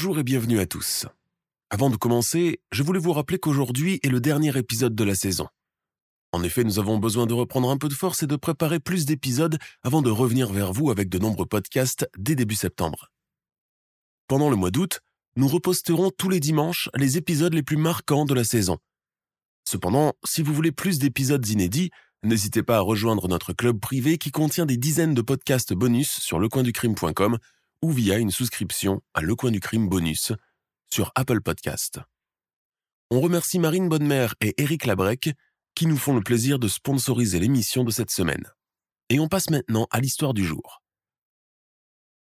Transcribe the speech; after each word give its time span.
Bonjour 0.00 0.20
et 0.20 0.22
bienvenue 0.22 0.60
à 0.60 0.66
tous. 0.66 1.06
Avant 1.70 1.90
de 1.90 1.96
commencer, 1.96 2.60
je 2.70 2.84
voulais 2.84 3.00
vous 3.00 3.12
rappeler 3.12 3.40
qu'aujourd'hui 3.40 3.98
est 4.04 4.10
le 4.10 4.20
dernier 4.20 4.56
épisode 4.56 4.94
de 4.94 5.02
la 5.02 5.16
saison. 5.16 5.48
En 6.30 6.44
effet, 6.44 6.62
nous 6.62 6.78
avons 6.78 6.98
besoin 6.98 7.26
de 7.26 7.34
reprendre 7.34 7.68
un 7.68 7.76
peu 7.78 7.88
de 7.88 7.94
force 7.94 8.22
et 8.22 8.28
de 8.28 8.36
préparer 8.36 8.78
plus 8.78 9.06
d'épisodes 9.06 9.58
avant 9.82 10.00
de 10.00 10.08
revenir 10.08 10.52
vers 10.52 10.72
vous 10.72 10.92
avec 10.92 11.08
de 11.08 11.18
nombreux 11.18 11.46
podcasts 11.46 12.08
dès 12.16 12.36
début 12.36 12.54
septembre. 12.54 13.10
Pendant 14.28 14.50
le 14.50 14.54
mois 14.54 14.70
d'août, 14.70 15.00
nous 15.34 15.48
reposterons 15.48 16.12
tous 16.16 16.28
les 16.28 16.38
dimanches 16.38 16.88
les 16.94 17.16
épisodes 17.16 17.52
les 17.52 17.64
plus 17.64 17.76
marquants 17.76 18.24
de 18.24 18.34
la 18.34 18.44
saison. 18.44 18.78
Cependant, 19.68 20.12
si 20.24 20.42
vous 20.42 20.54
voulez 20.54 20.70
plus 20.70 21.00
d'épisodes 21.00 21.44
inédits, 21.48 21.90
n'hésitez 22.22 22.62
pas 22.62 22.76
à 22.76 22.82
rejoindre 22.82 23.26
notre 23.26 23.52
club 23.52 23.80
privé 23.80 24.16
qui 24.16 24.30
contient 24.30 24.64
des 24.64 24.76
dizaines 24.76 25.14
de 25.14 25.22
podcasts 25.22 25.74
bonus 25.74 26.20
sur 26.20 26.38
lecoinducrime.com 26.38 27.38
ou 27.82 27.92
via 27.92 28.18
une 28.18 28.30
souscription 28.30 29.00
à 29.14 29.22
Le 29.22 29.34
Coin 29.36 29.50
du 29.50 29.60
Crime 29.60 29.88
Bonus 29.88 30.32
sur 30.90 31.12
Apple 31.14 31.40
Podcast. 31.40 32.00
On 33.10 33.20
remercie 33.20 33.58
Marine 33.58 33.88
Bonnemère 33.88 34.34
et 34.40 34.54
Eric 34.60 34.84
Labrec 34.84 35.30
qui 35.74 35.86
nous 35.86 35.96
font 35.96 36.14
le 36.14 36.22
plaisir 36.22 36.58
de 36.58 36.66
sponsoriser 36.66 37.38
l'émission 37.38 37.84
de 37.84 37.90
cette 37.90 38.10
semaine. 38.10 38.52
Et 39.10 39.20
on 39.20 39.28
passe 39.28 39.48
maintenant 39.50 39.86
à 39.90 40.00
l'histoire 40.00 40.34
du 40.34 40.44
jour. 40.44 40.82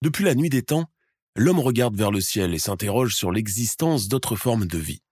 Depuis 0.03 0.25
la 0.25 0.35
nuit 0.35 0.51
des 0.51 0.63
temps, 0.63 0.85
l'homme 1.37 1.61
regarde 1.61 1.97
vers 1.97 2.11
le 2.11 2.21
ciel 2.21 2.55
et 2.55 2.59
s'interroge 2.59 3.15
sur 3.15 3.33
l'existence 3.33 4.09
d'autres 4.09 4.37
formes 4.37 4.67
de 4.67 4.79
vie. 4.79 5.03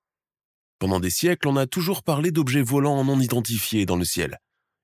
Pendant 0.78 1.00
des 1.00 1.10
siècles, 1.10 1.48
on 1.48 1.56
a 1.56 1.66
toujours 1.66 2.02
parlé 2.02 2.30
d'objets 2.30 2.62
volants 2.62 3.02
non 3.02 3.18
identifiés 3.18 3.86
dans 3.86 3.96
le 3.96 4.04
ciel, 4.04 4.38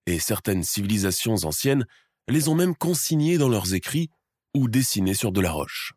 et 0.06 0.19
certaines 0.19 0.62
civilisations 0.62 1.36
anciennes 1.44 1.86
les 2.28 2.48
ont 2.48 2.55
même 2.55 2.75
consignés 2.75 3.36
dans 3.36 3.48
leurs 3.48 3.75
écrits 3.75 4.08
ou 4.54 4.68
dessinés 4.68 5.14
sur 5.14 5.32
de 5.32 5.40
la 5.40 5.50
roche. 5.50 5.94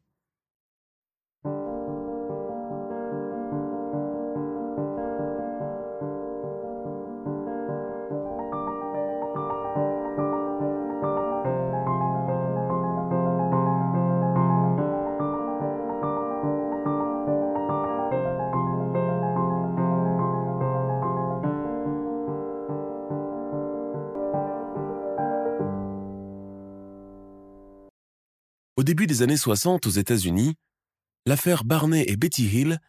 Au 28.83 28.85
début 28.85 29.07
des 29.07 29.21
années 29.21 29.38
60 29.38 29.88
aux 29.88 29.91
États-Unis, 29.91 30.55
l'affaire 31.25 31.63
Barney 31.63 32.03
et 32.05 32.17
Betty 32.17 32.44
Hill 32.44 32.81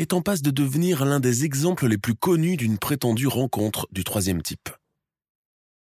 est 0.00 0.12
en 0.12 0.20
passe 0.20 0.42
de 0.42 0.50
devenir 0.50 1.04
l'un 1.04 1.20
des 1.20 1.44
exemples 1.44 1.86
les 1.86 1.96
plus 1.96 2.16
connus 2.16 2.56
d'une 2.56 2.76
prétendue 2.76 3.28
rencontre 3.28 3.86
du 3.92 4.02
troisième 4.02 4.42
type. 4.42 4.68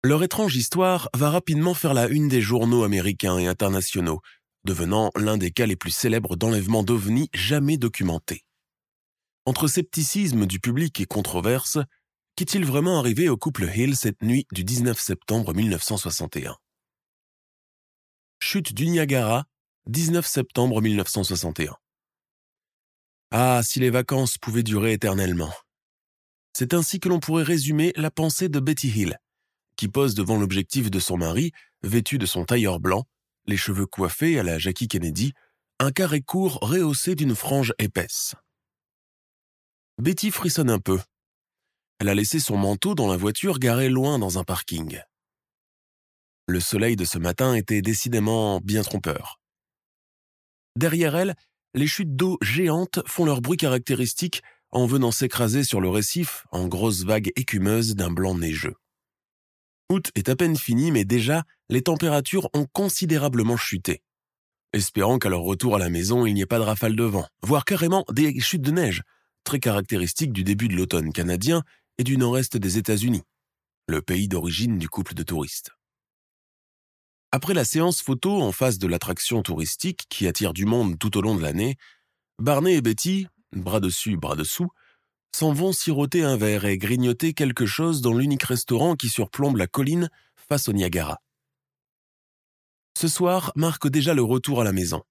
Leur 0.05 0.23
étrange 0.23 0.55
histoire 0.55 1.09
va 1.13 1.29
rapidement 1.31 1.75
faire 1.75 1.93
la 1.93 2.07
une 2.07 2.29
des 2.29 2.41
journaux 2.41 2.85
américains 2.85 3.37
et 3.37 3.49
internationaux, 3.49 4.21
devenant 4.63 5.11
l'un 5.17 5.39
des 5.39 5.51
cas 5.51 5.67
les 5.67 5.75
plus 5.75 5.91
célèbres 5.91 6.37
d'enlèvement 6.37 6.85
d'ovnis 6.85 7.29
jamais 7.35 7.79
documentés. 7.79 8.45
Entre 9.45 9.67
scepticisme 9.67 10.47
du 10.47 10.61
public 10.61 11.01
et 11.01 11.07
controverse, 11.07 11.79
qu'est-il 12.37 12.65
vraiment 12.65 13.01
arrivé 13.01 13.29
au 13.29 13.37
couple 13.37 13.69
Hill 13.75 13.97
cette 13.97 14.23
nuit 14.23 14.47
du 14.53 14.63
19 14.63 15.01
septembre 15.01 15.53
1961 15.53 16.57
Chute 18.45 18.75
du 18.75 18.89
Niagara, 18.89 19.45
19 19.87 20.27
septembre 20.27 20.83
1961. 20.83 21.77
Ah, 23.31 23.61
si 23.63 23.79
les 23.79 23.89
vacances 23.89 24.37
pouvaient 24.37 24.65
durer 24.65 24.95
éternellement. 24.95 25.53
C'est 26.53 26.75
ainsi 26.75 26.99
que 26.99 27.09
l'on 27.09 27.21
pourrait 27.21 27.45
résumer 27.45 27.93
la 27.95 28.11
pensée 28.11 28.49
de 28.49 28.59
Betty 28.59 28.89
Hill, 28.89 29.19
qui 29.77 29.87
pose 29.87 30.17
devant 30.17 30.39
l'objectif 30.39 30.91
de 30.91 30.99
son 30.99 31.19
mari, 31.19 31.53
vêtu 31.85 32.19
de 32.19 32.27
son 32.27 32.45
tailleur 32.45 32.81
blanc, 32.81 33.05
les 33.47 33.57
cheveux 33.57 33.87
coiffés 33.87 34.41
à 34.41 34.43
la 34.43 34.59
Jackie 34.59 34.89
Kennedy, 34.89 35.35
un 35.79 35.93
carré 35.93 36.21
court 36.21 36.59
rehaussé 36.63 37.15
d'une 37.15 37.37
frange 37.37 37.73
épaisse. 37.79 38.35
Betty 39.99 40.33
frissonne 40.33 40.69
un 40.69 40.81
peu. 40.81 40.99
Elle 42.01 42.09
a 42.09 42.15
laissé 42.17 42.41
son 42.41 42.57
manteau 42.57 42.97
dans 42.97 43.07
la 43.07 43.17
voiture 43.17 43.61
garée 43.61 43.89
loin 43.89 44.19
dans 44.19 44.41
un 44.41 44.45
parking. 44.45 45.01
Le 46.53 46.61
soleil 46.61 46.97
de 46.97 47.07
ce 47.07 47.17
matin 47.17 47.55
était 47.55 47.81
décidément 47.81 48.61
bien 48.61 48.83
trompeur. 48.83 49.41
Derrière 50.77 51.17
elle, 51.17 51.35
les 51.73 51.87
chutes 51.87 52.15
d'eau 52.15 52.37
géantes 52.43 53.01
font 53.07 53.25
leur 53.25 53.41
bruit 53.41 53.57
caractéristique 53.57 54.43
en 54.71 54.85
venant 54.85 55.13
s'écraser 55.13 55.65
sur 55.65 55.81
le 55.81 55.89
récif 55.89 56.47
en 56.53 56.69
grosses 56.69 57.05
vagues 57.05 57.33
écumeuses 57.37 57.95
d'un 57.95 58.11
blanc 58.11 58.35
neigeux. 58.35 58.75
Août 59.89 60.11
est 60.15 60.29
à 60.29 60.37
peine 60.37 60.59
fini, 60.59 60.91
mais 60.91 61.07
déjà, 61.07 61.45
les 61.71 61.81
températures 61.81 62.51
ont 62.53 62.67
considérablement 62.71 63.57
chuté. 63.57 64.03
Espérant 64.75 65.19
qu'à 65.19 65.31
leur 65.31 65.41
retour 65.41 65.77
à 65.77 65.79
la 65.79 65.89
maison, 65.89 66.27
il 66.27 66.35
n'y 66.35 66.43
ait 66.43 66.47
pas 66.47 66.59
de 66.59 66.65
rafale 66.65 66.97
de 66.97 67.05
vent, 67.05 67.27
voire 67.41 67.65
carrément 67.65 68.05
des 68.13 68.39
chutes 68.41 68.61
de 68.61 68.73
neige, 68.73 69.05
très 69.45 69.59
caractéristiques 69.59 70.35
du 70.35 70.45
début 70.45 70.69
de 70.69 70.77
l'automne 70.77 71.15
canadien 71.15 71.63
et 71.97 72.05
du 72.05 72.19
nord-est 72.19 72.59
des 72.59 72.77
États-Unis, 72.77 73.23
le 73.89 74.03
pays 74.03 74.29
d'origine 74.29 74.77
du 74.77 74.91
couple 74.91 75.15
de 75.15 75.23
touristes. 75.23 75.71
Après 77.35 77.55
la 77.55 77.65
séance 77.65 78.03
photo 78.03 78.43
en 78.43 78.53
face 78.53 78.79
de 78.79 78.87
l'attraction 78.87 79.43
touristique 79.43 80.05
qui 80.11 80.27
attire 80.27 80.53
du 80.53 80.67
monde 80.67 80.99
tout 80.99 81.17
au 81.17 81.23
long 81.23 81.35
de 81.35 81.41
l'année, 81.41 81.79
Barney 82.39 82.75
et 82.75 82.83
Betty, 82.83 83.27
bras 83.53 83.81
dessus, 83.81 84.19
bras 84.19 84.37
dessous, 84.37 84.69
s'en 85.35 85.55
vont 85.55 85.73
siroter 85.73 86.23
un 86.23 86.37
verre 86.37 86.67
et 86.67 86.77
grignoter 86.77 87.33
quelque 87.33 87.65
chose 87.65 88.03
dans 88.03 88.13
l'unique 88.13 88.43
restaurant 88.43 88.97
qui 88.97 89.09
surplombe 89.09 89.57
la 89.57 89.67
colline 89.67 90.11
face 90.37 90.69
au 90.69 90.75
Niagara. 90.75 91.23
Ce 92.99 93.09
soir 93.09 93.51
marque 93.57 93.89
déjà 93.89 94.13
le 94.13 94.23
retour 94.23 94.61
à 94.61 94.65
la 94.65 94.75
maison. 94.75 95.03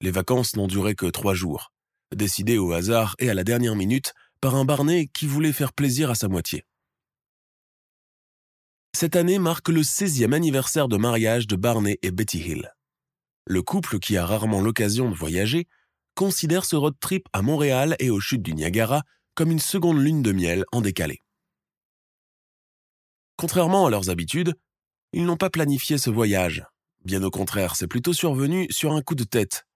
Les 0.00 0.10
vacances 0.10 0.56
n'ont 0.56 0.66
duré 0.66 0.96
que 0.96 1.06
trois 1.06 1.34
jours, 1.34 1.72
décidées 2.12 2.58
au 2.58 2.72
hasard 2.72 3.14
et 3.20 3.30
à 3.30 3.34
la 3.34 3.44
dernière 3.44 3.76
minute 3.76 4.14
par 4.40 4.56
un 4.56 4.64
Barney 4.64 5.08
qui 5.14 5.28
voulait 5.28 5.52
faire 5.52 5.72
plaisir 5.72 6.10
à 6.10 6.16
sa 6.16 6.26
moitié. 6.26 6.64
Cette 8.98 9.14
année 9.14 9.38
marque 9.38 9.68
le 9.68 9.82
16e 9.82 10.32
anniversaire 10.32 10.88
de 10.88 10.96
mariage 10.96 11.46
de 11.46 11.54
Barney 11.54 11.98
et 12.00 12.10
Betty 12.10 12.38
Hill. 12.38 12.72
Le 13.44 13.60
couple, 13.60 13.98
qui 13.98 14.16
a 14.16 14.24
rarement 14.24 14.62
l'occasion 14.62 15.10
de 15.10 15.14
voyager, 15.14 15.68
considère 16.14 16.64
ce 16.64 16.76
road 16.76 16.94
trip 16.98 17.28
à 17.34 17.42
Montréal 17.42 17.94
et 17.98 18.08
aux 18.08 18.20
chutes 18.20 18.40
du 18.40 18.54
Niagara 18.54 19.02
comme 19.34 19.50
une 19.50 19.58
seconde 19.58 20.02
lune 20.02 20.22
de 20.22 20.32
miel 20.32 20.64
en 20.72 20.80
décalé. 20.80 21.20
Contrairement 23.36 23.84
à 23.84 23.90
leurs 23.90 24.08
habitudes, 24.08 24.54
ils 25.12 25.26
n'ont 25.26 25.36
pas 25.36 25.50
planifié 25.50 25.98
ce 25.98 26.08
voyage. 26.08 26.64
Bien 27.04 27.22
au 27.22 27.30
contraire, 27.30 27.76
c'est 27.76 27.88
plutôt 27.88 28.14
survenu 28.14 28.66
sur 28.70 28.92
un 28.94 29.02
coup 29.02 29.14
de 29.14 29.24
tête, 29.24 29.66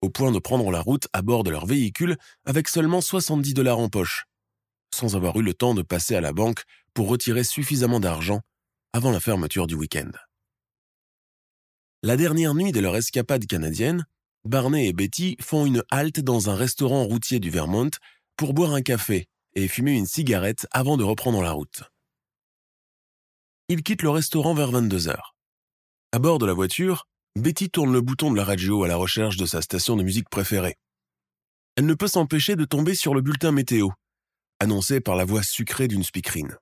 au 0.00 0.08
point 0.08 0.32
de 0.32 0.38
prendre 0.38 0.70
la 0.70 0.80
route 0.80 1.08
à 1.12 1.20
bord 1.20 1.44
de 1.44 1.50
leur 1.50 1.66
véhicule 1.66 2.16
avec 2.46 2.68
seulement 2.70 3.02
70 3.02 3.52
dollars 3.52 3.80
en 3.80 3.90
poche, 3.90 4.24
sans 4.94 5.14
avoir 5.14 5.38
eu 5.38 5.42
le 5.42 5.52
temps 5.52 5.74
de 5.74 5.82
passer 5.82 6.14
à 6.14 6.22
la 6.22 6.32
banque 6.32 6.62
pour 6.94 7.08
retirer 7.08 7.44
suffisamment 7.44 8.00
d'argent 8.00 8.40
avant 8.92 9.10
la 9.10 9.20
fermeture 9.20 9.66
du 9.66 9.74
week-end. 9.74 10.10
La 12.02 12.16
dernière 12.16 12.54
nuit 12.54 12.72
de 12.72 12.80
leur 12.80 12.96
escapade 12.96 13.46
canadienne, 13.46 14.04
Barney 14.44 14.88
et 14.88 14.92
Betty 14.92 15.36
font 15.40 15.66
une 15.66 15.84
halte 15.90 16.20
dans 16.20 16.50
un 16.50 16.54
restaurant 16.54 17.04
routier 17.04 17.38
du 17.38 17.48
Vermont 17.48 17.90
pour 18.36 18.54
boire 18.54 18.74
un 18.74 18.82
café 18.82 19.28
et 19.54 19.68
fumer 19.68 19.92
une 19.92 20.06
cigarette 20.06 20.66
avant 20.72 20.96
de 20.96 21.04
reprendre 21.04 21.42
la 21.42 21.52
route. 21.52 21.84
Ils 23.68 23.82
quittent 23.82 24.02
le 24.02 24.10
restaurant 24.10 24.54
vers 24.54 24.72
22 24.72 25.08
heures. 25.08 25.34
À 26.10 26.18
bord 26.18 26.38
de 26.38 26.46
la 26.46 26.52
voiture, 26.52 27.06
Betty 27.36 27.70
tourne 27.70 27.92
le 27.92 28.00
bouton 28.00 28.30
de 28.30 28.36
la 28.36 28.44
radio 28.44 28.84
à 28.84 28.88
la 28.88 28.96
recherche 28.96 29.36
de 29.36 29.46
sa 29.46 29.62
station 29.62 29.96
de 29.96 30.02
musique 30.02 30.28
préférée. 30.28 30.76
elle 31.76 31.86
ne 31.86 31.94
peut 31.94 32.08
s'empêcher 32.08 32.56
de 32.56 32.66
tomber 32.66 32.94
sur 32.94 33.14
le 33.14 33.22
bulletin 33.22 33.52
météo, 33.52 33.88
annoncé 34.60 35.00
par 35.00 35.16
la 35.16 35.24
voix 35.24 35.42
sucrée 35.42 35.88
d'une 35.88 36.02
speakerine. 36.02 36.58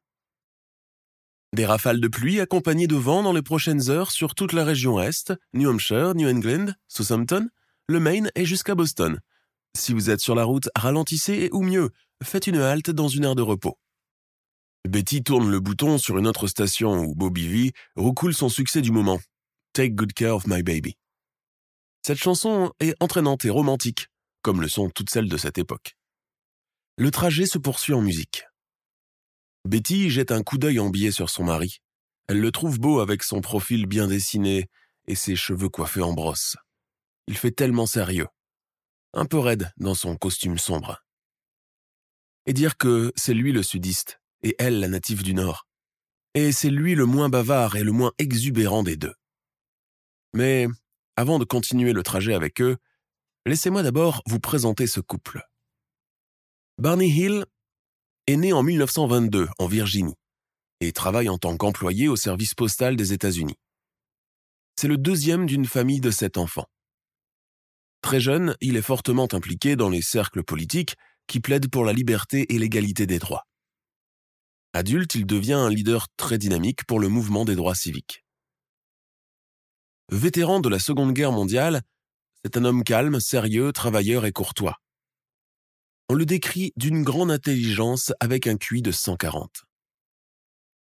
Des 1.52 1.66
rafales 1.66 2.00
de 2.00 2.06
pluie 2.06 2.38
accompagnées 2.38 2.86
de 2.86 2.94
vent 2.94 3.24
dans 3.24 3.32
les 3.32 3.42
prochaines 3.42 3.90
heures 3.90 4.12
sur 4.12 4.36
toute 4.36 4.52
la 4.52 4.64
région 4.64 5.00
Est, 5.00 5.32
New 5.52 5.68
Hampshire, 5.68 6.14
New 6.14 6.28
England, 6.28 6.74
Southampton, 6.86 7.48
le 7.88 7.98
Maine 7.98 8.30
et 8.36 8.44
jusqu'à 8.44 8.76
Boston. 8.76 9.18
Si 9.76 9.92
vous 9.92 10.10
êtes 10.10 10.20
sur 10.20 10.36
la 10.36 10.44
route, 10.44 10.68
ralentissez 10.76 11.34
et 11.34 11.50
ou 11.52 11.62
mieux, 11.62 11.90
faites 12.22 12.46
une 12.46 12.58
halte 12.58 12.90
dans 12.90 13.08
une 13.08 13.24
aire 13.24 13.34
de 13.34 13.42
repos. 13.42 13.78
Betty 14.88 15.24
tourne 15.24 15.50
le 15.50 15.58
bouton 15.58 15.98
sur 15.98 16.18
une 16.18 16.28
autre 16.28 16.46
station 16.46 17.00
où 17.00 17.14
Bobby 17.16 17.48
V 17.48 17.72
recoule 17.96 18.32
son 18.32 18.48
succès 18.48 18.80
du 18.80 18.92
moment. 18.92 19.20
Take 19.72 19.90
good 19.90 20.12
care 20.12 20.36
of 20.36 20.46
my 20.46 20.62
baby. 20.62 20.96
Cette 22.06 22.18
chanson 22.18 22.72
est 22.78 22.94
entraînante 23.00 23.44
et 23.44 23.50
romantique, 23.50 24.06
comme 24.42 24.60
le 24.60 24.68
sont 24.68 24.88
toutes 24.88 25.10
celles 25.10 25.28
de 25.28 25.36
cette 25.36 25.58
époque. 25.58 25.96
Le 26.96 27.10
trajet 27.10 27.46
se 27.46 27.58
poursuit 27.58 27.92
en 27.92 28.00
musique. 28.00 28.44
Betty 29.64 30.10
jette 30.10 30.32
un 30.32 30.42
coup 30.42 30.58
d'œil 30.58 30.78
embillé 30.78 31.10
sur 31.12 31.30
son 31.30 31.44
mari. 31.44 31.78
Elle 32.28 32.40
le 32.40 32.52
trouve 32.52 32.78
beau 32.78 33.00
avec 33.00 33.22
son 33.22 33.40
profil 33.40 33.86
bien 33.86 34.06
dessiné 34.06 34.68
et 35.06 35.14
ses 35.14 35.36
cheveux 35.36 35.68
coiffés 35.68 36.02
en 36.02 36.12
brosse. 36.12 36.56
Il 37.26 37.36
fait 37.36 37.50
tellement 37.50 37.86
sérieux. 37.86 38.28
Un 39.12 39.26
peu 39.26 39.38
raide 39.38 39.72
dans 39.76 39.94
son 39.94 40.16
costume 40.16 40.58
sombre. 40.58 41.04
Et 42.46 42.52
dire 42.52 42.76
que 42.76 43.12
c'est 43.16 43.34
lui 43.34 43.52
le 43.52 43.62
sudiste 43.62 44.20
et 44.42 44.54
elle 44.58 44.80
la 44.80 44.88
native 44.88 45.22
du 45.22 45.34
Nord. 45.34 45.66
Et 46.34 46.52
c'est 46.52 46.70
lui 46.70 46.94
le 46.94 47.06
moins 47.06 47.28
bavard 47.28 47.76
et 47.76 47.84
le 47.84 47.92
moins 47.92 48.12
exubérant 48.18 48.82
des 48.82 48.96
deux. 48.96 49.14
Mais 50.32 50.68
avant 51.16 51.38
de 51.38 51.44
continuer 51.44 51.92
le 51.92 52.02
trajet 52.02 52.34
avec 52.34 52.60
eux, 52.60 52.76
laissez-moi 53.46 53.82
d'abord 53.82 54.22
vous 54.26 54.40
présenter 54.40 54.86
ce 54.86 55.00
couple. 55.00 55.42
Barney 56.78 57.10
Hill 57.10 57.44
est 58.26 58.36
né 58.36 58.52
en 58.52 58.62
1922 58.62 59.48
en 59.58 59.66
Virginie 59.66 60.14
et 60.80 60.92
travaille 60.92 61.28
en 61.28 61.38
tant 61.38 61.56
qu'employé 61.56 62.08
au 62.08 62.16
service 62.16 62.54
postal 62.54 62.96
des 62.96 63.12
États-Unis. 63.12 63.56
C'est 64.76 64.88
le 64.88 64.96
deuxième 64.96 65.46
d'une 65.46 65.66
famille 65.66 66.00
de 66.00 66.10
sept 66.10 66.38
enfants. 66.38 66.66
Très 68.02 68.20
jeune, 68.20 68.56
il 68.60 68.76
est 68.76 68.82
fortement 68.82 69.28
impliqué 69.32 69.76
dans 69.76 69.90
les 69.90 70.00
cercles 70.00 70.42
politiques 70.42 70.96
qui 71.26 71.40
plaident 71.40 71.70
pour 71.70 71.84
la 71.84 71.92
liberté 71.92 72.46
et 72.54 72.58
l'égalité 72.58 73.06
des 73.06 73.18
droits. 73.18 73.46
Adulte, 74.72 75.14
il 75.14 75.26
devient 75.26 75.52
un 75.54 75.68
leader 75.68 76.06
très 76.16 76.38
dynamique 76.38 76.84
pour 76.84 77.00
le 77.00 77.08
mouvement 77.08 77.44
des 77.44 77.56
droits 77.56 77.74
civiques. 77.74 78.24
Vétéran 80.10 80.60
de 80.60 80.68
la 80.68 80.78
Seconde 80.78 81.12
Guerre 81.12 81.32
mondiale, 81.32 81.82
c'est 82.44 82.56
un 82.56 82.64
homme 82.64 82.84
calme, 82.84 83.20
sérieux, 83.20 83.72
travailleur 83.72 84.24
et 84.24 84.32
courtois. 84.32 84.76
On 86.10 86.14
le 86.14 86.26
décrit 86.26 86.72
d'une 86.74 87.04
grande 87.04 87.30
intelligence 87.30 88.12
avec 88.18 88.48
un 88.48 88.56
QI 88.56 88.82
de 88.82 88.90
140. 88.90 89.62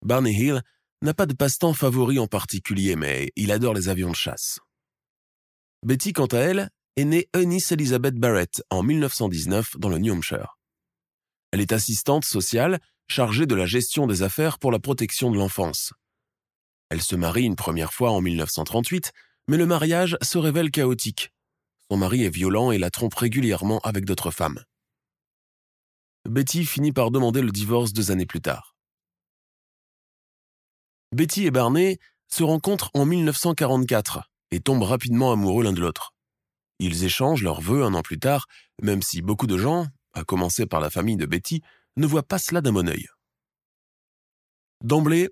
Barney 0.01 0.33
Hill 0.33 0.61
n'a 1.01 1.13
pas 1.13 1.25
de 1.25 1.33
passe-temps 1.33 1.73
favori 1.73 2.19
en 2.19 2.27
particulier, 2.27 2.97
mais 2.97 3.31
il 3.37 3.53
adore 3.53 3.73
les 3.73 3.87
avions 3.87 4.09
de 4.09 4.15
chasse. 4.15 4.59
Betty, 5.83 6.11
quant 6.11 6.25
à 6.25 6.39
elle, 6.39 6.69
est 6.97 7.05
née 7.05 7.29
Eunice 7.33 7.71
Elizabeth 7.71 8.15
Barrett 8.15 8.61
en 8.69 8.83
1919 8.83 9.77
dans 9.77 9.87
le 9.87 9.99
New 9.99 10.13
Hampshire. 10.13 10.57
Elle 11.53 11.61
est 11.61 11.71
assistante 11.71 12.25
sociale 12.25 12.81
chargée 13.07 13.45
de 13.45 13.55
la 13.55 13.65
gestion 13.65 14.07
des 14.07 14.21
affaires 14.21 14.59
pour 14.59 14.73
la 14.73 14.79
protection 14.79 15.31
de 15.31 15.37
l'enfance. 15.37 15.93
Elle 16.89 17.01
se 17.01 17.15
marie 17.15 17.45
une 17.45 17.55
première 17.55 17.93
fois 17.93 18.11
en 18.11 18.19
1938, 18.19 19.13
mais 19.47 19.55
le 19.55 19.65
mariage 19.65 20.17
se 20.21 20.37
révèle 20.37 20.71
chaotique. 20.71 21.31
Son 21.89 21.95
mari 21.95 22.25
est 22.25 22.35
violent 22.35 22.71
et 22.71 22.77
la 22.77 22.89
trompe 22.89 23.15
régulièrement 23.15 23.79
avec 23.79 24.03
d'autres 24.03 24.31
femmes. 24.31 24.61
Betty 26.25 26.65
finit 26.65 26.91
par 26.91 27.11
demander 27.11 27.41
le 27.41 27.51
divorce 27.51 27.93
deux 27.93 28.11
années 28.11 28.25
plus 28.25 28.41
tard. 28.41 28.75
Betty 31.11 31.45
et 31.45 31.51
Barney 31.51 31.99
se 32.27 32.43
rencontrent 32.43 32.89
en 32.93 33.05
1944 33.05 34.29
et 34.51 34.59
tombent 34.59 34.83
rapidement 34.83 35.31
amoureux 35.31 35.63
l'un 35.63 35.73
de 35.73 35.81
l'autre. 35.81 36.13
Ils 36.79 37.03
échangent 37.05 37.43
leurs 37.43 37.61
vœux 37.61 37.83
un 37.83 37.93
an 37.93 38.01
plus 38.01 38.19
tard, 38.19 38.47
même 38.81 39.01
si 39.01 39.21
beaucoup 39.21 39.47
de 39.47 39.57
gens, 39.57 39.85
à 40.13 40.23
commencer 40.23 40.65
par 40.65 40.81
la 40.81 40.89
famille 40.89 41.15
de 41.15 41.25
Betty, 41.25 41.61
ne 41.95 42.07
voient 42.07 42.23
pas 42.23 42.39
cela 42.39 42.61
d'un 42.61 42.73
bon 42.73 42.89
œil. 42.89 43.05
D'emblée, 44.83 45.29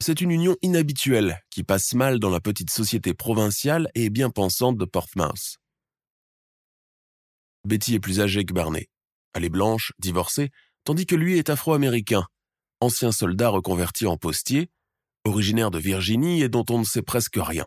c'est 0.00 0.20
une 0.20 0.30
union 0.30 0.56
inhabituelle 0.62 1.40
qui 1.50 1.64
passe 1.64 1.92
mal 1.94 2.20
dans 2.20 2.30
la 2.30 2.40
petite 2.40 2.70
société 2.70 3.12
provinciale 3.12 3.90
et 3.94 4.08
bien 4.08 4.30
pensante 4.30 4.78
de 4.78 4.84
Portsmouth. 4.84 5.58
Betty 7.64 7.96
est 7.96 8.00
plus 8.00 8.20
âgée 8.20 8.44
que 8.44 8.54
Barney. 8.54 8.88
Elle 9.38 9.44
est 9.44 9.50
blanche, 9.50 9.92
divorcée, 10.00 10.50
tandis 10.82 11.06
que 11.06 11.14
lui 11.14 11.38
est 11.38 11.48
afro-américain, 11.48 12.26
ancien 12.80 13.12
soldat 13.12 13.50
reconverti 13.50 14.04
en 14.04 14.16
postier, 14.16 14.68
originaire 15.22 15.70
de 15.70 15.78
Virginie 15.78 16.42
et 16.42 16.48
dont 16.48 16.64
on 16.70 16.80
ne 16.80 16.84
sait 16.84 17.02
presque 17.02 17.38
rien. 17.38 17.64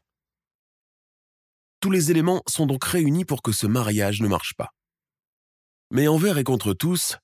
Tous 1.79 1.89
les 1.89 2.11
éléments 2.11 2.43
sont 2.45 2.65
donc 2.65 2.83
réunis 2.83 3.23
pour 3.23 3.41
que 3.41 3.53
ce 3.53 3.67
mariage 3.67 4.19
ne 4.19 4.27
marche 4.27 4.53
pas. 4.55 4.71
Mais 5.91 6.09
envers 6.09 6.37
et 6.37 6.43
contre 6.43 6.73
tous, 6.73 7.15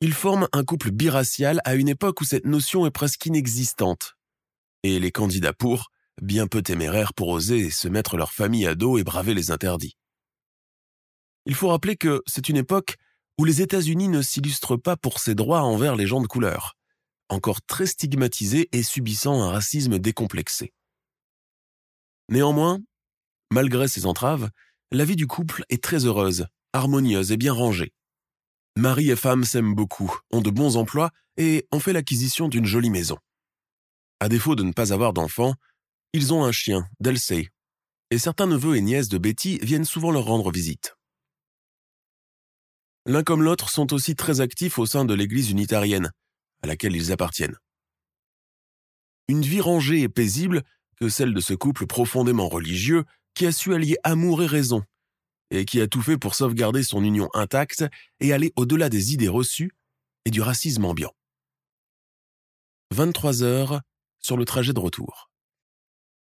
ils 0.00 0.14
forment 0.14 0.46
un 0.52 0.62
couple 0.62 0.92
biracial 0.92 1.60
à 1.64 1.74
une 1.74 1.88
époque 1.88 2.20
où 2.20 2.24
cette 2.24 2.46
notion 2.46 2.86
est 2.86 2.92
presque 2.92 3.26
inexistante 3.26 4.14
et 4.84 5.00
les 5.00 5.10
candidats 5.10 5.52
pour, 5.52 5.90
bien 6.22 6.46
peu 6.46 6.62
téméraires 6.62 7.12
pour 7.12 7.30
oser 7.30 7.70
se 7.70 7.88
mettre 7.88 8.16
leur 8.16 8.30
famille 8.30 8.68
à 8.68 8.76
dos 8.76 8.98
et 8.98 9.02
braver 9.02 9.34
les 9.34 9.50
interdits. 9.50 9.96
Il 11.44 11.56
faut 11.56 11.70
rappeler 11.70 11.96
que 11.96 12.22
c'est 12.28 12.48
une 12.48 12.56
époque 12.56 12.98
où 13.38 13.44
les 13.44 13.62
États-Unis 13.62 14.08
ne 14.08 14.22
s'illustrent 14.22 14.76
pas 14.76 14.96
pour 14.96 15.20
ses 15.20 15.34
droits 15.34 15.62
envers 15.62 15.96
les 15.96 16.06
gens 16.06 16.20
de 16.20 16.26
couleur, 16.26 16.76
encore 17.28 17.62
très 17.62 17.86
stigmatisés 17.86 18.68
et 18.72 18.82
subissant 18.82 19.42
un 19.42 19.50
racisme 19.50 19.98
décomplexé. 19.98 20.72
Néanmoins, 22.28 22.80
malgré 23.52 23.88
ces 23.88 24.06
entraves, 24.06 24.50
la 24.90 25.04
vie 25.04 25.16
du 25.16 25.26
couple 25.26 25.64
est 25.68 25.82
très 25.82 26.04
heureuse, 26.06 26.46
harmonieuse 26.72 27.32
et 27.32 27.36
bien 27.36 27.52
rangée. 27.52 27.92
Mari 28.76 29.10
et 29.10 29.16
femme 29.16 29.44
s'aiment 29.44 29.74
beaucoup, 29.74 30.14
ont 30.30 30.40
de 30.40 30.50
bons 30.50 30.76
emplois 30.76 31.10
et 31.36 31.66
ont 31.72 31.80
fait 31.80 31.92
l'acquisition 31.92 32.48
d'une 32.48 32.66
jolie 32.66 32.90
maison. 32.90 33.16
À 34.20 34.28
défaut 34.28 34.54
de 34.54 34.62
ne 34.62 34.72
pas 34.72 34.92
avoir 34.92 35.12
d'enfants, 35.12 35.54
ils 36.12 36.32
ont 36.32 36.44
un 36.44 36.52
chien, 36.52 36.88
Delsey, 37.00 37.48
et 38.10 38.18
certains 38.18 38.46
neveux 38.46 38.76
et 38.76 38.80
nièces 38.80 39.08
de 39.08 39.18
Betty 39.18 39.58
viennent 39.62 39.84
souvent 39.84 40.10
leur 40.10 40.24
rendre 40.24 40.50
visite. 40.50 40.95
L'un 43.08 43.22
comme 43.22 43.44
l'autre 43.44 43.70
sont 43.70 43.92
aussi 43.92 44.16
très 44.16 44.40
actifs 44.40 44.78
au 44.78 44.86
sein 44.86 45.04
de 45.04 45.14
l'Église 45.14 45.52
unitarienne, 45.52 46.10
à 46.62 46.66
laquelle 46.66 46.96
ils 46.96 47.12
appartiennent. 47.12 47.56
Une 49.28 49.42
vie 49.42 49.60
rangée 49.60 50.00
et 50.00 50.08
paisible 50.08 50.64
que 50.96 51.08
celle 51.08 51.32
de 51.32 51.40
ce 51.40 51.54
couple 51.54 51.86
profondément 51.86 52.48
religieux 52.48 53.04
qui 53.34 53.46
a 53.46 53.52
su 53.52 53.74
allier 53.74 53.96
amour 54.02 54.42
et 54.42 54.46
raison, 54.46 54.82
et 55.52 55.64
qui 55.64 55.80
a 55.80 55.86
tout 55.86 56.02
fait 56.02 56.18
pour 56.18 56.34
sauvegarder 56.34 56.82
son 56.82 57.04
union 57.04 57.28
intacte 57.32 57.84
et 58.18 58.32
aller 58.32 58.52
au-delà 58.56 58.88
des 58.88 59.12
idées 59.12 59.28
reçues 59.28 59.70
et 60.24 60.30
du 60.30 60.40
racisme 60.40 60.84
ambiant. 60.84 61.12
23 62.92 63.44
heures, 63.44 63.82
sur 64.18 64.36
le 64.36 64.44
trajet 64.44 64.72
de 64.72 64.80
retour. 64.80 65.30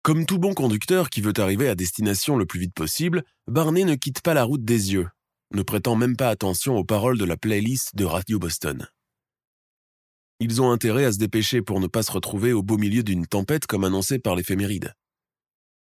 Comme 0.02 0.26
tout 0.26 0.38
bon 0.38 0.54
conducteur 0.54 1.08
qui 1.08 1.20
veut 1.20 1.32
arriver 1.38 1.68
à 1.68 1.76
destination 1.76 2.36
le 2.36 2.46
plus 2.46 2.58
vite 2.58 2.74
possible, 2.74 3.22
Barney 3.46 3.84
ne 3.84 3.94
quitte 3.94 4.22
pas 4.22 4.34
la 4.34 4.42
route 4.42 4.64
des 4.64 4.92
yeux, 4.92 5.08
ne 5.54 5.62
prêtant 5.62 5.96
même 5.96 6.16
pas 6.16 6.28
attention 6.28 6.76
aux 6.76 6.84
paroles 6.84 7.18
de 7.18 7.24
la 7.24 7.36
playlist 7.36 7.94
de 7.96 8.04
Radio 8.04 8.38
Boston. 8.38 8.86
Ils 10.40 10.60
ont 10.60 10.70
intérêt 10.70 11.04
à 11.04 11.12
se 11.12 11.18
dépêcher 11.18 11.62
pour 11.62 11.80
ne 11.80 11.86
pas 11.86 12.02
se 12.02 12.10
retrouver 12.10 12.52
au 12.52 12.62
beau 12.62 12.76
milieu 12.76 13.02
d'une 13.02 13.26
tempête 13.26 13.66
comme 13.66 13.84
annoncé 13.84 14.18
par 14.18 14.34
l'éphéméride. 14.34 14.92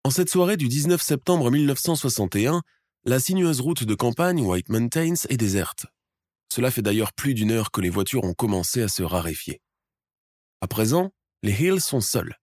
En 0.04 0.10
cette 0.10 0.30
soirée 0.30 0.56
du 0.56 0.70
19 0.70 1.02
septembre 1.02 1.52
1961, 1.52 2.62
la 3.04 3.20
sinueuse 3.20 3.60
route 3.60 3.84
de 3.84 3.94
campagne 3.94 4.42
White 4.42 4.70
Mountains 4.70 5.26
est 5.30 5.38
déserte. 5.38 5.86
Cela 6.52 6.72
fait 6.72 6.82
d'ailleurs 6.82 7.12
plus 7.12 7.34
d'une 7.34 7.52
heure 7.52 7.72
que 7.72 7.82
les 7.82 7.90
voitures 7.90 8.24
ont 8.24 8.34
commencé 8.34 8.82
à 8.82 8.88
se 8.88 9.04
raréfier. 9.04 9.62
À 10.62 10.68
présent, 10.68 11.12
les 11.44 11.52
Hills 11.52 11.82
sont 11.82 12.02
seuls. 12.02 12.36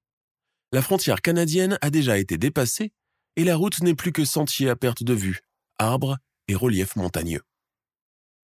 La 0.72 0.82
frontière 0.82 1.22
canadienne 1.22 1.78
a 1.80 1.88
déjà 1.88 2.18
été 2.18 2.36
dépassée 2.36 2.92
et 3.36 3.44
la 3.44 3.56
route 3.56 3.80
n'est 3.80 3.94
plus 3.94 4.12
que 4.12 4.24
sentier 4.24 4.68
à 4.68 4.76
perte 4.76 5.02
de 5.02 5.14
vue, 5.14 5.40
arbres 5.78 6.18
et 6.48 6.54
reliefs 6.54 6.96
montagneux. 6.96 7.42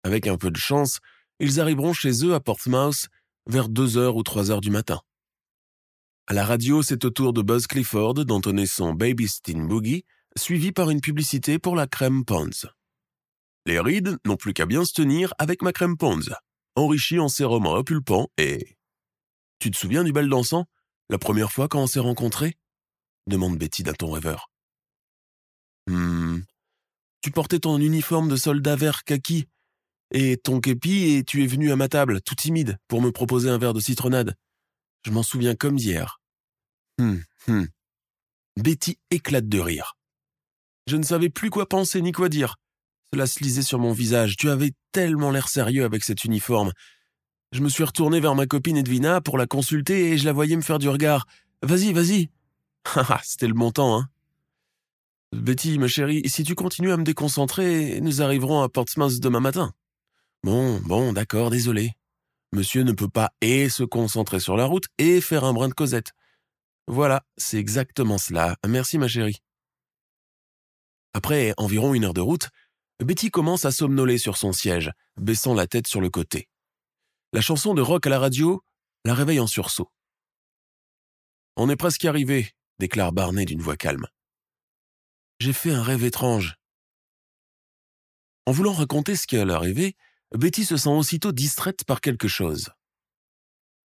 Avec 0.03 0.27
un 0.27 0.37
peu 0.37 0.51
de 0.51 0.57
chance, 0.57 1.01
ils 1.39 1.61
arriveront 1.61 1.93
chez 1.93 2.25
eux 2.25 2.35
à 2.35 2.41
Portsmouth 2.41 3.09
vers 3.47 3.69
2 3.69 3.97
heures 3.97 4.17
ou 4.17 4.23
3 4.23 4.51
heures 4.51 4.61
du 4.61 4.71
matin. 4.71 5.01
À 6.27 6.33
la 6.33 6.45
radio, 6.45 6.83
c'est 6.83 7.05
au 7.05 7.11
tour 7.11 7.33
de 7.33 7.43
Buzz 7.43 7.67
Clifford 7.67 8.15
d'entonner 8.25 8.67
son 8.67 8.93
Baby 8.93 9.27
Steen 9.27 9.67
Boogie, 9.67 10.05
suivi 10.37 10.73
par 10.73 10.91
une 10.91 11.01
publicité 11.01 11.59
pour 11.59 11.75
la 11.75 11.87
crème 11.87 12.25
Pond's. 12.25 12.67
Les 13.67 13.81
rides 13.81 14.17
n'ont 14.25 14.37
plus 14.37 14.53
qu'à 14.53 14.67
bien 14.67 14.85
se 14.85 14.93
tenir 14.93 15.35
avec 15.39 15.63
ma 15.63 15.73
crème 15.73 15.97
Pond's, 15.97 16.31
enrichie 16.77 17.19
en 17.19 17.29
sérum 17.29 17.67
repulpant 17.67 18.29
et 18.39 18.79
tu 19.59 19.71
te 19.71 19.77
souviens 19.77 20.05
du 20.05 20.13
bal 20.13 20.29
dansant? 20.29 20.65
La 21.11 21.19
première 21.19 21.53
fois 21.53 21.69
quand 21.69 21.83
on 21.83 21.87
s'est 21.87 22.01
rencontrés? 22.01 22.57
demande 23.27 23.59
Betty 23.59 23.83
d'un 23.83 23.93
ton 23.93 24.11
rêveur. 24.11 24.51
Hmm. 25.87 26.41
Tu 27.23 27.31
portais 27.31 27.59
ton 27.59 27.79
uniforme 27.79 28.29
de 28.29 28.37
soldat 28.37 28.77
vert 28.77 29.05
kaki 29.05 29.47
Et 30.11 30.39
ton 30.39 30.61
képi, 30.61 31.15
et 31.15 31.25
tu 31.25 31.45
es 31.45 31.47
venu 31.47 31.71
à 31.71 31.77
ma 31.77 31.89
table, 31.89 32.21
tout 32.23 32.35
timide, 32.35 32.79
pour 32.89 33.03
me 33.03 33.13
proposer 33.13 33.51
un 33.51 33.59
verre 33.59 33.75
de 33.75 33.81
citronnade. 33.81 34.35
Je 35.05 35.11
m'en 35.11 35.23
souviens 35.23 35.55
comme 35.55 35.77
d'hier. 35.77 36.21
Hum, 36.99 37.23
hum. 37.49 37.69
Betty 38.57 38.99
éclate 39.11 39.49
de 39.49 39.59
rire. 39.59 39.97
Je 40.87 40.97
ne 40.97 41.03
savais 41.03 41.31
plus 41.31 41.51
quoi 41.51 41.69
penser 41.69 42.01
ni 42.03 42.13
quoi 42.13 42.29
dire. 42.29 42.57
Cela 43.13 43.27
se 43.27 43.43
lisait 43.43 43.63
sur 43.63 43.79
mon 43.79 43.93
visage. 43.93 44.37
Tu 44.37 44.51
avais 44.51 44.73
tellement 44.93 45.31
l'air 45.31 45.49
sérieux 45.49 45.85
avec 45.85 46.05
cet 46.05 46.25
uniforme. 46.25 46.73
Je 47.53 47.61
me 47.61 47.69
suis 47.69 47.85
retourné 47.85 48.21
vers 48.21 48.35
ma 48.35 48.47
copine 48.47 48.77
Edwina 48.77 49.21
pour 49.21 49.37
la 49.37 49.47
consulter 49.47 50.13
et 50.13 50.19
je 50.19 50.25
la 50.25 50.33
voyais 50.33 50.57
me 50.57 50.63
faire 50.63 50.79
du 50.79 50.89
regard. 50.89 51.27
Vas-y, 51.63 51.93
vas-y. 51.93 52.31
C'était 53.25 53.49
le 53.49 53.55
bon 53.55 53.73
temps, 53.73 53.99
hein. 53.99 54.09
Betty, 55.33 55.79
ma 55.79 55.87
chérie, 55.87 56.29
si 56.29 56.43
tu 56.43 56.55
continues 56.55 56.91
à 56.91 56.97
me 56.97 57.05
déconcentrer, 57.05 58.01
nous 58.01 58.21
arriverons 58.21 58.63
à 58.63 58.69
Portsmouth 58.69 59.21
demain 59.21 59.41
matin. 59.41 59.73
Bon, 60.43 60.81
bon, 60.81 61.13
d'accord, 61.13 61.51
désolé. 61.51 61.93
Monsieur 62.53 62.83
ne 62.83 62.93
peut 62.93 63.09
pas 63.09 63.31
et 63.41 63.69
se 63.69 63.85
concentrer 63.85 64.41
sur 64.41 64.57
la 64.57 64.65
route 64.65 64.87
et 64.99 65.21
faire 65.21 65.45
un 65.45 65.53
brin 65.53 65.69
de 65.69 65.75
causette. 65.75 66.13
Voilà, 66.89 67.23
c'est 67.37 67.59
exactement 67.59 68.19
cela. 68.19 68.57
Merci, 68.67 68.99
ma 68.99 69.07
chérie. 69.07 69.39
Après 71.15 71.55
environ 71.59 71.95
une 71.95 72.05
heure 72.05 72.15
de 72.15 72.21
route, 72.21 72.49
Betty 72.99 73.31
commence 73.31 73.65
à 73.65 73.71
somnoler 73.71 74.19
sur 74.19 74.37
son 74.37 74.53
siège, 74.53 74.91
baissant 75.17 75.55
la 75.55 75.69
tête 75.69 75.87
sur 75.87 76.01
le 76.01 76.11
côté. 76.11 76.49
La 77.33 77.41
chanson 77.41 77.75
de 77.75 77.83
rock 77.83 78.07
à 78.07 78.11
la 78.11 78.19
radio 78.19 78.63
la 79.05 79.15
réveille 79.15 79.41
en 79.41 79.47
sursaut. 79.47 79.91
On 81.57 81.71
est 81.71 81.77
presque 81.77 82.05
arrivé, 82.05 82.51
déclare 82.79 83.13
Barney 83.13 83.45
d'une 83.45 83.63
voix 83.63 83.77
calme. 83.77 84.07
J'ai 85.41 85.55
fait 85.55 85.71
un 85.71 85.83
rêve 85.83 86.05
étrange. 86.05 86.57
En 88.45 88.53
voulant 88.53 88.75
raconter 88.75 89.17
ce 89.17 89.27
qui 89.27 89.39
allait 89.39 89.55
arriver, 89.55 89.97
Betty 90.37 90.67
se 90.67 90.77
sent 90.77 90.91
aussitôt 90.91 91.33
distraite 91.33 91.85
par 91.85 92.03
quelque 92.03 92.29
chose. 92.29 92.69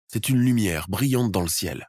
C'est 0.09 0.29
une 0.29 0.41
lumière 0.41 0.88
brillante 0.88 1.31
dans 1.31 1.43
le 1.43 1.49
ciel. 1.49 1.88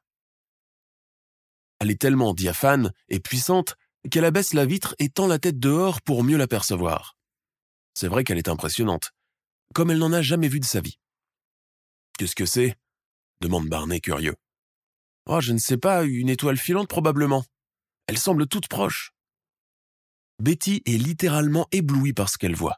Elle 1.80 1.90
est 1.90 2.00
tellement 2.00 2.36
diaphane 2.36 2.92
et 3.10 3.20
puissante 3.20 3.76
qu'elle 4.12 4.26
abaisse 4.26 4.54
la 4.54 4.68
vitre 4.68 4.94
et 5.00 5.10
tend 5.10 5.26
la 5.26 5.40
tête 5.40 5.60
dehors 5.60 6.04
pour 6.04 6.24
mieux 6.24 6.38
l'apercevoir. 6.38 7.18
C'est 7.96 8.08
vrai 8.08 8.24
qu'elle 8.24 8.38
est 8.38 8.50
impressionnante, 8.50 9.12
comme 9.74 9.90
elle 9.90 9.98
n'en 9.98 10.14
a 10.14 10.22
jamais 10.22 10.50
vu 10.50 10.60
de 10.60 10.66
sa 10.66 10.82
vie. 10.82 11.00
Qu'est-ce 12.20 12.36
que 12.36 12.46
c'est? 12.46 12.76
demande 13.42 13.70
Barney 13.70 14.02
curieux. 14.02 14.36
Oh, 15.26 15.42
je 15.42 15.52
ne 15.52 15.58
sais 15.58 15.78
pas, 15.78 16.04
une 16.04 16.30
étoile 16.30 16.58
filante 16.58 16.88
probablement. 16.88 17.44
Elle 18.06 18.20
semble 18.20 18.48
toute 18.48 18.68
proche. 18.68 19.14
Betty 20.39 20.84
est 20.86 20.98
littéralement 20.98 21.67
éblouie 21.72 22.13
par 22.13 22.29
ce 22.29 22.38
qu'elle 22.38 22.56
voit, 22.56 22.77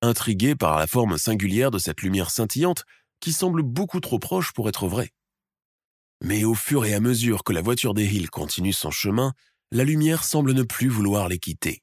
intriguée 0.00 0.56
par 0.56 0.78
la 0.78 0.86
forme 0.86 1.18
singulière 1.18 1.70
de 1.70 1.78
cette 1.78 2.00
lumière 2.00 2.30
scintillante 2.30 2.84
qui 3.20 3.32
semble 3.32 3.62
beaucoup 3.62 4.00
trop 4.00 4.18
proche 4.18 4.52
pour 4.52 4.68
être 4.68 4.88
vraie. 4.88 5.12
Mais 6.22 6.44
au 6.44 6.54
fur 6.54 6.84
et 6.84 6.94
à 6.94 7.00
mesure 7.00 7.44
que 7.44 7.52
la 7.52 7.60
voiture 7.60 7.94
des 7.94 8.06
Hills 8.06 8.30
continue 8.30 8.72
son 8.72 8.90
chemin, 8.90 9.34
la 9.70 9.84
lumière 9.84 10.24
semble 10.24 10.52
ne 10.52 10.62
plus 10.62 10.88
vouloir 10.88 11.28
les 11.28 11.38
quitter. 11.38 11.82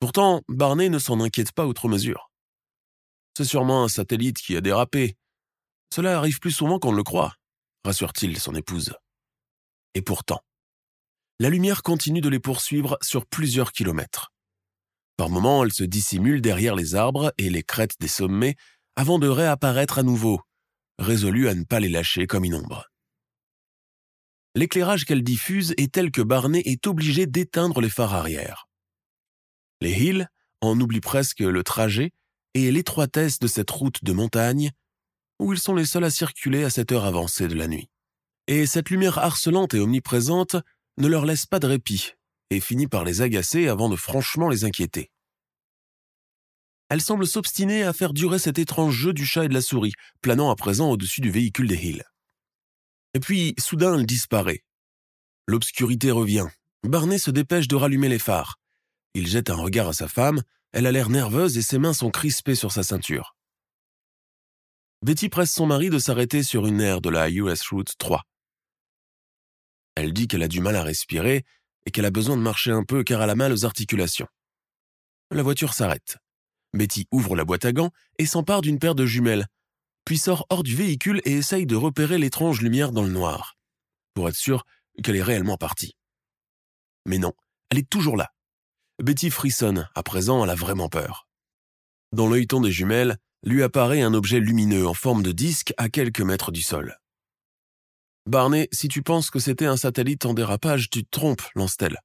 Pourtant, 0.00 0.42
Barney 0.48 0.88
ne 0.88 0.98
s'en 0.98 1.20
inquiète 1.20 1.52
pas 1.52 1.66
outre 1.66 1.88
mesure. 1.88 2.30
C'est 3.36 3.44
sûrement 3.44 3.84
un 3.84 3.88
satellite 3.88 4.38
qui 4.38 4.56
a 4.56 4.60
dérapé. 4.60 5.16
Cela 5.94 6.18
arrive 6.18 6.40
plus 6.40 6.50
souvent 6.50 6.78
qu'on 6.78 6.92
ne 6.92 6.96
le 6.96 7.04
croit, 7.04 7.36
rassure-t-il 7.84 8.38
son 8.38 8.54
épouse. 8.54 8.94
Et 9.94 10.02
pourtant, 10.02 10.40
la 11.40 11.50
lumière 11.50 11.82
continue 11.82 12.20
de 12.20 12.28
les 12.28 12.40
poursuivre 12.40 12.98
sur 13.02 13.26
plusieurs 13.26 13.72
kilomètres. 13.72 14.32
Par 15.16 15.28
moments, 15.28 15.64
elle 15.64 15.72
se 15.72 15.84
dissimule 15.84 16.40
derrière 16.40 16.74
les 16.74 16.94
arbres 16.94 17.32
et 17.38 17.50
les 17.50 17.62
crêtes 17.62 18.00
des 18.00 18.08
sommets 18.08 18.56
avant 18.96 19.18
de 19.18 19.28
réapparaître 19.28 19.98
à 19.98 20.02
nouveau, 20.02 20.40
résolue 20.98 21.48
à 21.48 21.54
ne 21.54 21.64
pas 21.64 21.80
les 21.80 21.88
lâcher 21.88 22.26
comme 22.26 22.44
une 22.44 22.54
ombre 22.54 22.86
l'éclairage 24.54 25.04
qu'elle 25.04 25.22
diffuse 25.22 25.74
est 25.76 25.92
tel 25.92 26.10
que 26.10 26.22
Barney 26.22 26.62
est 26.64 26.86
obligé 26.86 27.26
d'éteindre 27.26 27.80
les 27.80 27.90
phares 27.90 28.14
arrière. 28.14 28.68
Les 29.80 29.92
Hills 29.92 30.28
en 30.60 30.78
oublient 30.78 31.00
presque 31.00 31.40
le 31.40 31.62
trajet 31.64 32.12
et 32.54 32.70
l'étroitesse 32.70 33.38
de 33.38 33.46
cette 33.46 33.70
route 33.70 34.04
de 34.04 34.12
montagne 34.12 34.70
où 35.38 35.52
ils 35.52 35.58
sont 35.58 35.74
les 35.74 35.86
seuls 35.86 36.04
à 36.04 36.10
circuler 36.10 36.64
à 36.64 36.70
cette 36.70 36.92
heure 36.92 37.04
avancée 37.04 37.48
de 37.48 37.54
la 37.54 37.66
nuit. 37.66 37.88
Et 38.46 38.66
cette 38.66 38.90
lumière 38.90 39.18
harcelante 39.18 39.74
et 39.74 39.80
omniprésente 39.80 40.56
ne 40.98 41.08
leur 41.08 41.24
laisse 41.24 41.46
pas 41.46 41.58
de 41.58 41.66
répit 41.66 42.12
et 42.50 42.60
finit 42.60 42.86
par 42.86 43.04
les 43.04 43.22
agacer 43.22 43.68
avant 43.68 43.88
de 43.88 43.96
franchement 43.96 44.48
les 44.48 44.64
inquiéter. 44.64 45.10
Elle 46.88 47.00
semble 47.00 47.26
s'obstiner 47.26 47.84
à 47.84 47.94
faire 47.94 48.12
durer 48.12 48.38
cet 48.38 48.58
étrange 48.58 48.94
jeu 48.94 49.14
du 49.14 49.24
chat 49.24 49.46
et 49.46 49.48
de 49.48 49.54
la 49.54 49.62
souris, 49.62 49.94
planant 50.20 50.50
à 50.50 50.56
présent 50.56 50.90
au-dessus 50.90 51.22
du 51.22 51.30
véhicule 51.30 51.68
des 51.68 51.76
Hills. 51.76 52.04
Et 53.14 53.20
puis, 53.20 53.54
soudain, 53.58 53.98
elle 53.98 54.04
disparaît. 54.04 54.62
L'obscurité 55.46 56.10
revient. 56.10 56.48
Barney 56.82 57.18
se 57.18 57.30
dépêche 57.30 57.68
de 57.68 57.76
rallumer 57.76 58.08
les 58.08 58.18
phares. 58.18 58.58
Il 59.14 59.26
jette 59.26 59.50
un 59.50 59.56
regard 59.56 59.88
à 59.88 59.92
sa 59.92 60.08
femme, 60.08 60.42
elle 60.72 60.86
a 60.86 60.92
l'air 60.92 61.08
nerveuse 61.08 61.56
et 61.56 61.62
ses 61.62 61.78
mains 61.78 61.92
sont 61.92 62.10
crispées 62.10 62.54
sur 62.54 62.72
sa 62.72 62.82
ceinture. 62.82 63.36
Betty 65.02 65.28
presse 65.28 65.52
son 65.52 65.66
mari 65.66 65.90
de 65.90 65.98
s'arrêter 65.98 66.42
sur 66.42 66.66
une 66.66 66.80
aire 66.80 67.00
de 67.00 67.10
la 67.10 67.28
US 67.30 67.68
Route 67.68 67.92
3. 67.98 68.22
Elle 69.94 70.12
dit 70.12 70.28
qu'elle 70.28 70.42
a 70.42 70.48
du 70.48 70.60
mal 70.60 70.76
à 70.76 70.82
respirer 70.82 71.44
et 71.86 71.90
qu'elle 71.90 72.04
a 72.04 72.10
besoin 72.10 72.36
de 72.36 72.42
marcher 72.42 72.70
un 72.70 72.84
peu 72.84 73.04
car 73.04 73.22
elle 73.22 73.30
a 73.30 73.34
mal 73.34 73.52
aux 73.52 73.64
articulations. 73.64 74.28
La 75.30 75.42
voiture 75.42 75.74
s'arrête. 75.74 76.18
Betty 76.74 77.06
ouvre 77.10 77.36
la 77.36 77.44
boîte 77.44 77.64
à 77.64 77.72
gants 77.72 77.90
et 78.18 78.26
s'empare 78.26 78.62
d'une 78.62 78.78
paire 78.78 78.94
de 78.94 79.06
jumelles, 79.06 79.46
puis 80.04 80.18
sort 80.18 80.46
hors 80.50 80.62
du 80.62 80.74
véhicule 80.74 81.20
et 81.24 81.32
essaye 81.32 81.66
de 81.66 81.76
repérer 81.76 82.18
l'étrange 82.18 82.60
lumière 82.60 82.92
dans 82.92 83.02
le 83.02 83.10
noir, 83.10 83.56
pour 84.14 84.28
être 84.28 84.36
sûr 84.36 84.64
qu'elle 85.02 85.16
est 85.16 85.22
réellement 85.22 85.56
partie. 85.56 85.96
Mais 87.06 87.18
non, 87.18 87.32
elle 87.70 87.78
est 87.78 87.88
toujours 87.88 88.16
là. 88.16 88.30
Betty 89.02 89.30
frissonne, 89.30 89.88
à 89.94 90.02
présent 90.02 90.42
elle 90.44 90.50
a 90.50 90.54
vraiment 90.54 90.88
peur. 90.88 91.28
Dans 92.12 92.28
l'œilleton 92.28 92.60
des 92.60 92.70
jumelles, 92.70 93.16
lui 93.42 93.62
apparaît 93.62 94.02
un 94.02 94.14
objet 94.14 94.38
lumineux 94.38 94.86
en 94.86 94.94
forme 94.94 95.22
de 95.22 95.32
disque 95.32 95.72
à 95.76 95.88
quelques 95.88 96.20
mètres 96.20 96.52
du 96.52 96.62
sol. 96.62 96.98
Barney, 98.26 98.68
si 98.72 98.88
tu 98.88 99.02
penses 99.02 99.30
que 99.30 99.40
c'était 99.40 99.66
un 99.66 99.76
satellite 99.76 100.26
en 100.26 100.34
dérapage, 100.34 100.90
tu 100.90 101.04
te 101.04 101.10
trompes, 101.10 101.42
lance-t-elle. 101.54 101.98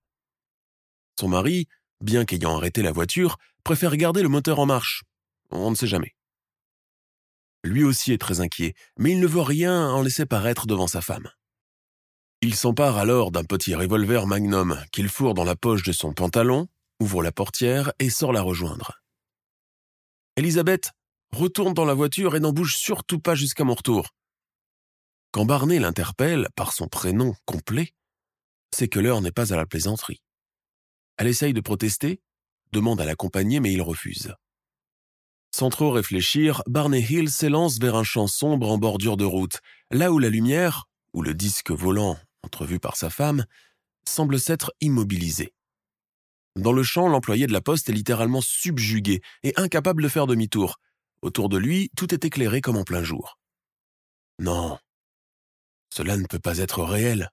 Son 1.20 1.28
mari, 1.28 1.68
bien 2.02 2.26
qu'ayant 2.26 2.56
arrêté 2.56 2.82
la 2.82 2.92
voiture, 2.92 3.38
préfère 3.64 3.96
garder 3.96 4.24
le 4.24 4.30
moteur 4.30 4.60
en 4.60 4.66
marche. 4.66 5.04
On 5.52 5.70
ne 5.70 5.76
sait 5.76 5.88
jamais. 5.88 6.16
Lui 7.64 7.84
aussi 7.84 8.14
est 8.14 8.18
très 8.22 8.40
inquiet, 8.40 8.74
mais 8.98 9.12
il 9.12 9.20
ne 9.20 9.28
veut 9.28 9.42
rien 9.42 9.90
en 9.90 10.02
laisser 10.02 10.26
paraître 10.26 10.68
devant 10.68 10.88
sa 10.88 11.02
femme. 11.02 11.30
Il 12.42 12.56
s'empare 12.56 12.98
alors 12.98 13.32
d'un 13.32 13.44
petit 13.44 13.76
revolver 13.76 14.28
magnum 14.28 14.80
qu'il 14.92 15.10
fourre 15.10 15.34
dans 15.34 15.44
la 15.44 15.56
poche 15.56 15.84
de 15.84 15.92
son 15.92 16.14
pantalon, 16.14 16.68
ouvre 17.00 17.24
la 17.24 17.32
portière 17.32 17.92
et 18.00 18.10
sort 18.10 18.32
la 18.32 18.42
rejoindre. 18.42 19.02
Elisabeth 20.36 20.92
retourne 21.32 21.74
dans 21.74 21.86
la 21.86 21.96
voiture 21.96 22.36
et 22.36 22.40
n'en 22.40 22.54
bouge 22.54 22.76
surtout 22.78 23.20
pas 23.20 23.36
jusqu'à 23.36 23.64
mon 23.64 23.74
retour. 23.74 24.10
Quand 25.32 25.46
Barney 25.46 25.80
l'interpelle 25.80 26.48
par 26.56 26.74
son 26.74 26.88
prénom 26.88 27.36
complet, 27.46 27.94
c'est 28.74 28.88
que 28.88 29.00
l'heure 29.00 29.22
n'est 29.22 29.32
pas 29.32 29.54
à 29.54 29.58
la 29.58 29.66
plaisanterie. 29.66 30.22
Elle 31.18 31.28
essaye 31.28 31.54
de 31.54 31.62
protester, 31.62 32.22
demande 32.72 33.02
à 33.02 33.06
l'accompagner 33.06 33.60
mais 33.60 33.74
il 33.74 33.82
refuse. 33.82 34.34
Sans 35.52 35.70
trop 35.70 35.92
réfléchir, 35.92 36.62
Barney 36.68 37.02
Hill 37.02 37.30
s'élance 37.30 37.80
vers 37.80 37.96
un 37.96 38.04
champ 38.04 38.28
sombre 38.28 38.70
en 38.70 38.78
bordure 38.78 39.18
de 39.18 39.26
route, 39.26 39.60
là 39.92 40.12
où 40.12 40.20
la 40.20 40.30
lumière, 40.30 40.86
ou 41.14 41.22
le 41.22 41.34
disque 41.34 41.72
volant 41.72 42.18
entrevu 42.44 42.80
par 42.80 42.96
sa 42.96 43.10
femme, 43.10 43.46
semble 44.08 44.40
s'être 44.40 44.72
immobilisé. 44.82 45.54
Dans 46.56 46.72
le 46.72 46.84
champ, 46.84 47.08
l'employé 47.08 47.46
de 47.46 47.54
la 47.54 47.62
poste 47.62 47.90
est 47.90 47.94
littéralement 47.94 48.42
subjugué 48.42 49.22
et 49.44 49.54
incapable 49.58 50.04
de 50.04 50.10
faire 50.10 50.28
demi-tour. 50.28 50.80
Autour 51.22 51.50
de 51.50 51.58
lui, 51.58 51.92
tout 51.96 52.14
est 52.14 52.26
éclairé 52.26 52.62
comme 52.62 52.78
en 52.78 52.84
plein 52.84 53.04
jour. 53.04 53.38
Non, 54.40 54.78
cela 55.98 56.16
ne 56.16 56.28
peut 56.28 56.38
pas 56.38 56.60
être 56.60 56.84
réel. 56.84 57.32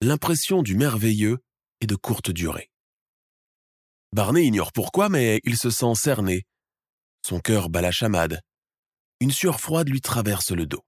L'impression 0.00 0.62
du 0.62 0.74
merveilleux 0.74 1.38
est 1.82 1.86
de 1.86 1.96
courte 1.96 2.30
durée. 2.30 2.70
Barney 4.12 4.46
ignore 4.46 4.72
pourquoi, 4.72 5.10
mais 5.10 5.42
il 5.44 5.58
se 5.58 5.68
sent 5.68 5.94
cerné. 5.96 6.46
Son 7.22 7.40
cœur 7.40 7.68
bat 7.68 7.82
la 7.82 7.92
chamade. 7.92 8.40
Une 9.20 9.32
sueur 9.32 9.60
froide 9.60 9.90
lui 9.90 10.00
traverse 10.00 10.50
le 10.50 10.64
dos. 10.64 10.82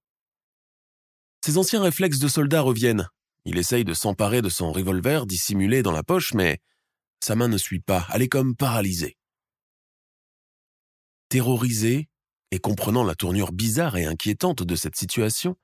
Ses 1.44 1.58
anciens 1.58 1.82
réflexes 1.82 2.18
de 2.18 2.28
soldat 2.28 2.62
reviennent. 2.62 3.06
Il 3.44 3.58
essaye 3.58 3.84
de 3.84 3.92
s'emparer 3.92 4.40
de 4.40 4.48
son 4.48 4.72
revolver 4.72 5.26
dissimulé 5.26 5.82
dans 5.82 5.92
la 5.92 6.02
poche, 6.02 6.32
mais 6.32 6.60
sa 7.22 7.34
main 7.34 7.48
ne 7.48 7.58
suit 7.58 7.80
pas, 7.80 8.06
elle 8.14 8.22
est 8.22 8.28
comme 8.28 8.56
paralysée. 8.56 9.18
Terrorisé, 11.28 12.08
et 12.50 12.58
comprenant 12.58 13.04
la 13.04 13.14
tournure 13.14 13.52
bizarre 13.52 13.96
et 13.96 14.06
inquiétante 14.06 14.62
de 14.62 14.76
cette 14.76 14.96
situation, 14.96 15.56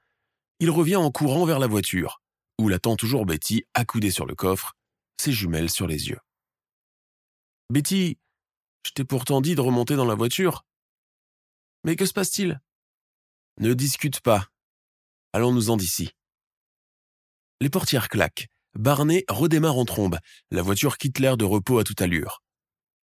il 0.61 0.71
revient 0.71 0.97
en 0.97 1.11
courant 1.11 1.45
vers 1.45 1.59
la 1.59 1.67
voiture, 1.67 2.21
où 2.59 2.69
l'attend 2.69 2.97
toujours 2.97 3.27
Betty 3.27 3.65
accoudée 3.75 4.11
sur 4.11 4.27
le 4.27 4.35
coffre, 4.35 4.75
ses 5.21 5.33
jumelles 5.33 5.71
sur 5.71 5.87
les 5.87 6.09
yeux. 6.09 6.21
Betty, 7.71 8.19
Je 8.87 8.93
t'ai 8.93 9.05
pourtant 9.05 9.41
dit 9.41 9.55
de 9.55 9.61
remonter 9.61 9.97
dans 9.97 10.05
la 10.05 10.15
voiture. 10.15 10.65
Mais 11.85 11.97
que 11.97 12.05
se 12.05 12.13
passe-t-il? 12.13 12.61
Ne 13.59 13.73
discute 13.73 14.21
pas. 14.21 14.49
Allons-nous-en 15.33 15.77
d'ici. 15.77 16.11
Les 17.61 17.71
portières 17.71 18.09
claquent. 18.09 18.49
Barney 18.75 19.25
redémarre 19.29 19.79
en 19.79 19.85
trombe. 19.85 20.19
La 20.51 20.63
voiture 20.63 20.99
quitte 20.99 21.19
l'air 21.19 21.37
de 21.37 21.45
repos 21.45 21.79
à 21.79 21.85
toute 21.85 22.03
allure. 22.03 22.43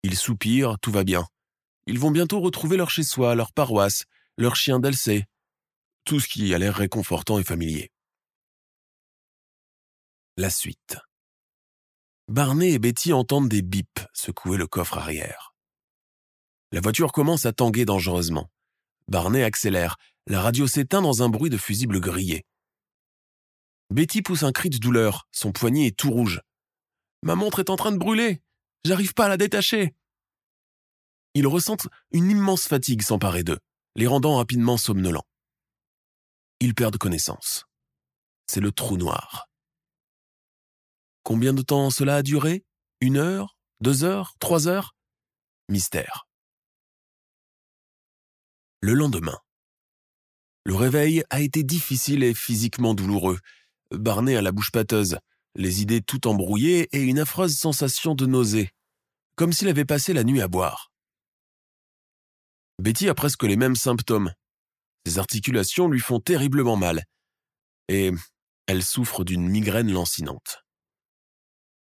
Ils 0.03 0.17
soupirent, 0.17 0.79
tout 0.81 0.93
va 0.93 1.05
bien. 1.05 1.27
Ils 1.89 1.99
vont 1.99 2.11
bientôt 2.11 2.41
retrouver 2.41 2.77
leur 2.77 2.91
chez-soi, 2.91 3.35
leur 3.35 3.51
paroisse, 3.51 4.05
leur 4.37 4.57
chien 4.57 4.79
d'Elsey. 4.79 5.25
Tout 6.05 6.21
ce 6.21 6.29
qui 6.29 6.53
a 6.53 6.59
l'air 6.59 6.75
réconfortant 6.75 7.39
et 7.39 7.45
familier. 7.45 7.91
La 10.37 10.51
suite. 10.51 10.99
Barney 12.29 12.73
et 12.73 12.79
Betty 12.79 13.15
entendent 13.15 13.49
des 13.49 13.63
bips 13.63 14.05
secouer 14.13 14.59
le 14.59 14.67
coffre 14.67 14.99
arrière. 14.99 15.55
La 16.73 16.83
voiture 16.83 17.11
commence 17.11 17.47
à 17.47 17.55
tanguer 17.55 17.87
dangereusement. 17.87 18.51
Barney 19.09 19.43
accélère. 19.43 19.97
La 20.27 20.43
radio 20.43 20.67
s'éteint 20.67 21.01
dans 21.01 21.23
un 21.23 21.31
bruit 21.31 21.49
de 21.49 21.57
fusible 21.57 22.01
grillé. 22.01 22.45
Betty 23.89 24.21
pousse 24.21 24.43
un 24.43 24.53
cri 24.53 24.69
de 24.69 24.77
douleur. 24.77 25.27
Son 25.33 25.53
poignet 25.53 25.87
est 25.87 25.97
tout 25.97 26.11
rouge. 26.11 26.43
Ma 27.23 27.35
montre 27.35 27.61
est 27.61 27.71
en 27.71 27.77
train 27.77 27.93
de 27.93 27.97
brûler. 27.97 28.43
J'arrive 28.85 29.15
pas 29.15 29.25
à 29.25 29.29
la 29.31 29.39
détacher. 29.39 29.95
Ils 31.35 31.47
ressentent 31.47 31.89
une 32.11 32.31
immense 32.31 32.67
fatigue 32.67 33.03
s'emparer 33.03 33.45
d'eux, 33.45 33.59
les 33.97 34.07
rendant 34.07 34.37
rapidement 34.37 34.77
somnolents. 34.77 35.27
Ils 36.61 36.75
perdent 36.75 36.99
connaissance. 36.99 37.67
C'est 38.47 38.61
le 38.61 38.73
trou 38.73 38.97
noir. 38.97 39.49
Combien 41.23 41.53
de 41.53 41.63
temps 41.63 41.91
cela 41.91 42.17
a 42.17 42.23
duré? 42.23 42.65
Une 43.01 43.17
heure? 43.17 43.57
Deux 43.81 44.03
heures? 44.03 44.35
Trois 44.41 44.67
heures? 44.67 44.97
Mystère. 45.69 46.27
Le 48.81 48.95
lendemain. 48.95 49.39
Le 50.65 50.75
réveil 50.75 51.25
a 51.31 51.41
été 51.41 51.63
difficile 51.63 52.23
et 52.23 52.35
physiquement 52.35 52.95
douloureux. 52.95 53.39
Barney 53.91 54.37
a 54.37 54.43
la 54.43 54.53
bouche 54.53 54.71
pâteuse, 54.71 55.19
les 55.55 55.83
idées 55.83 56.03
tout 56.03 56.27
embrouillées 56.29 56.89
et 56.93 57.03
une 57.03 57.19
affreuse 57.19 57.57
sensation 57.57 58.15
de 58.15 58.27
nausée, 58.27 58.71
comme 59.37 59.53
s'il 59.53 59.69
avait 59.69 59.85
passé 59.85 60.13
la 60.13 60.25
nuit 60.25 60.41
à 60.41 60.49
boire. 60.49 60.88
Betty 62.81 63.09
a 63.09 63.15
presque 63.15 63.43
les 63.43 63.57
mêmes 63.57 63.77
symptômes. 63.77 64.33
Ses 65.07 65.19
articulations 65.19 65.89
lui 65.89 66.01
font 66.01 66.21
terriblement 66.21 66.77
mal, 66.77 67.05
et 67.89 68.13
elle 68.67 68.85
souffre 68.85 69.25
d'une 69.25 69.49
migraine 69.49 69.93
lancinante. 69.93 70.65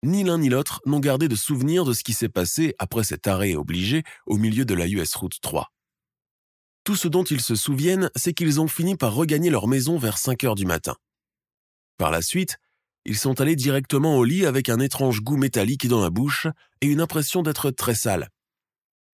Ni 0.04 0.24
l'un 0.24 0.38
ni 0.38 0.50
l'autre 0.50 0.82
n'ont 0.86 1.00
gardé 1.00 1.28
de 1.28 1.36
souvenir 1.36 1.84
de 1.84 1.94
ce 1.94 2.04
qui 2.04 2.14
s'est 2.14 2.30
passé 2.30 2.75
après 2.78 3.04
cet 3.04 3.28
arrêt 3.28 3.56
obligé 3.56 4.04
au 4.28 4.38
milieu 4.38 4.64
de 4.64 4.75
la 4.75 4.88
US 4.88 5.16
Route 5.16 5.40
3. 5.42 5.72
Tout 6.84 6.96
ce 6.96 7.08
dont 7.08 7.24
ils 7.24 7.42
se 7.42 7.56
souviennent, 7.56 8.12
c'est 8.16 8.34
qu'ils 8.34 8.62
ont 8.62 8.68
fini 8.68 8.96
par 8.96 9.16
regagner 9.16 9.50
leur 9.50 9.68
maison 9.68 9.98
vers 9.98 10.20
5 10.20 10.44
heures 10.44 10.56
du 10.56 10.66
matin. 10.66 10.96
Par 11.98 12.12
la 12.12 12.22
suite, 12.22 12.58
ils 13.06 13.18
sont 13.18 13.42
allés 13.42 13.56
directement 13.56 14.18
au 14.18 14.24
lit 14.24 14.46
avec 14.46 14.70
un 14.70 14.80
étrange 14.80 15.22
goût 15.22 15.38
métallique 15.38 15.88
dans 15.88 16.02
la 16.02 16.12
bouche 16.12 16.46
et 16.82 16.88
une 16.88 17.02
impression 17.02 17.42
d'être 17.42 17.72
très 17.72 17.96
sales, 17.96 18.30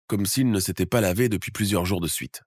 comme 0.07 0.25
s'ils 0.25 0.49
ne 0.49 0.59
s'étaient 0.59 0.85
pas 0.85 1.01
lavés 1.01 1.29
depuis 1.29 1.51
plusieurs 1.51 1.85
jours 1.85 2.01
de 2.01 2.07
suite. 2.07 2.41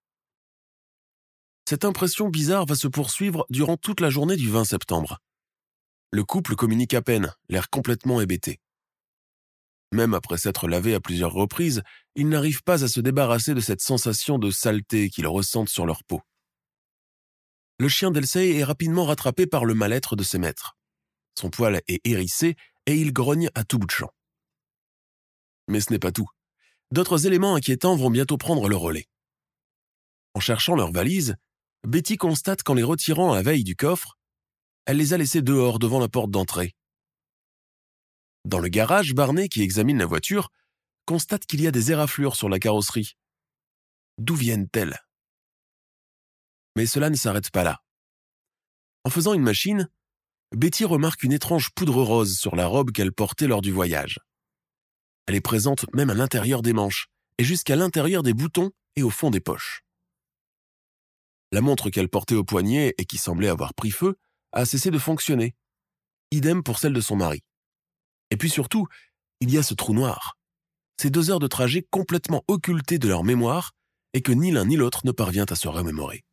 Cette 1.68 1.84
impression 1.84 2.28
bizarre 2.28 2.66
va 2.66 2.74
se 2.74 2.88
poursuivre 2.88 3.46
durant 3.48 3.76
toute 3.76 4.00
la 4.00 4.10
journée 4.10 4.36
du 4.36 4.50
20 4.50 4.64
septembre. 4.64 5.18
Le 6.10 6.24
couple 6.24 6.56
communique 6.56 6.94
à 6.94 7.02
peine, 7.02 7.32
l'air 7.48 7.70
complètement 7.70 8.20
hébété. 8.20 8.58
Même 9.92 10.14
après 10.14 10.38
s'être 10.38 10.68
lavé 10.68 10.94
à 10.94 11.00
plusieurs 11.00 11.32
reprises, 11.32 11.82
ils 12.16 12.28
n'arrivent 12.28 12.62
pas 12.62 12.82
à 12.82 12.88
se 12.88 13.00
débarrasser 13.00 13.54
de 13.54 13.60
cette 13.60 13.80
sensation 13.80 14.38
de 14.38 14.50
saleté 14.50 15.10
qu'ils 15.10 15.26
ressentent 15.26 15.68
sur 15.68 15.86
leur 15.86 16.02
peau 16.04 16.22
le 17.80 17.88
chien 17.88 18.10
d'Elsey 18.10 18.58
est 18.58 18.62
rapidement 18.62 19.06
rattrapé 19.06 19.46
par 19.46 19.64
le 19.64 19.72
mal-être 19.72 20.14
de 20.14 20.22
ses 20.22 20.36
maîtres. 20.36 20.76
Son 21.34 21.48
poil 21.48 21.80
est 21.88 22.00
hérissé 22.04 22.54
et 22.84 22.94
il 22.94 23.10
grogne 23.10 23.48
à 23.54 23.64
tout 23.64 23.78
bout 23.78 23.86
de 23.86 23.90
champ. 23.90 24.10
Mais 25.66 25.80
ce 25.80 25.90
n'est 25.90 25.98
pas 25.98 26.12
tout. 26.12 26.28
D'autres 26.92 27.26
éléments 27.26 27.54
inquiétants 27.54 27.96
vont 27.96 28.10
bientôt 28.10 28.36
prendre 28.36 28.68
le 28.68 28.76
relais. 28.76 29.06
En 30.34 30.40
cherchant 30.40 30.74
leurs 30.74 30.92
valises, 30.92 31.36
Betty 31.86 32.16
constate 32.16 32.62
qu'en 32.62 32.74
les 32.74 32.82
retirant 32.82 33.32
à 33.32 33.42
veille 33.42 33.64
du 33.64 33.76
coffre, 33.76 34.18
elle 34.86 34.96
les 34.96 35.12
a 35.12 35.18
laissés 35.18 35.42
dehors 35.42 35.78
devant 35.78 36.00
la 36.00 36.08
porte 36.08 36.30
d'entrée. 36.30 36.74
Dans 38.44 38.58
le 38.58 38.68
garage, 38.68 39.14
Barney, 39.14 39.48
qui 39.48 39.62
examine 39.62 39.98
la 39.98 40.06
voiture, 40.06 40.50
constate 41.06 41.46
qu'il 41.46 41.60
y 41.60 41.66
a 41.66 41.70
des 41.70 41.92
éraflures 41.92 42.36
sur 42.36 42.48
la 42.48 42.58
carrosserie. 42.58 43.16
D'où 44.18 44.34
viennent-elles? 44.34 44.98
Mais 46.76 46.86
cela 46.86 47.10
ne 47.10 47.16
s'arrête 47.16 47.50
pas 47.50 47.64
là. 47.64 47.82
En 49.04 49.10
faisant 49.10 49.34
une 49.34 49.42
machine, 49.42 49.88
Betty 50.54 50.84
remarque 50.84 51.22
une 51.22 51.32
étrange 51.32 51.70
poudre 51.74 52.02
rose 52.02 52.36
sur 52.36 52.56
la 52.56 52.66
robe 52.66 52.92
qu'elle 52.92 53.12
portait 53.12 53.46
lors 53.46 53.62
du 53.62 53.72
voyage. 53.72 54.18
Elle 55.30 55.36
est 55.36 55.40
présente 55.40 55.86
même 55.94 56.10
à 56.10 56.14
l'intérieur 56.14 56.60
des 56.60 56.72
manches, 56.72 57.06
et 57.38 57.44
jusqu'à 57.44 57.76
l'intérieur 57.76 58.24
des 58.24 58.34
boutons 58.34 58.72
et 58.96 59.04
au 59.04 59.10
fond 59.10 59.30
des 59.30 59.38
poches. 59.38 59.84
La 61.52 61.60
montre 61.60 61.88
qu'elle 61.88 62.08
portait 62.08 62.34
au 62.34 62.42
poignet 62.42 62.96
et 62.98 63.04
qui 63.04 63.16
semblait 63.16 63.46
avoir 63.46 63.72
pris 63.72 63.92
feu 63.92 64.16
a 64.50 64.64
cessé 64.64 64.90
de 64.90 64.98
fonctionner. 64.98 65.54
Idem 66.32 66.64
pour 66.64 66.80
celle 66.80 66.94
de 66.94 67.00
son 67.00 67.14
mari. 67.14 67.44
Et 68.32 68.36
puis 68.36 68.50
surtout, 68.50 68.88
il 69.38 69.52
y 69.52 69.58
a 69.58 69.62
ce 69.62 69.74
trou 69.74 69.94
noir. 69.94 70.36
Ces 71.00 71.10
deux 71.10 71.30
heures 71.30 71.38
de 71.38 71.46
trajet 71.46 71.86
complètement 71.92 72.42
occultées 72.48 72.98
de 72.98 73.06
leur 73.06 73.22
mémoire 73.22 73.70
et 74.14 74.22
que 74.22 74.32
ni 74.32 74.50
l'un 74.50 74.64
ni 74.64 74.74
l'autre 74.74 75.02
ne 75.04 75.12
parvient 75.12 75.46
à 75.48 75.54
se 75.54 75.68
remémorer. 75.68 76.24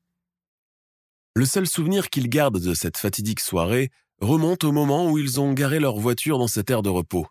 Le 1.36 1.46
seul 1.46 1.68
souvenir 1.68 2.10
qu'ils 2.10 2.30
gardent 2.30 2.60
de 2.60 2.74
cette 2.74 2.98
fatidique 2.98 3.42
soirée 3.42 3.92
remonte 4.22 4.64
au 4.64 4.72
moment 4.72 5.08
où 5.08 5.20
ils 5.20 5.40
ont 5.40 5.54
garé 5.54 5.80
leur 5.80 5.98
voiture 5.98 6.40
dans 6.40 6.48
cette 6.48 6.72
aire 6.72 6.82
de 6.82 6.90
repos. 6.90 7.28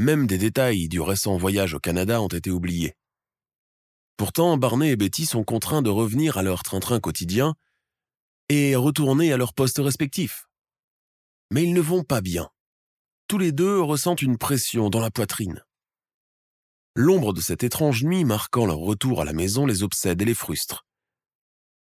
Même 0.00 0.26
des 0.26 0.38
détails 0.38 0.88
du 0.88 1.00
récent 1.00 1.36
voyage 1.36 1.74
au 1.74 1.78
Canada 1.78 2.20
ont 2.20 2.26
été 2.26 2.50
oubliés. 2.50 2.94
Pourtant, 4.16 4.56
Barney 4.56 4.90
et 4.90 4.96
Betty 4.96 5.26
sont 5.26 5.44
contraints 5.44 5.82
de 5.82 5.90
revenir 5.90 6.38
à 6.38 6.42
leur 6.42 6.64
train-train 6.64 6.98
quotidien 6.98 7.54
et 8.48 8.74
retourner 8.74 9.32
à 9.32 9.36
leur 9.36 9.54
poste 9.54 9.78
respectif. 9.78 10.48
Mais 11.52 11.62
ils 11.62 11.72
ne 11.72 11.80
vont 11.80 12.02
pas 12.02 12.20
bien. 12.20 12.50
Tous 13.28 13.38
les 13.38 13.52
deux 13.52 13.80
ressentent 13.80 14.22
une 14.22 14.38
pression 14.38 14.90
dans 14.90 14.98
la 14.98 15.12
poitrine. 15.12 15.62
L'ombre 16.96 17.32
de 17.32 17.40
cette 17.40 17.62
étrange 17.62 18.02
nuit 18.02 18.24
marquant 18.24 18.66
leur 18.66 18.78
retour 18.78 19.20
à 19.20 19.24
la 19.24 19.32
maison 19.32 19.66
les 19.66 19.84
obsède 19.84 20.20
et 20.20 20.24
les 20.24 20.34
frustre 20.34 20.84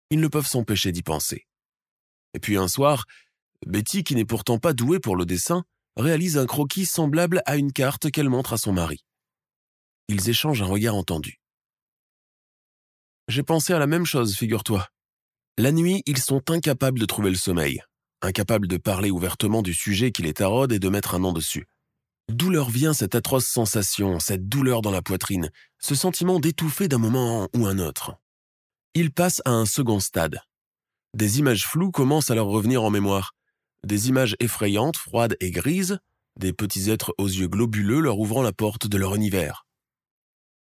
ils 0.09 0.19
ne 0.19 0.27
peuvent 0.27 0.47
s'empêcher 0.47 0.91
d'y 0.91 1.03
penser. 1.03 1.47
Et 2.33 2.39
puis 2.39 2.57
un 2.57 2.67
soir, 2.67 3.05
Betty, 3.65 4.03
qui 4.03 4.15
n'est 4.15 4.25
pourtant 4.25 4.59
pas 4.59 4.73
douée 4.73 4.99
pour 4.99 5.15
le 5.15 5.25
dessin, 5.25 5.63
réalise 5.99 6.37
un 6.37 6.45
croquis 6.45 6.85
semblable 6.85 7.41
à 7.45 7.57
une 7.57 7.71
carte 7.71 8.09
qu'elle 8.09 8.29
montre 8.29 8.53
à 8.53 8.57
son 8.57 8.73
mari. 8.73 9.03
Ils 10.07 10.29
échangent 10.29 10.61
un 10.61 10.67
regard 10.67 10.95
entendu. 10.95 11.39
J'ai 13.27 13.43
pensé 13.43 13.73
à 13.73 13.79
la 13.79 13.87
même 13.87 14.05
chose, 14.05 14.35
figure-toi. 14.35 14.87
La 15.57 15.71
nuit, 15.71 16.01
ils 16.05 16.17
sont 16.17 16.49
incapables 16.49 16.99
de 16.99 17.05
trouver 17.05 17.29
le 17.29 17.35
sommeil, 17.35 17.83
incapables 18.21 18.67
de 18.67 18.77
parler 18.77 19.11
ouvertement 19.11 19.61
du 19.61 19.73
sujet 19.73 20.11
qui 20.11 20.23
les 20.23 20.33
taraude 20.33 20.71
et 20.71 20.79
de 20.79 20.89
mettre 20.89 21.15
un 21.15 21.19
nom 21.19 21.33
dessus. 21.33 21.67
D'où 22.29 22.49
leur 22.49 22.69
vient 22.69 22.93
cette 22.93 23.15
atroce 23.15 23.45
sensation, 23.45 24.19
cette 24.19 24.47
douleur 24.47 24.81
dans 24.81 24.91
la 24.91 25.01
poitrine, 25.01 25.51
ce 25.79 25.95
sentiment 25.95 26.39
d'étouffer 26.39 26.87
d'un 26.87 26.97
moment 26.97 27.49
ou 27.55 27.65
un 27.67 27.77
autre? 27.77 28.15
Ils 28.93 29.11
passent 29.11 29.41
à 29.45 29.51
un 29.51 29.65
second 29.65 29.99
stade. 29.99 30.39
Des 31.15 31.39
images 31.39 31.65
floues 31.65 31.91
commencent 31.91 32.31
à 32.31 32.35
leur 32.35 32.47
revenir 32.47 32.83
en 32.83 32.89
mémoire. 32.89 33.33
Des 33.85 34.09
images 34.09 34.35
effrayantes, 34.39 34.97
froides 34.97 35.37
et 35.39 35.51
grises, 35.51 35.99
des 36.37 36.53
petits 36.53 36.89
êtres 36.89 37.13
aux 37.17 37.27
yeux 37.27 37.47
globuleux 37.47 37.99
leur 37.99 38.19
ouvrant 38.19 38.41
la 38.41 38.53
porte 38.53 38.87
de 38.87 38.97
leur 38.97 39.15
univers. 39.15 39.65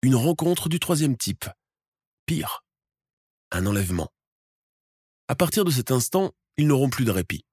Une 0.02 0.15
rencontre 0.15 0.69
du 0.69 0.80
troisième 0.80 1.17
type. 1.17 1.45
Pire. 2.26 2.63
Un 3.52 3.65
enlèvement. 3.65 4.10
À 5.28 5.36
partir 5.36 5.65
de 5.65 5.71
cet 5.71 5.91
instant, 5.91 6.32
ils 6.58 6.67
n'auront 6.67 6.89
plus 6.89 7.06
de 7.06 7.12
répit. 7.12 7.45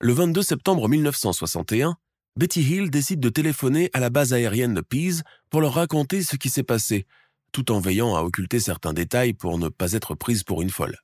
Le 0.00 0.12
22 0.12 0.42
septembre 0.42 0.88
1961, 0.88 1.96
Betty 2.36 2.62
Hill 2.62 2.90
décide 2.90 3.20
de 3.20 3.28
téléphoner 3.28 3.90
à 3.92 4.00
la 4.00 4.10
base 4.10 4.32
aérienne 4.32 4.74
de 4.74 4.80
Pease 4.80 5.22
pour 5.50 5.60
leur 5.60 5.74
raconter 5.74 6.22
ce 6.22 6.36
qui 6.36 6.50
s'est 6.50 6.62
passé 6.62 7.06
tout 7.54 7.70
en 7.70 7.78
veillant 7.78 8.16
à 8.16 8.22
occulter 8.22 8.58
certains 8.58 8.92
détails 8.92 9.32
pour 9.32 9.58
ne 9.58 9.68
pas 9.68 9.92
être 9.92 10.16
prise 10.16 10.42
pour 10.42 10.60
une 10.60 10.70
folle. 10.70 10.98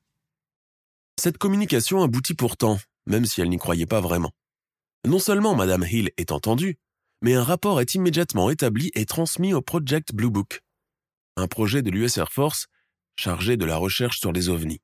Cette 1.17 1.37
communication 1.37 2.03
aboutit 2.03 2.33
pourtant, 2.33 2.77
même 3.05 3.25
si 3.25 3.41
elle 3.41 3.49
n'y 3.49 3.57
croyait 3.57 3.85
pas 3.85 4.01
vraiment. 4.01 4.31
Non 5.05 5.19
seulement 5.19 5.55
Madame 5.55 5.85
Hill 5.89 6.11
est 6.17 6.31
entendue, 6.31 6.77
mais 7.21 7.35
un 7.35 7.43
rapport 7.43 7.81
est 7.81 7.95
immédiatement 7.95 8.49
établi 8.49 8.91
et 8.93 9.05
transmis 9.05 9.53
au 9.53 9.61
Project 9.61 10.13
Blue 10.13 10.29
Book, 10.29 10.61
un 11.37 11.47
projet 11.47 11.81
de 11.81 11.89
l'US 11.89 12.17
Air 12.17 12.31
Force 12.31 12.67
chargé 13.15 13.57
de 13.57 13.65
la 13.65 13.77
recherche 13.77 14.19
sur 14.19 14.31
les 14.31 14.49
ovnis. 14.49 14.81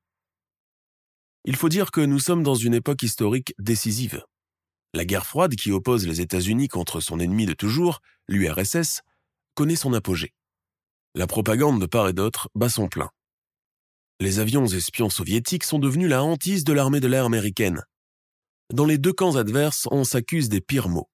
Il 1.46 1.56
faut 1.56 1.70
dire 1.70 1.92
que 1.92 2.02
nous 2.02 2.20
sommes 2.20 2.44
dans 2.44 2.56
une 2.56 2.74
époque 2.74 3.04
historique 3.04 3.54
décisive. 3.58 4.24
La 4.94 5.06
guerre 5.06 5.26
froide 5.26 5.56
qui 5.56 5.72
oppose 5.72 6.08
les 6.08 6.22
États-Unis 6.22 6.68
contre 6.68 7.00
son 7.00 7.20
ennemi 7.20 7.46
de 7.46 7.54
toujours, 7.54 8.02
l'URSS, 8.28 9.02
connaît 9.56 9.76
son 9.76 9.94
apogée. 9.94 10.34
La 11.16 11.28
propagande 11.28 11.82
de 11.82 11.86
part 11.86 12.10
et 12.10 12.14
d'autre 12.14 12.50
bat 12.54 12.70
son 12.70 12.88
plein. 12.88 13.10
Les 14.20 14.40
avions 14.40 14.66
espions 14.66 15.10
soviétiques 15.10 15.64
sont 15.64 15.80
devenus 15.80 16.10
la 16.10 16.24
hantise 16.24 16.64
de 16.64 16.74
l'armée 16.74 17.00
de 17.00 17.08
l'air 17.08 17.26
américaine. 17.26 17.84
Dans 18.74 18.86
les 18.86 18.98
deux 18.98 19.14
camps 19.14 19.38
adverses, 19.38 19.88
on 19.92 20.04
s'accuse 20.04 20.50
des 20.50 20.60
pires 20.60 20.90
maux. 20.90 21.10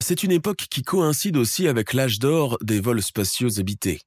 C'est 0.00 0.22
une 0.22 0.30
époque 0.30 0.66
qui 0.70 0.82
coïncide 0.82 1.36
aussi 1.36 1.66
avec 1.66 1.92
l'âge 1.92 2.20
d'or 2.20 2.56
des 2.62 2.78
vols 2.78 3.02
spatiaux 3.02 3.58
habités, 3.58 4.00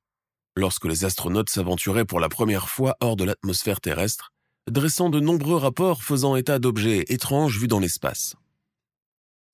lorsque 0.55 0.85
les 0.85 1.03
astronautes 1.03 1.49
s'aventuraient 1.49 2.05
pour 2.05 2.21
la 2.21 2.29
première 2.29 2.69
fois 2.69 2.95
hors 3.01 3.17
de 3.17 3.25
l'atmosphère 3.25 3.81
terrestre, 3.81 4.31
dressant 4.71 5.09
de 5.09 5.19
nombreux 5.19 5.57
rapports 5.57 6.01
faisant 6.01 6.37
état 6.37 6.59
d'objets 6.59 7.03
étranges 7.09 7.59
vus 7.59 7.67
dans 7.67 7.79
l'espace. 7.79 8.35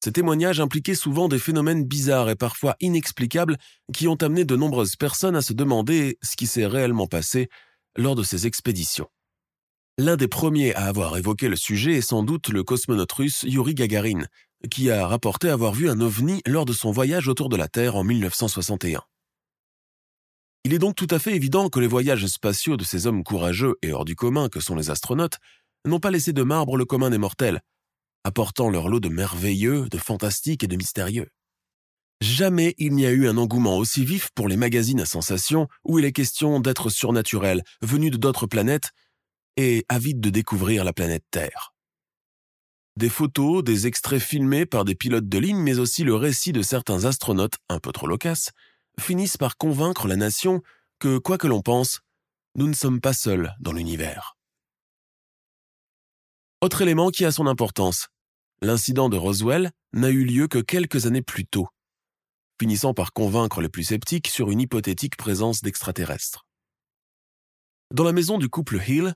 Ces 0.04 0.14
témoignages 0.14 0.60
impliquaient 0.60 0.94
souvent 0.94 1.28
des 1.28 1.40
phénomènes 1.40 1.86
bizarres 1.86 2.30
et 2.30 2.36
parfois 2.36 2.76
inexplicables 2.82 3.58
qui 3.94 4.08
ont 4.08 4.16
amené 4.16 4.46
de 4.46 4.56
nombreuses 4.56 4.96
personnes 4.96 5.36
à 5.36 5.42
se 5.42 5.54
demander 5.54 6.20
ce 6.22 6.36
qui 6.36 6.46
s'est 6.46 6.68
réellement 6.68 7.08
passé 7.08 7.50
lors 7.98 8.16
de 8.16 8.24
ces 8.24 8.46
expéditions. 8.46 9.10
L'un 10.00 10.16
des 10.16 10.30
premiers 10.30 10.74
à 10.76 10.86
avoir 10.86 11.18
évoqué 11.18 11.50
le 11.50 11.58
sujet 11.58 11.96
est 11.96 12.02
sans 12.02 12.24
doute 12.24 12.48
le 12.48 12.64
cosmonaute 12.64 13.12
russe 13.12 13.44
Yuri 13.44 13.74
Gagarin, 13.76 14.28
qui 14.72 14.90
a 14.90 15.06
rapporté 15.06 15.50
avoir 15.50 15.74
vu 15.74 15.90
un 15.90 16.00
ovni 16.00 16.42
lors 16.46 16.64
de 16.64 16.72
son 16.72 16.90
voyage 16.90 17.28
autour 17.28 17.50
de 17.50 17.58
la 17.58 17.68
Terre 17.68 17.98
en 17.98 18.06
1961. 18.06 19.02
Il 20.64 20.74
est 20.74 20.80
donc 20.80 20.96
tout 20.96 21.08
à 21.12 21.20
fait 21.20 21.36
évident 21.36 21.68
que 21.68 21.82
les 21.82 21.88
voyages 21.88 22.26
spatiaux 22.28 22.78
de 22.78 22.86
ces 22.86 23.08
hommes 23.08 23.26
courageux 23.26 23.76
et 23.82 23.92
hors 23.92 24.06
du 24.06 24.16
commun 24.16 24.48
que 24.48 24.62
sont 24.62 24.78
les 24.78 24.90
astronautes 24.90 25.38
n'ont 25.84 26.00
pas 26.00 26.12
laissé 26.12 26.32
de 26.32 26.44
marbre 26.44 26.78
le 26.78 26.86
commun 26.86 27.10
des 27.10 27.18
mortels, 27.18 27.60
apportant 28.24 28.70
leur 28.70 28.88
lot 28.88 29.02
de 29.02 29.10
merveilleux, 29.10 29.90
de 29.90 29.98
fantastiques 29.98 30.64
et 30.64 30.68
de 30.68 30.78
mystérieux. 30.78 31.28
Jamais 32.22 32.74
il 32.78 32.94
n'y 32.94 33.06
a 33.06 33.12
eu 33.12 33.28
un 33.28 33.36
engouement 33.36 33.76
aussi 33.76 34.06
vif 34.06 34.30
pour 34.34 34.48
les 34.48 34.56
magazines 34.56 35.02
à 35.02 35.06
sensations 35.06 35.68
où 35.84 36.00
il 36.00 36.06
est 36.06 36.14
question 36.14 36.62
d'êtres 36.62 36.90
surnaturels, 36.90 37.64
venus 37.82 38.12
de 38.12 38.18
d'autres 38.18 38.48
planètes, 38.48 38.94
et 39.62 39.86
avides 39.90 40.22
de 40.22 40.30
découvrir 40.30 40.86
la 40.86 40.94
planète 40.94 41.26
Terre. 41.32 41.74
Des 42.96 43.10
photos, 43.10 43.62
des 43.62 43.88
extraits 43.88 44.22
filmés 44.22 44.66
par 44.66 44.86
des 44.86 44.96
pilotes 44.96 45.28
de 45.28 45.38
ligne, 45.38 45.60
mais 45.60 45.80
aussi 45.80 46.06
le 46.06 46.16
récit 46.16 46.54
de 46.54 46.62
certains 46.62 47.04
astronautes, 47.04 47.58
un 47.68 47.80
peu 47.80 47.92
trop 47.92 48.08
loquaces, 48.08 48.52
finissent 48.98 49.36
par 49.36 49.58
convaincre 49.58 50.08
la 50.08 50.16
nation 50.16 50.62
que, 50.98 51.18
quoi 51.18 51.38
que 51.38 51.48
l'on 51.48 51.62
pense, 51.62 52.00
nous 52.56 52.70
ne 52.70 52.74
sommes 52.74 53.02
pas 53.02 53.12
seuls 53.12 53.54
dans 53.60 53.74
l'univers. 53.74 54.38
Autre 56.62 56.82
élément 56.82 57.10
qui 57.10 57.26
a 57.26 57.32
son 57.34 57.46
importance, 57.46 58.08
l'incident 58.62 59.10
de 59.10 59.18
Roswell 59.18 59.72
n'a 59.92 60.10
eu 60.10 60.24
lieu 60.24 60.48
que 60.48 60.60
quelques 60.60 61.06
années 61.06 61.22
plus 61.22 61.46
tôt, 61.46 61.68
finissant 62.62 62.94
par 62.94 63.12
convaincre 63.12 63.60
les 63.60 63.70
plus 63.70 63.84
sceptiques 63.84 64.30
sur 64.30 64.52
une 64.52 64.62
hypothétique 64.62 65.18
présence 65.18 65.62
d'extraterrestres. 65.62 66.46
Dans 67.94 68.06
la 68.06 68.14
maison 68.14 68.38
du 68.38 68.48
couple 68.48 68.80
Hill, 68.88 69.16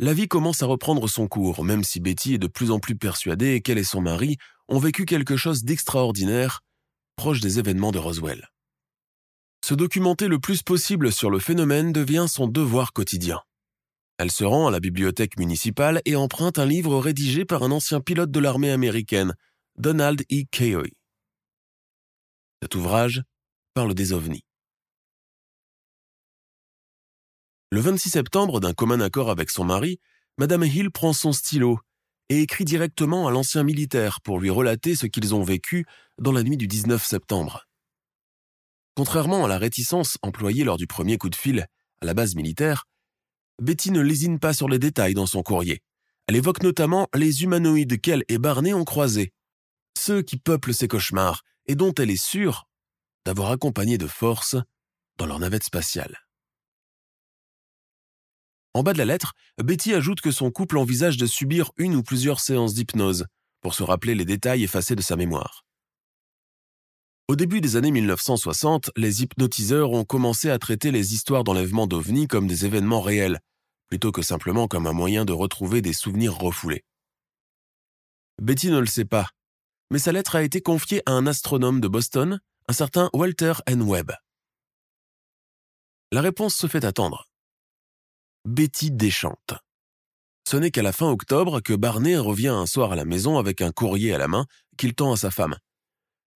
la 0.00 0.12
vie 0.12 0.28
commence 0.28 0.62
à 0.62 0.66
reprendre 0.66 1.08
son 1.08 1.28
cours, 1.28 1.64
même 1.64 1.84
si 1.84 2.00
Betty 2.00 2.34
est 2.34 2.38
de 2.38 2.46
plus 2.46 2.70
en 2.70 2.80
plus 2.80 2.96
persuadée 2.96 3.60
qu'elle 3.60 3.78
et 3.78 3.84
son 3.84 4.00
mari 4.00 4.36
ont 4.68 4.78
vécu 4.78 5.04
quelque 5.04 5.36
chose 5.36 5.64
d'extraordinaire 5.64 6.60
proche 7.16 7.40
des 7.40 7.58
événements 7.58 7.92
de 7.92 7.98
Roswell. 7.98 8.48
Se 9.64 9.74
documenter 9.74 10.28
le 10.28 10.38
plus 10.38 10.62
possible 10.62 11.12
sur 11.12 11.30
le 11.30 11.38
phénomène 11.38 11.92
devient 11.92 12.26
son 12.28 12.48
devoir 12.48 12.92
quotidien. 12.92 13.40
Elle 14.18 14.30
se 14.30 14.44
rend 14.44 14.66
à 14.66 14.70
la 14.70 14.80
bibliothèque 14.80 15.38
municipale 15.38 16.02
et 16.04 16.16
emprunte 16.16 16.58
un 16.58 16.66
livre 16.66 16.98
rédigé 16.98 17.44
par 17.44 17.62
un 17.62 17.70
ancien 17.70 18.00
pilote 18.00 18.30
de 18.30 18.40
l'armée 18.40 18.70
américaine, 18.70 19.34
Donald 19.76 20.22
E. 20.30 20.44
Kayoe. 20.50 20.90
Cet 22.62 22.74
ouvrage 22.74 23.22
parle 23.74 23.94
des 23.94 24.12
ovnis. 24.12 24.44
Le 27.74 27.80
26 27.80 28.10
septembre, 28.10 28.60
d'un 28.60 28.72
commun 28.72 29.00
accord 29.00 29.32
avec 29.32 29.50
son 29.50 29.64
mari, 29.64 29.98
Madame 30.38 30.62
Hill 30.62 30.92
prend 30.92 31.12
son 31.12 31.32
stylo 31.32 31.80
et 32.28 32.40
écrit 32.40 32.64
directement 32.64 33.26
à 33.26 33.32
l'ancien 33.32 33.64
militaire 33.64 34.20
pour 34.20 34.38
lui 34.38 34.48
relater 34.48 34.94
ce 34.94 35.06
qu'ils 35.06 35.34
ont 35.34 35.42
vécu 35.42 35.84
dans 36.18 36.30
la 36.30 36.44
nuit 36.44 36.56
du 36.56 36.68
19 36.68 37.04
septembre. 37.04 37.66
Contrairement 38.94 39.44
à 39.44 39.48
la 39.48 39.58
réticence 39.58 40.18
employée 40.22 40.62
lors 40.62 40.76
du 40.76 40.86
premier 40.86 41.18
coup 41.18 41.28
de 41.28 41.34
fil 41.34 41.66
à 42.00 42.06
la 42.06 42.14
base 42.14 42.36
militaire, 42.36 42.84
Betty 43.60 43.90
ne 43.90 44.02
lésine 44.02 44.38
pas 44.38 44.52
sur 44.52 44.68
les 44.68 44.78
détails 44.78 45.14
dans 45.14 45.26
son 45.26 45.42
courrier. 45.42 45.80
Elle 46.28 46.36
évoque 46.36 46.62
notamment 46.62 47.08
les 47.12 47.42
humanoïdes 47.42 48.00
qu'elle 48.00 48.22
et 48.28 48.38
Barney 48.38 48.72
ont 48.72 48.84
croisés, 48.84 49.32
ceux 49.98 50.22
qui 50.22 50.36
peuplent 50.36 50.74
ses 50.74 50.86
cauchemars 50.86 51.42
et 51.66 51.74
dont 51.74 51.92
elle 51.94 52.10
est 52.10 52.24
sûre 52.24 52.68
d'avoir 53.26 53.50
accompagné 53.50 53.98
de 53.98 54.06
force 54.06 54.54
dans 55.18 55.26
leur 55.26 55.40
navette 55.40 55.64
spatiale. 55.64 56.23
En 58.74 58.82
bas 58.82 58.92
de 58.92 58.98
la 58.98 59.04
lettre, 59.04 59.34
Betty 59.62 59.94
ajoute 59.94 60.20
que 60.20 60.32
son 60.32 60.50
couple 60.50 60.78
envisage 60.78 61.16
de 61.16 61.26
subir 61.26 61.70
une 61.76 61.94
ou 61.94 62.02
plusieurs 62.02 62.40
séances 62.40 62.74
d'hypnose 62.74 63.26
pour 63.60 63.72
se 63.72 63.84
rappeler 63.84 64.16
les 64.16 64.24
détails 64.24 64.64
effacés 64.64 64.96
de 64.96 65.00
sa 65.00 65.14
mémoire. 65.14 65.64
Au 67.28 67.36
début 67.36 67.60
des 67.60 67.76
années 67.76 67.92
1960, 67.92 68.90
les 68.96 69.22
hypnotiseurs 69.22 69.92
ont 69.92 70.04
commencé 70.04 70.50
à 70.50 70.58
traiter 70.58 70.90
les 70.90 71.14
histoires 71.14 71.44
d'enlèvement 71.44 71.86
d'ovnis 71.86 72.26
comme 72.26 72.48
des 72.48 72.66
événements 72.66 73.00
réels, 73.00 73.38
plutôt 73.88 74.10
que 74.10 74.22
simplement 74.22 74.66
comme 74.66 74.88
un 74.88 74.92
moyen 74.92 75.24
de 75.24 75.32
retrouver 75.32 75.80
des 75.80 75.92
souvenirs 75.92 76.36
refoulés. 76.36 76.84
Betty 78.42 78.70
ne 78.70 78.80
le 78.80 78.86
sait 78.86 79.04
pas, 79.04 79.30
mais 79.92 80.00
sa 80.00 80.10
lettre 80.10 80.34
a 80.34 80.42
été 80.42 80.60
confiée 80.60 81.00
à 81.06 81.12
un 81.12 81.28
astronome 81.28 81.80
de 81.80 81.86
Boston, 81.86 82.40
un 82.68 82.72
certain 82.72 83.08
Walter 83.12 83.52
N. 83.66 83.82
Webb. 83.82 84.12
La 86.10 86.20
réponse 86.20 86.56
se 86.56 86.66
fait 86.66 86.84
attendre. 86.84 87.26
Betty 88.44 88.90
déchante. 88.90 89.54
Ce 90.46 90.56
n'est 90.56 90.70
qu'à 90.70 90.82
la 90.82 90.92
fin 90.92 91.08
octobre 91.08 91.60
que 91.60 91.72
Barney 91.72 92.16
revient 92.16 92.48
un 92.48 92.66
soir 92.66 92.92
à 92.92 92.96
la 92.96 93.04
maison 93.04 93.38
avec 93.38 93.62
un 93.62 93.72
courrier 93.72 94.12
à 94.12 94.18
la 94.18 94.28
main 94.28 94.46
qu'il 94.76 94.94
tend 94.94 95.12
à 95.12 95.16
sa 95.16 95.30
femme. 95.30 95.56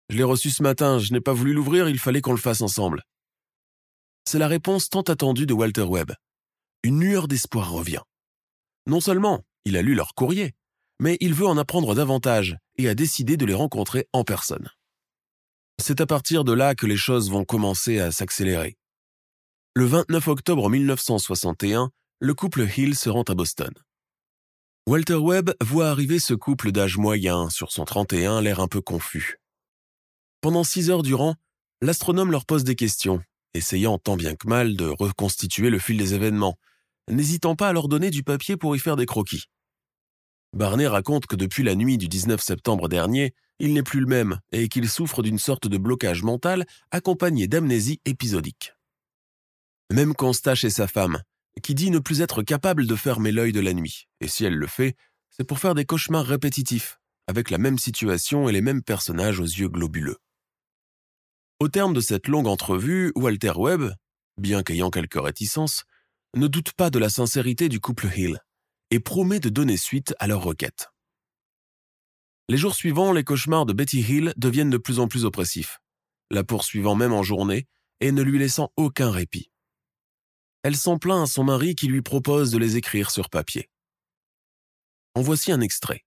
Je 0.08 0.16
l'ai 0.16 0.24
reçu 0.24 0.50
ce 0.50 0.62
matin, 0.62 0.98
je 0.98 1.12
n'ai 1.12 1.20
pas 1.20 1.34
voulu 1.34 1.52
l'ouvrir, 1.52 1.88
il 1.88 1.98
fallait 1.98 2.22
qu'on 2.22 2.32
le 2.32 2.38
fasse 2.38 2.62
ensemble. 2.62 3.02
C'est 4.24 4.38
la 4.38 4.48
réponse 4.48 4.88
tant 4.88 5.02
attendue 5.02 5.46
de 5.46 5.52
Walter 5.52 5.82
Webb. 5.82 6.12
Une 6.82 7.00
lueur 7.00 7.28
d'espoir 7.28 7.70
revient. 7.70 8.02
Non 8.86 9.00
seulement 9.00 9.44
il 9.66 9.76
a 9.76 9.82
lu 9.82 9.94
leur 9.94 10.14
courrier, 10.14 10.54
mais 11.00 11.18
il 11.20 11.34
veut 11.34 11.46
en 11.46 11.58
apprendre 11.58 11.94
davantage 11.94 12.56
et 12.76 12.88
a 12.88 12.94
décidé 12.94 13.36
de 13.36 13.44
les 13.44 13.54
rencontrer 13.54 14.06
en 14.14 14.24
personne. 14.24 14.70
C'est 15.78 16.00
à 16.00 16.06
partir 16.06 16.44
de 16.44 16.52
là 16.52 16.74
que 16.74 16.86
les 16.86 16.96
choses 16.96 17.30
vont 17.30 17.44
commencer 17.44 18.00
à 18.00 18.10
s'accélérer. 18.10 18.78
Le 19.74 19.84
29 19.84 20.26
octobre 20.28 20.70
1961, 20.70 21.90
le 22.20 22.34
couple 22.34 22.66
Hill 22.76 22.96
se 22.96 23.08
rend 23.08 23.22
à 23.22 23.34
Boston. 23.34 23.72
Walter 24.88 25.16
Webb 25.16 25.52
voit 25.60 25.88
arriver 25.88 26.18
ce 26.18 26.34
couple 26.34 26.72
d'âge 26.72 26.96
moyen, 26.96 27.48
sur 27.48 27.70
son 27.70 27.84
31, 27.84 28.40
l'air 28.40 28.58
un 28.58 28.66
peu 28.66 28.80
confus. 28.80 29.36
Pendant 30.40 30.64
six 30.64 30.90
heures 30.90 31.02
durant, 31.02 31.36
l'astronome 31.80 32.32
leur 32.32 32.44
pose 32.44 32.64
des 32.64 32.74
questions, 32.74 33.22
essayant 33.54 33.98
tant 33.98 34.16
bien 34.16 34.34
que 34.34 34.48
mal 34.48 34.76
de 34.76 34.86
reconstituer 34.86 35.70
le 35.70 35.78
fil 35.78 35.96
des 35.96 36.14
événements, 36.14 36.58
n'hésitant 37.08 37.54
pas 37.54 37.68
à 37.68 37.72
leur 37.72 37.86
donner 37.86 38.10
du 38.10 38.24
papier 38.24 38.56
pour 38.56 38.74
y 38.74 38.80
faire 38.80 38.96
des 38.96 39.06
croquis. 39.06 39.44
Barney 40.56 40.86
raconte 40.86 41.26
que 41.26 41.36
depuis 41.36 41.62
la 41.62 41.76
nuit 41.76 41.98
du 41.98 42.08
19 42.08 42.40
septembre 42.40 42.88
dernier, 42.88 43.34
il 43.60 43.74
n'est 43.74 43.82
plus 43.82 44.00
le 44.00 44.06
même 44.06 44.40
et 44.50 44.68
qu'il 44.68 44.88
souffre 44.88 45.22
d'une 45.22 45.38
sorte 45.38 45.68
de 45.68 45.78
blocage 45.78 46.22
mental 46.22 46.66
accompagné 46.90 47.46
d'amnésie 47.46 48.00
épisodique. 48.04 48.72
Même 49.92 50.14
constat 50.14 50.54
chez 50.54 50.70
sa 50.70 50.86
femme, 50.86 51.22
qui 51.60 51.74
dit 51.74 51.90
ne 51.90 51.98
plus 51.98 52.20
être 52.20 52.42
capable 52.42 52.86
de 52.86 52.94
fermer 52.94 53.32
l'œil 53.32 53.52
de 53.52 53.60
la 53.60 53.72
nuit, 53.72 54.06
et 54.20 54.28
si 54.28 54.44
elle 54.44 54.56
le 54.56 54.66
fait, 54.66 54.96
c'est 55.30 55.44
pour 55.44 55.58
faire 55.58 55.74
des 55.74 55.84
cauchemars 55.84 56.26
répétitifs, 56.26 56.98
avec 57.26 57.50
la 57.50 57.58
même 57.58 57.78
situation 57.78 58.48
et 58.48 58.52
les 58.52 58.60
mêmes 58.60 58.82
personnages 58.82 59.40
aux 59.40 59.44
yeux 59.44 59.68
globuleux. 59.68 60.18
Au 61.60 61.68
terme 61.68 61.92
de 61.92 62.00
cette 62.00 62.28
longue 62.28 62.46
entrevue, 62.46 63.12
Walter 63.16 63.52
Webb, 63.56 63.92
bien 64.38 64.62
qu'ayant 64.62 64.90
quelques 64.90 65.20
réticences, 65.20 65.84
ne 66.34 66.46
doute 66.46 66.72
pas 66.72 66.90
de 66.90 66.98
la 66.98 67.08
sincérité 67.08 67.68
du 67.68 67.80
couple 67.80 68.08
Hill 68.14 68.38
et 68.90 69.00
promet 69.00 69.40
de 69.40 69.48
donner 69.48 69.76
suite 69.76 70.14
à 70.18 70.26
leur 70.26 70.42
requête. 70.42 70.88
Les 72.48 72.56
jours 72.56 72.74
suivants, 72.74 73.12
les 73.12 73.24
cauchemars 73.24 73.66
de 73.66 73.72
Betty 73.72 74.00
Hill 74.00 74.32
deviennent 74.36 74.70
de 74.70 74.78
plus 74.78 75.00
en 75.00 75.08
plus 75.08 75.24
oppressifs, 75.24 75.80
la 76.30 76.44
poursuivant 76.44 76.94
même 76.94 77.12
en 77.12 77.22
journée 77.22 77.66
et 78.00 78.12
ne 78.12 78.22
lui 78.22 78.38
laissant 78.38 78.72
aucun 78.76 79.10
répit. 79.10 79.50
Elle 80.62 80.76
s'en 80.76 80.98
plaint 80.98 81.22
à 81.22 81.26
son 81.26 81.44
mari 81.44 81.74
qui 81.74 81.86
lui 81.86 82.02
propose 82.02 82.50
de 82.50 82.58
les 82.58 82.76
écrire 82.76 83.10
sur 83.10 83.30
papier. 83.30 83.68
En 85.14 85.22
voici 85.22 85.52
un 85.52 85.60
extrait. 85.60 86.04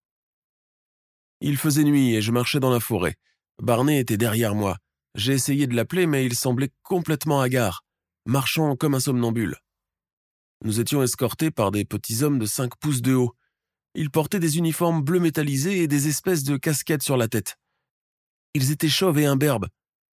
Il 1.40 1.58
faisait 1.58 1.84
nuit 1.84 2.14
et 2.16 2.22
je 2.22 2.32
marchais 2.32 2.60
dans 2.60 2.70
la 2.70 2.80
forêt. 2.80 3.16
Barney 3.62 4.00
était 4.00 4.18
derrière 4.18 4.56
moi. 4.56 4.78
J'ai 5.16 5.34
essayé 5.34 5.68
de 5.68 5.76
l'appeler 5.76 6.06
mais 6.06 6.26
il 6.26 6.36
semblait 6.36 6.72
complètement 6.84 7.42
hagard, 7.42 7.84
marchant 8.26 8.76
comme 8.76 8.96
un 8.96 9.00
somnambule. 9.00 9.58
Nous 10.64 10.80
étions 10.80 11.02
escortés 11.02 11.50
par 11.50 11.72
des 11.72 11.86
petits 11.86 12.24
hommes 12.24 12.38
de 12.38 12.46
cinq 12.46 12.76
pouces 12.78 13.02
de 13.02 13.14
haut. 13.14 13.36
Ils 13.96 14.12
portaient 14.12 14.40
des 14.40 14.58
uniformes 14.58 15.02
bleus 15.02 15.20
métallisés 15.20 15.82
et 15.82 15.88
des 15.88 16.08
espèces 16.08 16.44
de 16.44 16.58
casquettes 16.58 17.02
sur 17.02 17.18
la 17.18 17.28
tête. 17.28 17.58
Ils 18.54 18.72
étaient 18.72 18.90
chauves 18.90 19.20
et 19.20 19.26
imberbes, 19.26 19.68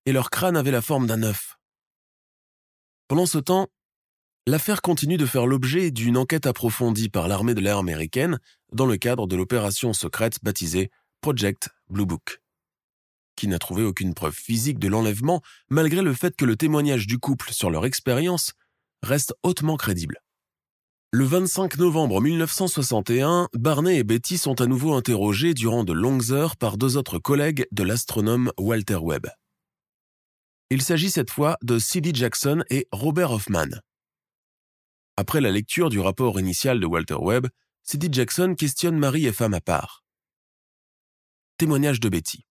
et 0.07 0.13
leur 0.13 0.31
crâne 0.31 0.57
avait 0.57 0.71
la 0.71 0.81
forme 0.81 1.07
d'un 1.07 1.23
œuf. 1.23 1.59
Pendant 3.09 3.27
ce 3.27 3.39
temps, 3.39 3.69
l'affaire 4.49 4.81
continue 4.81 5.19
de 5.19 5.27
faire 5.27 5.47
l'objet 5.47 5.91
d'une 5.91 6.17
enquête 6.17 6.47
approfondie 6.47 7.11
par 7.11 7.29
l'armée 7.29 7.55
de 7.55 7.61
l'air 7.61 7.77
américaine 7.77 8.39
dans 8.73 8.87
le 8.87 8.97
cadre 8.97 9.27
de 9.27 9.37
l'opération 9.37 9.93
secrète 9.93 10.39
baptisée 10.43 10.91
Project 11.21 11.69
Blue 11.91 12.07
Book, 12.07 12.41
qui 13.37 13.47
n'a 13.47 13.59
trouvé 13.59 13.83
aucune 13.83 14.15
preuve 14.15 14.35
physique 14.35 14.79
de 14.79 14.89
l'enlèvement 14.89 15.43
malgré 15.69 16.01
le 16.01 16.15
fait 16.15 16.35
que 16.35 16.47
le 16.47 16.57
témoignage 16.57 17.07
du 17.07 17.19
couple 17.19 17.53
sur 17.53 17.69
leur 17.69 17.85
expérience 17.85 18.55
reste 19.03 19.35
hautement 19.43 19.77
crédible. 19.77 20.23
Le 21.13 21.25
25 21.25 21.77
novembre 21.77 22.23
1961, 22.23 23.49
Barney 23.53 23.99
et 23.99 24.05
Betty 24.05 24.39
sont 24.39 24.63
à 24.63 24.67
nouveau 24.67 24.95
interrogés 24.95 25.53
durant 25.53 25.85
de 25.85 25.93
longues 25.93 26.33
heures 26.33 26.57
par 26.57 26.79
deux 26.79 26.97
autres 26.97 27.19
collègues 27.19 27.67
de 27.71 27.83
l'astronome 27.83 28.51
Walter 28.59 28.99
Webb. 29.03 29.27
Il 30.71 30.81
s'agit 30.81 31.11
cette 31.11 31.31
fois 31.31 31.59
de 31.63 31.79
C.D. 31.79 32.13
Jackson 32.15 32.63
et 32.71 32.89
Robert 32.93 33.33
Hoffman. 33.33 33.81
Après 35.21 35.41
la 35.41 35.51
lecture 35.51 35.91
du 35.91 35.99
rapport 35.99 36.39
initial 36.39 36.79
de 36.79 36.87
Walter 36.87 37.17
Webb, 37.21 37.49
C.D. 37.83 38.07
Jackson 38.13 38.55
questionne 38.57 38.97
mari 38.97 39.27
et 39.27 39.33
femme 39.33 39.53
à 39.53 39.61
part. 39.61 40.05
Témoignage 41.57 41.99
de 41.99 42.09
Betty. 42.09 42.47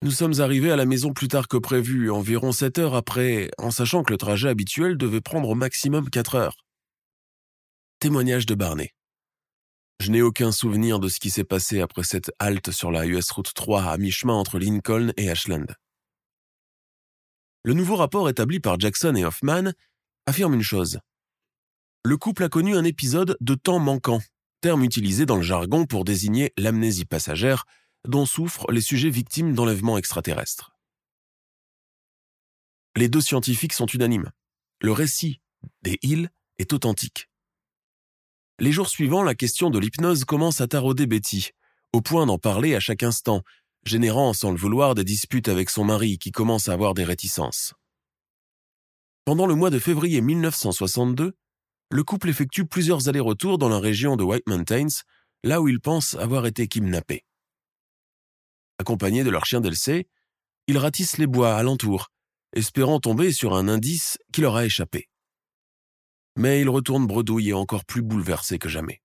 Nous 0.00 0.10
sommes 0.10 0.40
arrivés 0.40 0.72
à 0.72 0.76
la 0.76 0.86
maison 0.86 1.12
plus 1.12 1.28
tard 1.28 1.46
que 1.46 1.58
prévu, 1.58 2.10
environ 2.10 2.52
7 2.52 2.78
heures 2.78 2.94
après, 2.94 3.50
en 3.58 3.70
sachant 3.70 4.02
que 4.02 4.12
le 4.12 4.16
trajet 4.16 4.48
habituel 4.48 4.96
devait 4.96 5.20
prendre 5.20 5.50
au 5.50 5.54
maximum 5.54 6.08
4 6.08 6.36
heures. 6.36 6.64
Témoignage 7.98 8.46
de 8.46 8.54
Barney. 8.54 8.94
Je 10.00 10.10
n'ai 10.10 10.22
aucun 10.22 10.52
souvenir 10.52 11.00
de 11.00 11.08
ce 11.10 11.20
qui 11.20 11.28
s'est 11.28 11.44
passé 11.44 11.82
après 11.82 12.02
cette 12.02 12.32
halte 12.38 12.70
sur 12.70 12.92
la 12.92 13.04
US 13.04 13.30
Route 13.30 13.52
3 13.52 13.82
à 13.82 13.98
mi-chemin 13.98 14.32
entre 14.32 14.58
Lincoln 14.58 15.12
et 15.18 15.28
Ashland. 15.28 15.66
Le 17.62 17.74
nouveau 17.74 17.96
rapport 17.96 18.30
établi 18.30 18.58
par 18.58 18.80
Jackson 18.80 19.14
et 19.16 19.24
Hoffman 19.26 19.72
affirme 20.24 20.54
une 20.54 20.62
chose. 20.62 20.98
Le 22.06 22.18
couple 22.18 22.44
a 22.44 22.50
connu 22.50 22.76
un 22.76 22.84
épisode 22.84 23.34
de 23.40 23.54
temps 23.54 23.78
manquant, 23.78 24.20
terme 24.60 24.84
utilisé 24.84 25.24
dans 25.24 25.36
le 25.36 25.42
jargon 25.42 25.86
pour 25.86 26.04
désigner 26.04 26.52
l'amnésie 26.58 27.06
passagère 27.06 27.64
dont 28.06 28.26
souffrent 28.26 28.70
les 28.70 28.82
sujets 28.82 29.08
victimes 29.08 29.54
d'enlèvements 29.54 29.96
extraterrestres. 29.96 30.76
Les 32.94 33.08
deux 33.08 33.22
scientifiques 33.22 33.72
sont 33.72 33.86
unanimes. 33.86 34.30
Le 34.82 34.92
récit 34.92 35.40
des 35.80 35.98
Hills 36.02 36.28
est 36.58 36.74
authentique. 36.74 37.30
Les 38.60 38.70
jours 38.70 38.90
suivants, 38.90 39.22
la 39.22 39.34
question 39.34 39.70
de 39.70 39.78
l'hypnose 39.78 40.26
commence 40.26 40.60
à 40.60 40.68
tarauder 40.68 41.06
Betty, 41.06 41.52
au 41.94 42.02
point 42.02 42.26
d'en 42.26 42.38
parler 42.38 42.74
à 42.74 42.80
chaque 42.80 43.02
instant, 43.02 43.42
générant 43.86 44.34
sans 44.34 44.50
le 44.50 44.58
vouloir 44.58 44.94
des 44.94 45.04
disputes 45.04 45.48
avec 45.48 45.70
son 45.70 45.84
mari 45.84 46.18
qui 46.18 46.32
commence 46.32 46.68
à 46.68 46.74
avoir 46.74 46.92
des 46.92 47.04
réticences. 47.04 47.72
Pendant 49.24 49.46
le 49.46 49.54
mois 49.54 49.70
de 49.70 49.78
février 49.78 50.20
1962, 50.20 51.34
le 51.90 52.02
couple 52.02 52.28
effectue 52.28 52.66
plusieurs 52.66 53.08
allers-retours 53.08 53.58
dans 53.58 53.68
la 53.68 53.78
région 53.78 54.16
de 54.16 54.24
White 54.24 54.46
Mountains, 54.46 55.02
là 55.42 55.60
où 55.60 55.68
ils 55.68 55.80
pensent 55.80 56.14
avoir 56.14 56.46
été 56.46 56.66
kidnappés. 56.66 57.24
Accompagnés 58.78 59.24
de 59.24 59.30
leur 59.30 59.46
chien 59.46 59.60
d'Elcé, 59.60 60.08
ils 60.66 60.78
ratissent 60.78 61.18
les 61.18 61.26
bois 61.26 61.54
alentour, 61.54 62.10
espérant 62.52 63.00
tomber 63.00 63.32
sur 63.32 63.54
un 63.54 63.68
indice 63.68 64.18
qui 64.32 64.40
leur 64.40 64.56
a 64.56 64.64
échappé. 64.64 65.08
Mais 66.36 66.60
ils 66.60 66.68
retournent 66.68 67.06
bredouilles 67.06 67.50
et 67.50 67.54
encore 67.54 67.84
plus 67.84 68.02
bouleversés 68.02 68.58
que 68.58 68.68
jamais. 68.68 69.00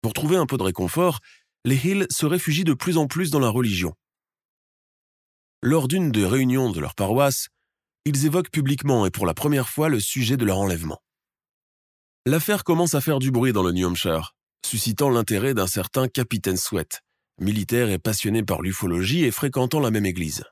Pour 0.00 0.12
trouver 0.12 0.36
un 0.36 0.46
peu 0.46 0.56
de 0.56 0.62
réconfort, 0.62 1.20
les 1.64 1.76
Hills 1.76 2.06
se 2.10 2.26
réfugient 2.26 2.64
de 2.64 2.74
plus 2.74 2.96
en 2.96 3.06
plus 3.06 3.30
dans 3.30 3.40
la 3.40 3.48
religion. 3.48 3.94
Lors 5.62 5.88
d'une 5.88 6.12
des 6.12 6.24
réunions 6.24 6.70
de 6.70 6.80
leur 6.80 6.94
paroisse, 6.94 7.48
ils 8.06 8.24
évoquent 8.24 8.52
publiquement 8.52 9.04
et 9.04 9.10
pour 9.10 9.26
la 9.26 9.34
première 9.34 9.68
fois 9.68 9.88
le 9.88 9.98
sujet 9.98 10.36
de 10.36 10.44
leur 10.44 10.58
enlèvement. 10.58 11.02
L'affaire 12.24 12.62
commence 12.62 12.94
à 12.94 13.00
faire 13.00 13.18
du 13.18 13.32
bruit 13.32 13.52
dans 13.52 13.64
le 13.64 13.72
New 13.72 13.84
Hampshire, 13.84 14.36
suscitant 14.64 15.10
l'intérêt 15.10 15.54
d'un 15.54 15.66
certain 15.66 16.06
capitaine 16.06 16.56
Sweat, 16.56 17.02
militaire 17.40 17.90
et 17.90 17.98
passionné 17.98 18.44
par 18.44 18.62
l'ufologie 18.62 19.24
et 19.24 19.32
fréquentant 19.32 19.80
la 19.80 19.90
même 19.90 20.06
église. 20.06 20.44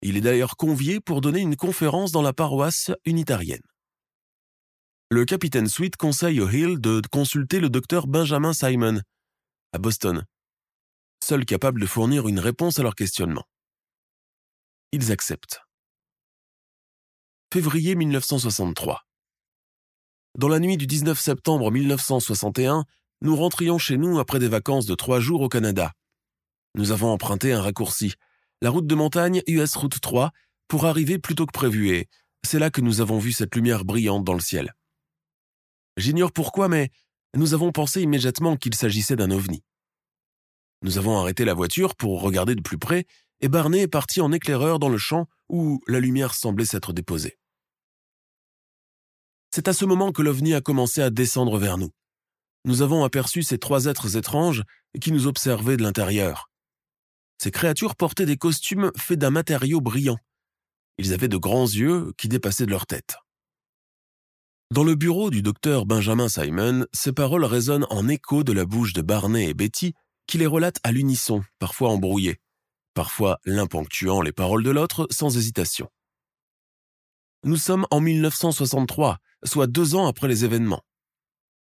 Il 0.00 0.16
est 0.16 0.22
d'ailleurs 0.22 0.56
convié 0.56 0.98
pour 0.98 1.20
donner 1.20 1.40
une 1.40 1.56
conférence 1.56 2.10
dans 2.10 2.22
la 2.22 2.32
paroisse 2.32 2.90
unitarienne. 3.04 3.60
Le 5.10 5.26
capitaine 5.26 5.68
Sweet 5.68 5.98
conseille 5.98 6.40
aux 6.40 6.48
Hill 6.48 6.80
de 6.80 7.02
consulter 7.10 7.60
le 7.60 7.68
docteur 7.68 8.06
Benjamin 8.06 8.54
Simon, 8.54 9.02
à 9.74 9.78
Boston, 9.78 10.24
seul 11.22 11.44
capable 11.44 11.82
de 11.82 11.86
fournir 11.86 12.28
une 12.28 12.40
réponse 12.40 12.78
à 12.78 12.82
leur 12.82 12.94
questionnement. 12.94 13.44
Ils 14.92 15.12
acceptent. 15.12 15.60
Février 17.52 17.96
1963. 17.96 19.02
Dans 20.38 20.46
la 20.46 20.60
nuit 20.60 20.76
du 20.76 20.86
19 20.86 21.18
septembre 21.18 21.72
1961, 21.72 22.84
nous 23.22 23.34
rentrions 23.34 23.76
chez 23.76 23.96
nous 23.96 24.20
après 24.20 24.38
des 24.38 24.46
vacances 24.46 24.86
de 24.86 24.94
trois 24.94 25.18
jours 25.18 25.40
au 25.40 25.48
Canada. 25.48 25.92
Nous 26.76 26.92
avons 26.92 27.10
emprunté 27.10 27.52
un 27.52 27.60
raccourci, 27.60 28.14
la 28.62 28.70
route 28.70 28.86
de 28.86 28.94
montagne 28.94 29.42
US 29.48 29.74
Route 29.74 30.00
3, 30.00 30.30
pour 30.68 30.86
arriver 30.86 31.18
plus 31.18 31.34
tôt 31.34 31.44
que 31.44 31.50
prévu 31.50 31.90
et 31.90 32.06
c'est 32.44 32.60
là 32.60 32.70
que 32.70 32.80
nous 32.80 33.00
avons 33.00 33.18
vu 33.18 33.32
cette 33.32 33.56
lumière 33.56 33.84
brillante 33.84 34.22
dans 34.22 34.34
le 34.34 34.38
ciel. 34.38 34.72
J'ignore 35.96 36.30
pourquoi, 36.30 36.68
mais 36.68 36.90
nous 37.34 37.52
avons 37.52 37.72
pensé 37.72 38.00
immédiatement 38.00 38.56
qu'il 38.56 38.76
s'agissait 38.76 39.16
d'un 39.16 39.32
ovni. 39.32 39.64
Nous 40.82 40.98
avons 40.98 41.18
arrêté 41.18 41.44
la 41.44 41.54
voiture 41.54 41.96
pour 41.96 42.22
regarder 42.22 42.54
de 42.54 42.62
plus 42.62 42.78
près, 42.78 43.06
et 43.40 43.48
Barney 43.48 43.80
est 43.80 43.88
parti 43.88 44.20
en 44.20 44.30
éclaireur 44.30 44.78
dans 44.78 44.88
le 44.88 44.98
champ 44.98 45.26
où 45.48 45.82
la 45.88 45.98
lumière 45.98 46.34
semblait 46.34 46.64
s'être 46.64 46.92
déposée. 46.92 47.39
C'est 49.52 49.68
à 49.68 49.72
ce 49.72 49.84
moment 49.84 50.12
que 50.12 50.22
l'ovni 50.22 50.54
a 50.54 50.60
commencé 50.60 51.02
à 51.02 51.10
descendre 51.10 51.58
vers 51.58 51.76
nous. 51.76 51.90
Nous 52.64 52.82
avons 52.82 53.04
aperçu 53.04 53.42
ces 53.42 53.58
trois 53.58 53.86
êtres 53.86 54.16
étranges 54.16 54.62
qui 55.00 55.12
nous 55.12 55.26
observaient 55.26 55.76
de 55.76 55.82
l'intérieur. 55.82 56.50
Ces 57.38 57.50
créatures 57.50 57.96
portaient 57.96 58.26
des 58.26 58.36
costumes 58.36 58.92
faits 58.96 59.18
d'un 59.18 59.30
matériau 59.30 59.80
brillant. 59.80 60.18
Ils 60.98 61.14
avaient 61.14 61.28
de 61.28 61.38
grands 61.38 61.64
yeux 61.64 62.12
qui 62.18 62.28
dépassaient 62.28 62.66
de 62.66 62.70
leur 62.70 62.86
tête. 62.86 63.16
Dans 64.72 64.84
le 64.84 64.94
bureau 64.94 65.30
du 65.30 65.42
docteur 65.42 65.84
Benjamin 65.84 66.28
Simon, 66.28 66.86
ces 66.92 67.12
paroles 67.12 67.44
résonnent 67.44 67.86
en 67.90 68.06
écho 68.06 68.44
de 68.44 68.52
la 68.52 68.66
bouche 68.66 68.92
de 68.92 69.02
Barney 69.02 69.48
et 69.48 69.54
Betty, 69.54 69.94
qui 70.26 70.38
les 70.38 70.46
relatent 70.46 70.78
à 70.84 70.92
l'unisson, 70.92 71.42
parfois 71.58 71.88
embrouillés, 71.88 72.38
parfois 72.94 73.40
l'un 73.44 73.66
ponctuant 73.66 74.20
les 74.20 74.32
paroles 74.32 74.62
de 74.62 74.70
l'autre 74.70 75.08
sans 75.10 75.36
hésitation. 75.36 75.88
Nous 77.42 77.56
sommes 77.56 77.86
en 77.90 78.00
1963, 78.00 79.18
soit 79.44 79.66
deux 79.66 79.94
ans 79.94 80.06
après 80.06 80.28
les 80.28 80.44
événements. 80.44 80.82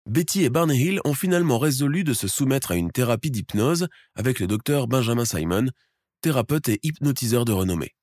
Betty 0.07 0.43
et 0.43 0.49
Barney 0.49 0.77
Hill 0.77 1.01
ont 1.03 1.13
finalement 1.13 1.57
résolu 1.57 2.03
de 2.03 2.13
se 2.13 2.27
soumettre 2.27 2.71
à 2.71 2.75
une 2.75 2.91
thérapie 2.91 3.31
d'hypnose 3.31 3.87
avec 4.13 4.39
le 4.39 4.47
docteur 4.47 4.87
Benjamin 4.87 5.25
Simon, 5.25 5.67
thérapeute 6.21 6.69
et 6.69 6.79
hypnotiseur 6.83 7.43
de 7.43 7.51
renommée. 7.51 7.95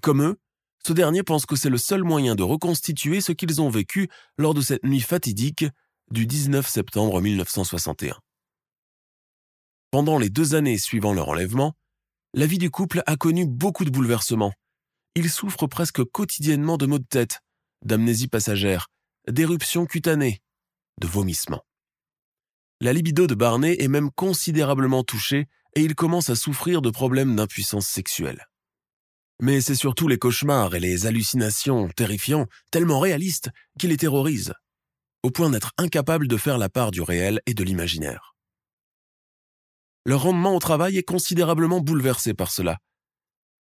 Comme 0.00 0.22
eux, 0.22 0.38
ce 0.84 0.92
dernier 0.92 1.22
pense 1.22 1.46
que 1.46 1.56
c'est 1.56 1.70
le 1.70 1.78
seul 1.78 2.02
moyen 2.02 2.34
de 2.34 2.42
reconstituer 2.42 3.20
ce 3.20 3.32
qu'ils 3.32 3.60
ont 3.60 3.68
vécu 3.68 4.08
lors 4.36 4.54
de 4.54 4.60
cette 4.60 4.84
nuit 4.84 5.00
fatidique 5.00 5.64
du 6.10 6.26
19 6.26 6.68
septembre 6.68 7.20
1961. 7.20 8.16
Pendant 9.90 10.18
les 10.18 10.30
deux 10.30 10.54
années 10.54 10.78
suivant 10.78 11.12
leur 11.12 11.28
enlèvement, 11.28 11.74
la 12.34 12.46
vie 12.46 12.58
du 12.58 12.70
couple 12.70 13.02
a 13.06 13.16
connu 13.16 13.46
beaucoup 13.46 13.84
de 13.84 13.90
bouleversements. 13.90 14.52
Ils 15.14 15.30
souffrent 15.30 15.66
presque 15.66 16.02
quotidiennement 16.04 16.78
de 16.78 16.86
maux 16.86 16.98
de 16.98 17.06
tête, 17.06 17.40
d'amnésie 17.84 18.28
passagère, 18.28 18.88
d'éruptions 19.28 19.86
cutanées, 19.86 20.40
de 21.00 21.06
vomissements. 21.06 21.64
La 22.80 22.92
libido 22.92 23.26
de 23.26 23.34
Barney 23.34 23.76
est 23.78 23.88
même 23.88 24.10
considérablement 24.10 25.04
touchée 25.04 25.46
et 25.76 25.82
il 25.82 25.94
commence 25.94 26.30
à 26.30 26.36
souffrir 26.36 26.82
de 26.82 26.90
problèmes 26.90 27.36
d'impuissance 27.36 27.86
sexuelle. 27.86 28.46
Mais 29.40 29.60
c'est 29.60 29.74
surtout 29.74 30.08
les 30.08 30.18
cauchemars 30.18 30.74
et 30.74 30.80
les 30.80 31.06
hallucinations 31.06 31.88
terrifiants, 31.88 32.46
tellement 32.70 33.00
réalistes, 33.00 33.50
qui 33.78 33.88
les 33.88 33.96
terrorisent, 33.96 34.54
au 35.22 35.30
point 35.30 35.50
d'être 35.50 35.72
incapables 35.78 36.28
de 36.28 36.36
faire 36.36 36.58
la 36.58 36.68
part 36.68 36.90
du 36.90 37.00
réel 37.00 37.40
et 37.46 37.54
de 37.54 37.64
l'imaginaire. 37.64 38.34
Leur 40.04 40.22
rendement 40.22 40.56
au 40.56 40.58
travail 40.58 40.98
est 40.98 41.02
considérablement 41.04 41.80
bouleversé 41.80 42.34
par 42.34 42.50
cela. 42.50 42.78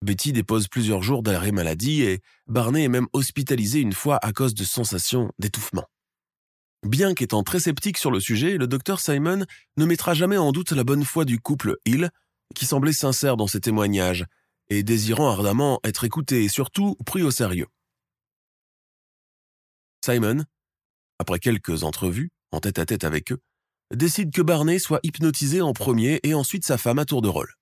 Betty 0.02 0.32
dépose 0.32 0.70
plusieurs 0.70 1.04
jours 1.04 1.24
d'arrêt 1.24 1.52
maladie 1.52 2.04
et 2.04 2.22
Barney 2.48 2.84
est 2.84 2.90
même 2.90 3.08
hospitalisé 3.12 3.80
une 3.80 3.94
fois 3.94 4.18
à 4.22 4.32
cause 4.32 4.54
de 4.54 4.64
sensations 4.64 5.32
d'étouffement. 5.40 5.86
Bien 6.84 7.14
qu'étant 7.14 7.44
très 7.44 7.60
sceptique 7.60 7.98
sur 7.98 8.10
le 8.10 8.22
sujet, 8.22 8.58
le 8.58 8.68
docteur 8.68 9.02
Simon 9.02 9.46
ne 9.76 9.86
mettra 9.86 10.14
jamais 10.14 10.38
en 10.38 10.54
doute 10.54 10.72
la 10.72 10.86
bonne 10.86 11.04
foi 11.04 11.26
du 11.26 11.40
couple 11.40 11.76
Hill, 11.86 12.10
qui 12.56 12.66
semblait 12.66 12.94
sincère 12.94 13.36
dans 13.36 13.48
ses 13.48 13.60
témoignages, 13.60 14.26
et 14.70 14.84
désirant 14.84 15.30
ardemment 15.30 15.82
être 15.84 16.06
écouté 16.06 16.46
et 16.46 16.50
surtout 16.50 16.96
pris 17.06 17.22
au 17.22 17.32
sérieux. 17.32 17.68
Simon, 20.06 20.46
après 21.20 21.40
quelques 21.40 21.84
entrevues, 21.84 22.32
en 22.52 22.62
tête 22.62 22.80
à 22.80 22.86
tête 22.86 23.04
avec 23.04 23.34
eux, 23.34 23.40
décide 23.94 24.32
que 24.32 24.42
Barney 24.42 24.80
soit 24.80 25.02
hypnotisé 25.04 25.60
en 25.62 25.74
premier 25.74 26.22
et 26.24 26.34
ensuite 26.34 26.66
sa 26.66 26.78
femme 26.78 27.00
à 27.00 27.06
tour 27.06 27.22
de 27.22 27.28
rôle. 27.28 27.59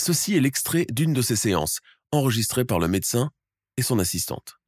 Ceci 0.00 0.36
est 0.36 0.40
l'extrait 0.40 0.86
d'une 0.90 1.12
de 1.12 1.22
ces 1.22 1.36
séances, 1.36 1.80
enregistrée 2.12 2.64
par 2.64 2.78
le 2.78 2.88
médecin 2.88 3.30
et 3.76 3.82
son 3.82 3.98
assistante. 3.98 4.58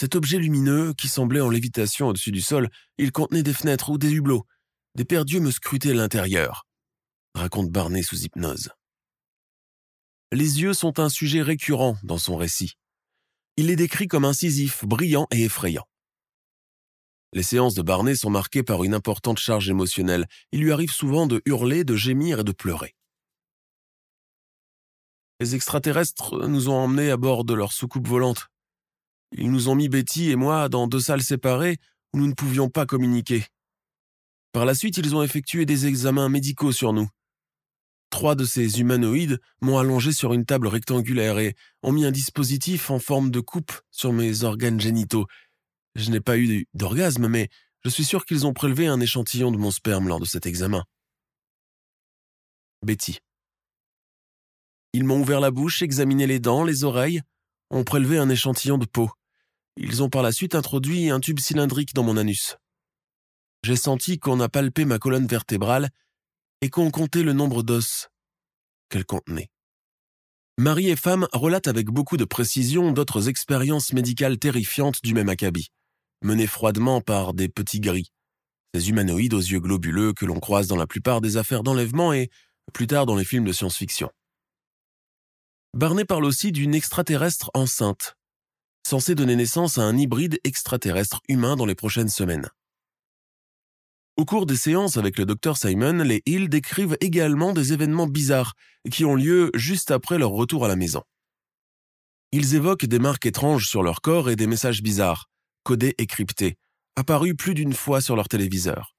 Cet 0.00 0.16
objet 0.16 0.38
lumineux, 0.38 0.92
qui 0.94 1.08
semblait 1.08 1.40
en 1.40 1.48
lévitation 1.48 2.08
au-dessus 2.08 2.32
du 2.32 2.40
sol, 2.40 2.68
il 2.98 3.12
contenait 3.12 3.44
des 3.44 3.54
fenêtres 3.54 3.90
ou 3.90 3.98
des 3.98 4.10
hublots. 4.10 4.46
Des 4.96 5.04
paires 5.04 5.24
d'yeux 5.24 5.40
me 5.40 5.50
scrutaient 5.50 5.94
l'intérieur, 5.94 6.66
raconte 7.34 7.70
Barney 7.70 8.02
sous 8.02 8.22
hypnose. 8.22 8.70
Les 10.32 10.60
yeux 10.60 10.74
sont 10.74 10.98
un 10.98 11.08
sujet 11.08 11.42
récurrent 11.42 11.96
dans 12.02 12.18
son 12.18 12.36
récit. 12.36 12.72
Il 13.56 13.66
les 13.66 13.76
décrit 13.76 14.08
comme 14.08 14.24
incisifs, 14.24 14.84
brillants 14.84 15.28
et 15.30 15.44
effrayants. 15.44 15.86
Les 17.32 17.42
séances 17.42 17.74
de 17.74 17.82
Barney 17.82 18.16
sont 18.16 18.30
marquées 18.30 18.62
par 18.62 18.84
une 18.84 18.94
importante 18.94 19.38
charge 19.38 19.68
émotionnelle. 19.68 20.26
Il 20.52 20.60
lui 20.60 20.72
arrive 20.72 20.92
souvent 20.92 21.26
de 21.26 21.42
hurler, 21.46 21.84
de 21.84 21.96
gémir 21.96 22.40
et 22.40 22.44
de 22.44 22.52
pleurer. 22.52 22.94
Les 25.40 25.54
extraterrestres 25.54 26.46
nous 26.46 26.68
ont 26.68 26.76
emmenés 26.76 27.10
à 27.10 27.16
bord 27.16 27.44
de 27.44 27.54
leur 27.54 27.72
soucoupe 27.72 28.06
volante. 28.06 28.48
Ils 29.32 29.50
nous 29.50 29.68
ont 29.68 29.74
mis 29.74 29.88
Betty 29.88 30.30
et 30.30 30.36
moi 30.36 30.68
dans 30.68 30.86
deux 30.86 31.00
salles 31.00 31.22
séparées 31.22 31.78
où 32.12 32.18
nous 32.18 32.28
ne 32.28 32.34
pouvions 32.34 32.70
pas 32.70 32.86
communiquer. 32.86 33.44
Par 34.52 34.64
la 34.64 34.74
suite, 34.74 34.98
ils 34.98 35.16
ont 35.16 35.22
effectué 35.22 35.66
des 35.66 35.86
examens 35.86 36.28
médicaux 36.28 36.70
sur 36.70 36.92
nous. 36.92 37.08
Trois 38.10 38.36
de 38.36 38.44
ces 38.44 38.78
humanoïdes 38.78 39.40
m'ont 39.60 39.78
allongé 39.78 40.12
sur 40.12 40.32
une 40.34 40.44
table 40.44 40.68
rectangulaire 40.68 41.40
et 41.40 41.56
ont 41.82 41.90
mis 41.90 42.04
un 42.04 42.12
dispositif 42.12 42.90
en 42.90 43.00
forme 43.00 43.32
de 43.32 43.40
coupe 43.40 43.72
sur 43.90 44.12
mes 44.12 44.44
organes 44.44 44.80
génitaux. 44.80 45.26
Je 45.96 46.12
n'ai 46.12 46.20
pas 46.20 46.38
eu 46.38 46.68
d'orgasme, 46.74 47.26
mais 47.26 47.48
je 47.84 47.90
suis 47.90 48.04
sûr 48.04 48.24
qu'ils 48.24 48.46
ont 48.46 48.52
prélevé 48.52 48.86
un 48.86 49.00
échantillon 49.00 49.50
de 49.50 49.56
mon 49.56 49.72
sperme 49.72 50.06
lors 50.06 50.20
de 50.20 50.24
cet 50.24 50.46
examen. 50.46 50.84
Betty. 52.82 53.18
Ils 54.94 55.02
m'ont 55.02 55.20
ouvert 55.20 55.40
la 55.40 55.50
bouche, 55.50 55.82
examiné 55.82 56.24
les 56.24 56.38
dents, 56.38 56.62
les 56.62 56.84
oreilles, 56.84 57.20
ont 57.70 57.82
prélevé 57.82 58.16
un 58.16 58.28
échantillon 58.28 58.78
de 58.78 58.86
peau. 58.86 59.10
Ils 59.76 60.04
ont 60.04 60.08
par 60.08 60.22
la 60.22 60.30
suite 60.30 60.54
introduit 60.54 61.10
un 61.10 61.18
tube 61.18 61.40
cylindrique 61.40 61.94
dans 61.94 62.04
mon 62.04 62.16
anus. 62.16 62.56
J'ai 63.64 63.74
senti 63.74 64.20
qu'on 64.20 64.38
a 64.38 64.48
palpé 64.48 64.84
ma 64.84 65.00
colonne 65.00 65.26
vertébrale 65.26 65.90
et 66.60 66.70
qu'on 66.70 66.92
comptait 66.92 67.24
le 67.24 67.32
nombre 67.32 67.64
d'os 67.64 68.08
qu'elle 68.88 69.04
contenait. 69.04 69.50
Marie 70.58 70.90
et 70.90 70.96
femme 70.96 71.26
relatent 71.32 71.66
avec 71.66 71.86
beaucoup 71.86 72.16
de 72.16 72.24
précision 72.24 72.92
d'autres 72.92 73.28
expériences 73.28 73.92
médicales 73.92 74.38
terrifiantes 74.38 75.02
du 75.02 75.12
même 75.12 75.28
acabit, 75.28 75.72
menées 76.22 76.46
froidement 76.46 77.00
par 77.00 77.34
des 77.34 77.48
petits 77.48 77.80
gris, 77.80 78.12
ces 78.72 78.90
humanoïdes 78.90 79.34
aux 79.34 79.38
yeux 79.38 79.58
globuleux 79.58 80.12
que 80.12 80.24
l'on 80.24 80.38
croise 80.38 80.68
dans 80.68 80.76
la 80.76 80.86
plupart 80.86 81.20
des 81.20 81.36
affaires 81.36 81.64
d'enlèvement 81.64 82.12
et 82.12 82.30
plus 82.72 82.86
tard 82.86 83.06
dans 83.06 83.16
les 83.16 83.24
films 83.24 83.44
de 83.44 83.52
science-fiction. 83.52 84.08
Barney 85.74 86.04
parle 86.04 86.24
aussi 86.24 86.52
d'une 86.52 86.72
extraterrestre 86.72 87.50
enceinte, 87.52 88.16
censée 88.86 89.16
donner 89.16 89.34
naissance 89.34 89.76
à 89.76 89.82
un 89.82 89.98
hybride 89.98 90.38
extraterrestre 90.44 91.20
humain 91.28 91.56
dans 91.56 91.66
les 91.66 91.74
prochaines 91.74 92.08
semaines. 92.08 92.48
Au 94.16 94.24
cours 94.24 94.46
des 94.46 94.54
séances 94.54 94.98
avec 94.98 95.18
le 95.18 95.26
docteur 95.26 95.56
Simon, 95.56 96.04
les 96.04 96.22
Hill 96.26 96.48
décrivent 96.48 96.96
également 97.00 97.52
des 97.52 97.72
événements 97.72 98.06
bizarres 98.06 98.54
qui 98.88 99.04
ont 99.04 99.16
lieu 99.16 99.50
juste 99.54 99.90
après 99.90 100.16
leur 100.16 100.30
retour 100.30 100.64
à 100.64 100.68
la 100.68 100.76
maison. 100.76 101.02
Ils 102.30 102.54
évoquent 102.54 102.86
des 102.86 103.00
marques 103.00 103.26
étranges 103.26 103.66
sur 103.66 103.82
leur 103.82 104.00
corps 104.00 104.30
et 104.30 104.36
des 104.36 104.46
messages 104.46 104.80
bizarres, 104.80 105.28
codés 105.64 105.96
et 105.98 106.06
cryptés, 106.06 106.56
apparus 106.94 107.34
plus 107.36 107.54
d'une 107.54 107.72
fois 107.72 108.00
sur 108.00 108.14
leur 108.14 108.28
téléviseur. 108.28 108.94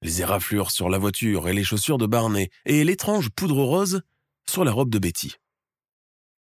Les 0.00 0.22
éraflures 0.22 0.70
sur 0.70 0.88
la 0.88 0.96
voiture 0.96 1.50
et 1.50 1.52
les 1.52 1.64
chaussures 1.64 1.98
de 1.98 2.06
Barney 2.06 2.48
et 2.64 2.82
l'étrange 2.82 3.28
poudre 3.28 3.62
rose 3.62 4.00
sur 4.48 4.64
la 4.64 4.72
robe 4.72 4.88
de 4.88 4.98
Betty. 4.98 5.34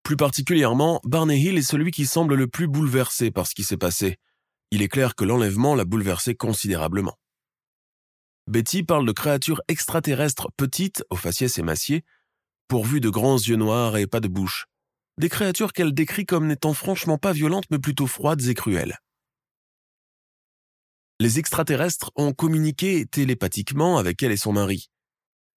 Plus 0.08 0.16
particulièrement, 0.16 1.02
Barney 1.04 1.38
Hill 1.38 1.58
est 1.58 1.70
celui 1.70 1.90
qui 1.90 2.06
semble 2.06 2.34
le 2.34 2.46
plus 2.46 2.66
bouleversé 2.66 3.30
par 3.30 3.46
ce 3.46 3.54
qui 3.54 3.62
s'est 3.62 3.76
passé. 3.76 4.16
Il 4.70 4.80
est 4.80 4.88
clair 4.88 5.14
que 5.14 5.22
l'enlèvement 5.22 5.74
l'a 5.74 5.84
bouleversé 5.84 6.34
considérablement. 6.34 7.18
Betty 8.46 8.84
parle 8.84 9.04
de 9.04 9.12
créatures 9.12 9.60
extraterrestres 9.68 10.48
petites, 10.56 11.04
aux 11.10 11.16
faciès 11.16 11.58
émaciés, 11.58 12.06
pourvues 12.68 13.02
de 13.02 13.10
grands 13.10 13.36
yeux 13.36 13.56
noirs 13.56 13.98
et 13.98 14.06
pas 14.06 14.20
de 14.20 14.28
bouche. 14.28 14.64
Des 15.18 15.28
créatures 15.28 15.74
qu'elle 15.74 15.92
décrit 15.92 16.24
comme 16.24 16.46
n'étant 16.46 16.72
franchement 16.72 17.18
pas 17.18 17.32
violentes 17.32 17.66
mais 17.70 17.78
plutôt 17.78 18.06
froides 18.06 18.46
et 18.46 18.54
cruelles. 18.54 18.96
Les 21.20 21.38
extraterrestres 21.38 22.12
ont 22.16 22.32
communiqué 22.32 23.04
télépathiquement 23.04 23.98
avec 23.98 24.22
elle 24.22 24.32
et 24.32 24.38
son 24.38 24.54
mari 24.54 24.88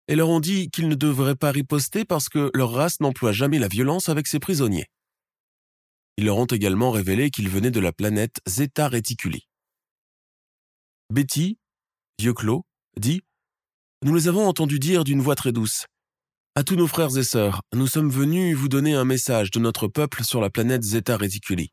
et 0.10 0.16
leur 0.16 0.30
ont 0.30 0.40
dit 0.40 0.72
qu'ils 0.72 0.88
ne 0.88 0.96
devraient 0.96 1.36
pas 1.36 1.52
riposter 1.52 2.04
parce 2.04 2.30
que 2.30 2.50
leur 2.56 2.72
race 2.74 3.00
n'emploie 3.00 3.32
jamais 3.32 3.60
la 3.60 3.68
violence 3.68 4.10
avec 4.10 4.26
ses 4.26 4.40
prisonniers. 4.40 4.88
Ils 6.18 6.26
leur 6.26 6.38
ont 6.38 6.48
également 6.48 6.90
révélé 6.90 7.30
qu'ils 7.30 7.48
venaient 7.48 7.70
de 7.70 7.80
la 7.80 7.94
planète 7.94 8.42
Zeta 8.48 8.90
Reticuli. 8.90 9.48
Betty, 11.14 11.60
yeux 12.20 12.34
clos, 12.34 12.66
dit 12.98 13.22
Nous 14.04 14.16
les 14.16 14.28
avons 14.28 14.48
entendus 14.48 14.80
dire 14.80 15.04
d'une 15.04 15.22
voix 15.22 15.36
très 15.36 15.52
douce. 15.52 15.86
À 16.56 16.64
tous 16.64 16.76
nos 16.76 16.88
frères 16.88 17.16
et 17.16 17.24
sœurs, 17.24 17.62
nous 17.74 17.88
sommes 17.88 18.10
venus 18.10 18.58
vous 18.58 18.68
donner 18.68 18.96
un 18.96 19.06
message 19.06 19.52
de 19.52 19.60
notre 19.60 19.88
peuple 19.88 20.24
sur 20.24 20.42
la 20.42 20.50
planète 20.50 20.82
Zeta 20.82 21.18
Reticuli. 21.18 21.72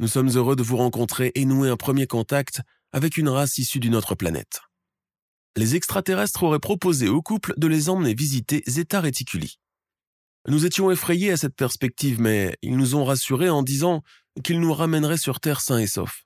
Nous 0.00 0.08
sommes 0.08 0.30
heureux 0.30 0.56
de 0.56 0.64
vous 0.64 0.78
rencontrer 0.78 1.30
et 1.36 1.44
nouer 1.44 1.70
un 1.70 1.76
premier 1.76 2.08
contact 2.08 2.60
avec 2.90 3.16
une 3.16 3.28
race 3.28 3.56
issue 3.58 3.78
d'une 3.78 3.94
autre 3.94 4.16
planète 4.16 4.62
les 5.56 5.76
extraterrestres 5.76 6.42
auraient 6.42 6.58
proposé 6.58 7.08
au 7.08 7.22
couple 7.22 7.54
de 7.56 7.66
les 7.66 7.88
emmener 7.88 8.14
visiter 8.14 8.62
Zeta 8.66 9.00
Reticuli. 9.00 9.58
Nous 10.48 10.66
étions 10.66 10.90
effrayés 10.90 11.30
à 11.30 11.36
cette 11.36 11.54
perspective, 11.54 12.20
mais 12.20 12.56
ils 12.62 12.76
nous 12.76 12.96
ont 12.96 13.04
rassurés 13.04 13.50
en 13.50 13.62
disant 13.62 14.02
qu'ils 14.42 14.60
nous 14.60 14.72
ramèneraient 14.72 15.18
sur 15.18 15.40
Terre 15.40 15.60
sains 15.60 15.78
et 15.78 15.86
saufs. 15.86 16.24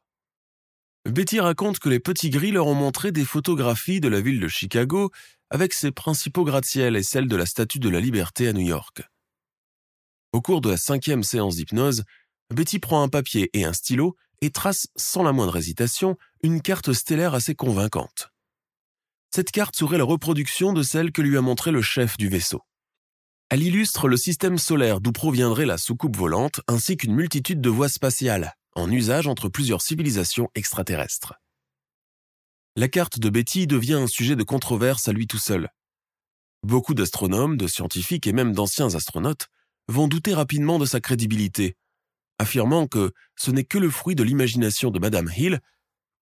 Betty 1.04 1.38
raconte 1.38 1.78
que 1.78 1.88
les 1.88 2.00
petits 2.00 2.30
gris 2.30 2.50
leur 2.50 2.66
ont 2.66 2.74
montré 2.74 3.12
des 3.12 3.24
photographies 3.24 4.00
de 4.00 4.08
la 4.08 4.20
ville 4.20 4.40
de 4.40 4.48
Chicago 4.48 5.10
avec 5.50 5.72
ses 5.72 5.92
principaux 5.92 6.44
gratte-ciels 6.44 6.96
et 6.96 7.02
celles 7.02 7.28
de 7.28 7.36
la 7.36 7.46
Statue 7.46 7.78
de 7.78 7.88
la 7.88 8.00
Liberté 8.00 8.48
à 8.48 8.52
New 8.52 8.66
York. 8.66 9.02
Au 10.32 10.40
cours 10.40 10.60
de 10.60 10.70
la 10.70 10.76
cinquième 10.76 11.22
séance 11.22 11.56
d'hypnose, 11.56 12.04
Betty 12.52 12.78
prend 12.78 13.02
un 13.02 13.08
papier 13.08 13.50
et 13.52 13.64
un 13.64 13.72
stylo 13.72 14.16
et 14.40 14.50
trace 14.50 14.88
sans 14.96 15.22
la 15.22 15.32
moindre 15.32 15.56
hésitation 15.56 16.16
une 16.42 16.60
carte 16.60 16.92
stellaire 16.92 17.34
assez 17.34 17.54
convaincante. 17.54 18.30
Cette 19.34 19.50
carte 19.50 19.76
serait 19.76 19.98
la 19.98 20.04
reproduction 20.04 20.72
de 20.72 20.82
celle 20.82 21.12
que 21.12 21.22
lui 21.22 21.36
a 21.36 21.40
montrée 21.40 21.72
le 21.72 21.82
chef 21.82 22.16
du 22.16 22.28
vaisseau. 22.28 22.62
Elle 23.48 23.62
illustre 23.62 24.08
le 24.08 24.16
système 24.16 24.58
solaire 24.58 25.00
d'où 25.00 25.12
proviendrait 25.12 25.66
la 25.66 25.78
soucoupe 25.78 26.16
volante 26.16 26.60
ainsi 26.66 26.96
qu'une 26.96 27.14
multitude 27.14 27.60
de 27.60 27.70
voies 27.70 27.88
spatiales, 27.88 28.54
en 28.74 28.90
usage 28.90 29.28
entre 29.28 29.48
plusieurs 29.48 29.82
civilisations 29.82 30.48
extraterrestres. 30.54 31.34
La 32.74 32.88
carte 32.88 33.18
de 33.20 33.30
Betty 33.30 33.66
devient 33.66 33.94
un 33.94 34.06
sujet 34.06 34.36
de 34.36 34.42
controverse 34.42 35.08
à 35.08 35.12
lui 35.12 35.26
tout 35.26 35.38
seul. 35.38 35.70
Beaucoup 36.62 36.94
d'astronomes, 36.94 37.56
de 37.56 37.68
scientifiques 37.68 38.26
et 38.26 38.32
même 38.32 38.52
d'anciens 38.52 38.94
astronautes 38.94 39.46
vont 39.88 40.08
douter 40.08 40.34
rapidement 40.34 40.78
de 40.78 40.84
sa 40.84 41.00
crédibilité, 41.00 41.76
affirmant 42.38 42.86
que 42.86 43.12
ce 43.36 43.50
n'est 43.50 43.64
que 43.64 43.78
le 43.78 43.90
fruit 43.90 44.14
de 44.16 44.24
l'imagination 44.24 44.90
de 44.90 44.98
Madame 44.98 45.30
Hill 45.36 45.60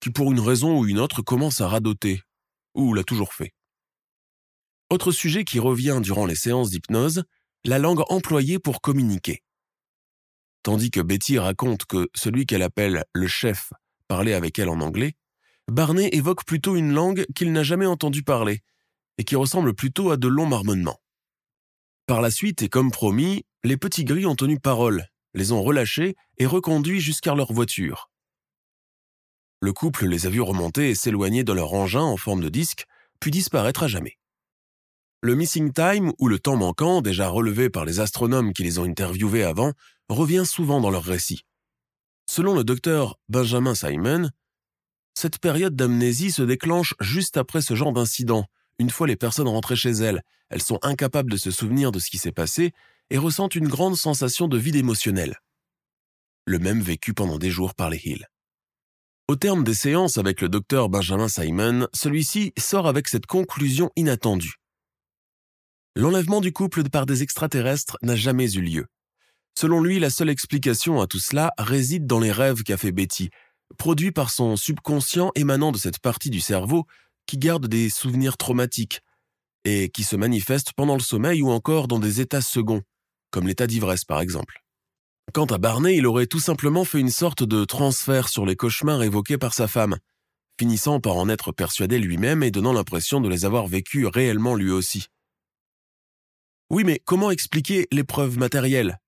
qui, 0.00 0.10
pour 0.10 0.30
une 0.30 0.40
raison 0.40 0.78
ou 0.78 0.86
une 0.86 0.98
autre, 0.98 1.22
commence 1.22 1.62
à 1.62 1.68
radoter 1.68 2.20
ou 2.74 2.94
l'a 2.94 3.04
toujours 3.04 3.32
fait. 3.32 3.52
Autre 4.90 5.12
sujet 5.12 5.44
qui 5.44 5.58
revient 5.58 6.00
durant 6.02 6.26
les 6.26 6.34
séances 6.34 6.70
d'hypnose, 6.70 7.24
la 7.64 7.78
langue 7.78 8.02
employée 8.10 8.58
pour 8.58 8.80
communiquer. 8.80 9.42
Tandis 10.62 10.90
que 10.90 11.00
Betty 11.00 11.38
raconte 11.38 11.84
que 11.86 12.08
celui 12.14 12.46
qu'elle 12.46 12.62
appelle 12.62 13.04
le 13.12 13.26
chef 13.26 13.72
parlait 14.08 14.34
avec 14.34 14.58
elle 14.58 14.68
en 14.68 14.80
anglais, 14.80 15.14
Barney 15.68 16.08
évoque 16.12 16.44
plutôt 16.44 16.76
une 16.76 16.92
langue 16.92 17.26
qu'il 17.34 17.52
n'a 17.52 17.62
jamais 17.62 17.86
entendu 17.86 18.22
parler 18.22 18.60
et 19.18 19.24
qui 19.24 19.36
ressemble 19.36 19.74
plutôt 19.74 20.10
à 20.10 20.16
de 20.16 20.28
longs 20.28 20.46
marmonnements. 20.46 21.00
Par 22.06 22.20
la 22.20 22.30
suite, 22.30 22.62
et 22.62 22.68
comme 22.68 22.90
promis, 22.90 23.44
les 23.62 23.76
petits 23.76 24.04
gris 24.04 24.26
ont 24.26 24.36
tenu 24.36 24.60
parole, 24.60 25.06
les 25.32 25.52
ont 25.52 25.62
relâchés 25.62 26.16
et 26.36 26.46
reconduits 26.46 27.00
jusqu'à 27.00 27.34
leur 27.34 27.52
voiture. 27.52 28.10
Le 29.64 29.72
couple 29.72 30.04
les 30.04 30.26
a 30.26 30.28
vus 30.28 30.42
remonter 30.42 30.90
et 30.90 30.94
s'éloigner 30.94 31.42
de 31.42 31.54
leur 31.54 31.72
engin 31.72 32.02
en 32.02 32.18
forme 32.18 32.42
de 32.42 32.50
disque, 32.50 32.84
puis 33.18 33.30
disparaître 33.30 33.84
à 33.84 33.88
jamais. 33.88 34.18
Le 35.22 35.34
missing 35.34 35.72
time, 35.72 36.12
ou 36.18 36.28
le 36.28 36.38
temps 36.38 36.58
manquant, 36.58 37.00
déjà 37.00 37.28
relevé 37.28 37.70
par 37.70 37.86
les 37.86 37.98
astronomes 37.98 38.52
qui 38.52 38.62
les 38.62 38.78
ont 38.78 38.84
interviewés 38.84 39.42
avant, 39.42 39.72
revient 40.10 40.44
souvent 40.44 40.82
dans 40.82 40.90
leurs 40.90 41.04
récits. 41.04 41.46
Selon 42.28 42.54
le 42.54 42.62
docteur 42.62 43.18
Benjamin 43.30 43.74
Simon, 43.74 44.28
cette 45.14 45.38
période 45.38 45.74
d'amnésie 45.74 46.30
se 46.30 46.42
déclenche 46.42 46.92
juste 47.00 47.38
après 47.38 47.62
ce 47.62 47.74
genre 47.74 47.94
d'incident. 47.94 48.44
Une 48.78 48.90
fois 48.90 49.06
les 49.06 49.16
personnes 49.16 49.48
rentrées 49.48 49.76
chez 49.76 49.92
elles, 49.92 50.20
elles 50.50 50.60
sont 50.60 50.78
incapables 50.82 51.30
de 51.30 51.38
se 51.38 51.50
souvenir 51.50 51.90
de 51.90 52.00
ce 52.00 52.10
qui 52.10 52.18
s'est 52.18 52.32
passé 52.32 52.72
et 53.08 53.16
ressentent 53.16 53.54
une 53.54 53.68
grande 53.68 53.96
sensation 53.96 54.46
de 54.46 54.58
vide 54.58 54.76
émotionnel. 54.76 55.38
Le 56.44 56.58
même 56.58 56.82
vécu 56.82 57.14
pendant 57.14 57.38
des 57.38 57.50
jours 57.50 57.74
par 57.74 57.88
les 57.88 58.02
Hills. 58.04 58.26
Au 59.26 59.36
terme 59.36 59.64
des 59.64 59.72
séances 59.72 60.18
avec 60.18 60.42
le 60.42 60.50
docteur 60.50 60.90
Benjamin 60.90 61.28
Simon, 61.28 61.88
celui-ci 61.94 62.52
sort 62.58 62.86
avec 62.86 63.08
cette 63.08 63.24
conclusion 63.24 63.90
inattendue. 63.96 64.56
L'enlèvement 65.96 66.42
du 66.42 66.52
couple 66.52 66.82
par 66.90 67.06
des 67.06 67.22
extraterrestres 67.22 67.96
n'a 68.02 68.16
jamais 68.16 68.52
eu 68.52 68.60
lieu. 68.60 68.86
Selon 69.58 69.80
lui, 69.80 69.98
la 69.98 70.10
seule 70.10 70.28
explication 70.28 71.00
à 71.00 71.06
tout 71.06 71.20
cela 71.20 71.52
réside 71.56 72.06
dans 72.06 72.20
les 72.20 72.32
rêves 72.32 72.64
qu'a 72.64 72.76
fait 72.76 72.92
Betty, 72.92 73.30
produits 73.78 74.12
par 74.12 74.28
son 74.28 74.56
subconscient 74.56 75.32
émanant 75.36 75.72
de 75.72 75.78
cette 75.78 76.00
partie 76.00 76.28
du 76.28 76.40
cerveau 76.40 76.84
qui 77.24 77.38
garde 77.38 77.66
des 77.66 77.88
souvenirs 77.88 78.36
traumatiques 78.36 79.00
et 79.64 79.88
qui 79.88 80.04
se 80.04 80.16
manifestent 80.16 80.74
pendant 80.74 80.96
le 80.96 81.00
sommeil 81.00 81.40
ou 81.40 81.50
encore 81.50 81.88
dans 81.88 81.98
des 81.98 82.20
états 82.20 82.42
seconds, 82.42 82.82
comme 83.30 83.46
l'état 83.46 83.66
d'ivresse 83.66 84.04
par 84.04 84.20
exemple. 84.20 84.63
Quant 85.34 85.46
à 85.46 85.58
Barney, 85.58 85.96
il 85.96 86.06
aurait 86.06 86.28
tout 86.28 86.38
simplement 86.38 86.84
fait 86.84 87.00
une 87.00 87.10
sorte 87.10 87.42
de 87.42 87.64
transfert 87.64 88.28
sur 88.28 88.46
les 88.46 88.54
cauchemars 88.54 89.02
évoqués 89.02 89.36
par 89.36 89.52
sa 89.52 89.66
femme, 89.66 89.96
finissant 90.60 91.00
par 91.00 91.16
en 91.16 91.28
être 91.28 91.50
persuadé 91.50 91.98
lui-même 91.98 92.44
et 92.44 92.52
donnant 92.52 92.72
l'impression 92.72 93.20
de 93.20 93.28
les 93.28 93.44
avoir 93.44 93.66
vécus 93.66 94.06
réellement 94.06 94.54
lui 94.54 94.70
aussi. 94.70 95.08
Oui, 96.70 96.84
mais 96.84 97.02
comment 97.04 97.32
expliquer 97.32 97.88
l'épreuve 97.90 98.38
matérielle? 98.38 99.00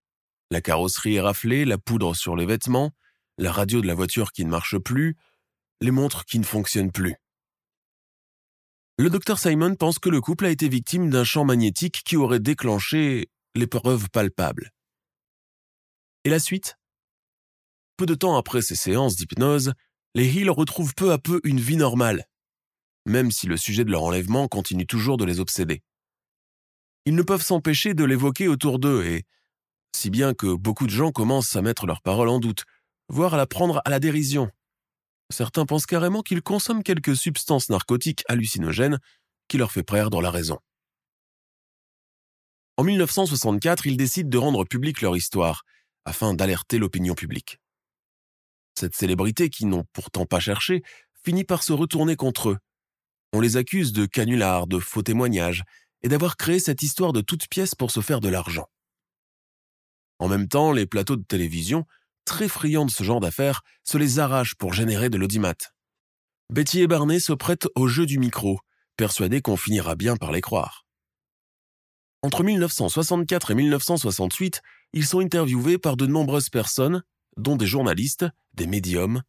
La 0.50 0.60
carrosserie 0.60 1.20
raflée, 1.20 1.64
la 1.64 1.78
poudre 1.78 2.16
sur 2.16 2.34
les 2.34 2.44
vêtements, 2.44 2.90
la 3.38 3.52
radio 3.52 3.80
de 3.80 3.86
la 3.86 3.94
voiture 3.94 4.32
qui 4.32 4.44
ne 4.44 4.50
marche 4.50 4.78
plus, 4.78 5.16
les 5.80 5.92
montres 5.92 6.24
qui 6.24 6.40
ne 6.40 6.44
fonctionnent 6.44 6.90
plus. 6.90 7.14
Le 8.98 9.10
docteur 9.10 9.38
Simon 9.38 9.76
pense 9.76 10.00
que 10.00 10.08
le 10.08 10.20
couple 10.20 10.46
a 10.46 10.50
été 10.50 10.68
victime 10.68 11.08
d'un 11.08 11.22
champ 11.22 11.44
magnétique 11.44 12.02
qui 12.04 12.16
aurait 12.16 12.40
déclenché 12.40 13.30
l'épreuve 13.54 14.10
palpable. 14.10 14.72
Et 16.26 16.28
la 16.28 16.40
suite? 16.40 16.76
Peu 17.96 18.04
de 18.04 18.16
temps 18.16 18.36
après 18.36 18.60
ces 18.60 18.74
séances 18.74 19.14
d'hypnose, 19.14 19.74
les 20.16 20.26
Hill 20.26 20.50
retrouvent 20.50 20.92
peu 20.96 21.12
à 21.12 21.18
peu 21.18 21.40
une 21.44 21.60
vie 21.60 21.76
normale, 21.76 22.24
même 23.04 23.30
si 23.30 23.46
le 23.46 23.56
sujet 23.56 23.84
de 23.84 23.92
leur 23.92 24.02
enlèvement 24.02 24.48
continue 24.48 24.88
toujours 24.88 25.18
de 25.18 25.24
les 25.24 25.38
obséder. 25.38 25.84
Ils 27.04 27.14
ne 27.14 27.22
peuvent 27.22 27.44
s'empêcher 27.44 27.94
de 27.94 28.02
l'évoquer 28.02 28.48
autour 28.48 28.80
d'eux 28.80 29.04
et, 29.04 29.22
si 29.94 30.10
bien 30.10 30.34
que 30.34 30.52
beaucoup 30.52 30.86
de 30.86 30.90
gens 30.90 31.12
commencent 31.12 31.54
à 31.54 31.62
mettre 31.62 31.86
leurs 31.86 32.02
paroles 32.02 32.28
en 32.28 32.40
doute, 32.40 32.64
voire 33.08 33.34
à 33.34 33.36
la 33.36 33.46
prendre 33.46 33.80
à 33.84 33.90
la 33.90 34.00
dérision. 34.00 34.50
Certains 35.30 35.64
pensent 35.64 35.86
carrément 35.86 36.22
qu'ils 36.22 36.42
consomment 36.42 36.82
quelques 36.82 37.14
substances 37.14 37.68
narcotiques 37.68 38.24
hallucinogènes 38.26 38.98
qui 39.46 39.58
leur 39.58 39.70
fait 39.70 39.84
perdre 39.84 40.20
la 40.20 40.32
raison. 40.32 40.58
En 42.78 42.82
1964, 42.82 43.86
ils 43.86 43.96
décident 43.96 44.28
de 44.28 44.38
rendre 44.38 44.64
publique 44.64 45.02
leur 45.02 45.16
histoire, 45.16 45.62
afin 46.06 46.32
d'alerter 46.32 46.78
l'opinion 46.78 47.14
publique. 47.14 47.58
Cette 48.78 48.94
célébrité 48.94 49.50
qui 49.50 49.66
n'ont 49.66 49.84
pourtant 49.92 50.24
pas 50.24 50.40
cherché 50.40 50.82
finit 51.24 51.44
par 51.44 51.62
se 51.62 51.72
retourner 51.72 52.16
contre 52.16 52.50
eux. 52.50 52.58
On 53.32 53.40
les 53.40 53.56
accuse 53.56 53.92
de 53.92 54.06
canulars, 54.06 54.66
de 54.66 54.78
faux 54.78 55.02
témoignages, 55.02 55.64
et 56.02 56.08
d'avoir 56.08 56.36
créé 56.36 56.60
cette 56.60 56.82
histoire 56.82 57.12
de 57.12 57.20
toutes 57.20 57.48
pièces 57.48 57.74
pour 57.74 57.90
se 57.90 58.00
faire 58.00 58.20
de 58.20 58.28
l'argent. 58.28 58.68
En 60.18 60.28
même 60.28 60.48
temps, 60.48 60.72
les 60.72 60.86
plateaux 60.86 61.16
de 61.16 61.24
télévision, 61.24 61.84
très 62.24 62.48
friands 62.48 62.86
de 62.86 62.90
ce 62.90 63.02
genre 63.02 63.20
d'affaires, 63.20 63.62
se 63.84 63.98
les 63.98 64.18
arrachent 64.18 64.54
pour 64.54 64.72
générer 64.72 65.10
de 65.10 65.18
l'audimat. 65.18 65.54
Betty 66.50 66.80
et 66.80 66.86
Barney 66.86 67.18
se 67.18 67.32
prêtent 67.32 67.68
au 67.74 67.88
jeu 67.88 68.06
du 68.06 68.18
micro, 68.18 68.60
persuadés 68.96 69.42
qu'on 69.42 69.56
finira 69.56 69.96
bien 69.96 70.16
par 70.16 70.32
les 70.32 70.40
croire. 70.40 70.86
Entre 72.22 72.42
1964 72.42 73.50
et 73.50 73.54
1968, 73.54 74.62
ils 74.92 75.06
sont 75.06 75.20
interviewés 75.20 75.78
par 75.78 75.96
de 75.96 76.06
nombreuses 76.06 76.48
personnes, 76.48 77.02
dont 77.36 77.56
des 77.56 77.66
journalistes, 77.66 78.26
des 78.54 78.66
médiums, 78.66 79.22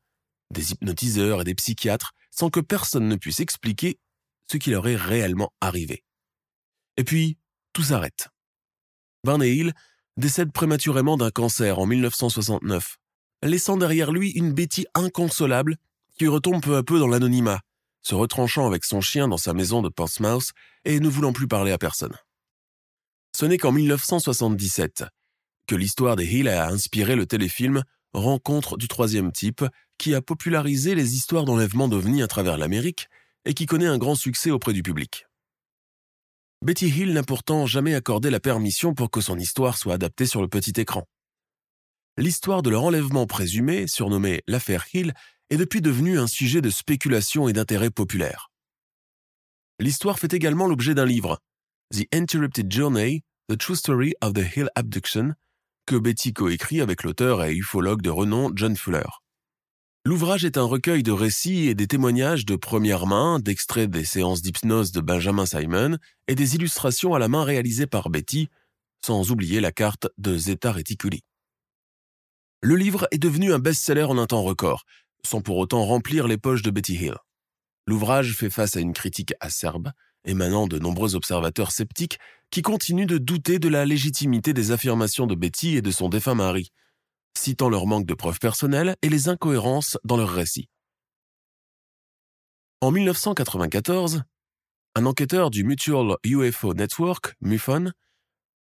des 0.52 0.72
hypnotiseurs 0.72 1.42
et 1.42 1.44
des 1.44 1.56
psychiatres, 1.56 2.14
sans 2.32 2.50
que 2.50 2.60
personne 2.60 3.08
ne 3.08 3.16
puisse 3.16 3.40
expliquer 3.40 4.00
ce 4.50 4.58
qui 4.58 4.70
leur 4.70 4.88
est 4.88 4.96
réellement 4.96 5.52
arrivé. 5.60 6.04
Et 6.96 7.04
puis, 7.04 7.38
tout 7.74 7.84
s'arrête. 7.84 8.30
Barney 9.24 9.50
Hill 9.50 9.74
décède 10.16 10.52
prématurément 10.52 11.18
d'un 11.18 11.32
cancer 11.32 11.80
en 11.80 11.86
1969, 11.86 12.98
laissant 13.44 13.78
derrière 13.78 14.12
lui 14.12 14.32
une 14.32 14.54
Betty 14.54 14.86
inconsolable 14.96 15.78
qui 16.18 16.28
retombe 16.28 16.62
peu 16.62 16.78
à 16.78 16.84
peu 16.84 17.00
dans 17.00 17.08
l'anonymat, 17.08 17.62
se 18.02 18.16
retranchant 18.16 18.66
avec 18.66 18.84
son 18.84 19.02
chien 19.02 19.28
dans 19.28 19.38
sa 19.38 19.54
maison 19.54 19.82
de 19.82 19.90
Portsmouth 19.90 20.52
et 20.86 21.00
ne 21.00 21.10
voulant 21.10 21.34
plus 21.34 21.48
parler 21.48 21.72
à 21.72 21.78
personne. 21.78 22.16
Ce 23.36 23.46
n'est 23.46 23.58
qu'en 23.58 23.72
1977 23.72 25.04
que 25.68 25.76
l'histoire 25.76 26.16
des 26.16 26.26
Hill 26.26 26.48
a 26.48 26.68
inspiré 26.70 27.16
le 27.16 27.26
téléfilm 27.26 27.84
Rencontre 28.14 28.78
du 28.78 28.88
troisième 28.88 29.32
type, 29.32 29.64
qui 29.98 30.16
a 30.16 30.22
popularisé 30.22 30.96
les 30.96 31.14
histoires 31.14 31.46
d'enlèvement 31.46 31.88
d'ovnis 31.88 32.24
à 32.24 32.28
travers 32.28 32.58
l'Amérique 32.58 33.10
et 33.46 33.54
qui 33.54 33.66
connaît 33.66 33.86
un 33.86 33.98
grand 33.98 34.16
succès 34.16 34.50
auprès 34.50 34.74
du 34.74 34.82
public. 34.82 35.26
Betty 36.64 36.88
Hill 36.88 37.14
n'a 37.14 37.24
pourtant 37.24 37.68
jamais 37.68 37.94
accordé 37.94 38.30
la 38.30 38.40
permission 38.40 38.96
pour 38.96 39.12
que 39.12 39.22
son 39.22 39.38
histoire 39.38 39.78
soit 39.78 39.94
adaptée 39.94 40.26
sur 40.26 40.42
le 40.42 40.48
petit 40.48 40.74
écran. 40.78 41.08
L'histoire 42.18 42.64
de 42.64 42.72
leur 42.72 42.84
enlèvement 42.84 43.28
présumé, 43.28 43.86
surnommée 43.86 44.42
l'affaire 44.48 44.86
Hill, 44.94 45.14
est 45.52 45.58
depuis 45.58 45.82
devenue 45.82 46.18
un 46.18 46.28
sujet 46.28 46.62
de 46.62 46.72
spéculation 46.72 47.48
et 47.48 47.54
d'intérêt 47.54 47.92
populaire. 47.92 48.50
L'histoire 49.80 50.18
fait 50.18 50.34
également 50.34 50.66
l'objet 50.66 50.96
d'un 50.96 51.06
livre, 51.06 51.40
The 51.94 52.08
Interrupted 52.12 52.72
Journey, 52.72 53.24
The 53.50 53.58
True 53.58 53.76
Story 53.76 54.16
of 54.22 54.34
the 54.34 54.56
Hill 54.56 54.70
Abduction, 54.76 55.36
que 55.88 55.96
Betty 55.96 56.34
coécrit 56.34 56.82
avec 56.82 57.04
l'auteur 57.04 57.44
et 57.46 57.56
ufologue 57.56 58.02
de 58.02 58.10
renom 58.10 58.52
John 58.54 58.76
Fuller. 58.76 59.08
L'ouvrage 60.06 60.44
est 60.46 60.58
un 60.58 60.64
recueil 60.64 61.02
de 61.02 61.14
récits 61.14 61.68
et 61.68 61.76
des 61.76 61.88
témoignages 61.88 62.46
de 62.46 62.56
première 62.58 63.08
main, 63.08 63.40
d'extraits 63.40 63.90
des 63.90 64.04
séances 64.04 64.42
d'hypnose 64.42 64.92
de 64.92 65.00
Benjamin 65.00 65.46
Simon 65.46 65.98
et 66.28 66.36
des 66.36 66.56
illustrations 66.56 67.14
à 67.14 67.20
la 67.20 67.30
main 67.30 67.44
réalisées 67.44 67.88
par 67.88 68.10
Betty, 68.10 68.50
sans 69.04 69.32
oublier 69.32 69.62
la 69.62 69.72
carte 69.72 70.08
de 70.18 70.38
Zeta 70.38 70.74
Reticuli. 70.74 71.24
Le 72.62 72.76
livre 72.76 73.08
est 73.12 73.18
devenu 73.18 73.54
un 73.54 73.60
best-seller 73.60 74.04
en 74.04 74.18
un 74.18 74.28
temps 74.28 74.44
record, 74.44 74.84
sans 75.26 75.42
pour 75.42 75.58
autant 75.58 75.86
remplir 75.86 76.28
les 76.28 76.38
poches 76.38 76.64
de 76.64 76.72
Betty 76.72 76.96
Hill. 76.96 77.16
L'ouvrage 77.86 78.34
fait 78.34 78.50
face 78.50 78.76
à 78.76 78.82
une 78.82 78.94
critique 78.94 79.34
acerbe, 79.40 79.92
émanant 80.26 80.68
de 80.68 80.80
nombreux 80.80 81.16
observateurs 81.16 81.72
sceptiques 81.72 82.20
qui 82.52 82.62
continuent 82.62 83.08
de 83.08 83.18
douter 83.18 83.60
de 83.60 83.68
la 83.68 83.86
légitimité 83.86 84.54
des 84.54 84.72
affirmations 84.72 85.28
de 85.28 85.36
Betty 85.36 85.76
et 85.76 85.82
de 85.82 85.92
son 85.92 86.10
défunt 86.10 86.36
mari, 86.36 86.72
citant 87.38 87.70
leur 87.70 87.88
manque 87.88 88.06
de 88.06 88.14
preuves 88.14 88.40
personnelles 88.40 88.96
et 89.02 89.10
les 89.10 89.30
incohérences 89.30 89.98
dans 90.04 90.18
leurs 90.18 90.32
récits. 90.32 90.70
En 92.82 92.92
1994, 92.92 94.24
un 94.96 95.06
enquêteur 95.06 95.50
du 95.50 95.64
Mutual 95.64 96.16
UFO 96.24 96.74
Network, 96.74 97.36
MUFON, 97.42 97.92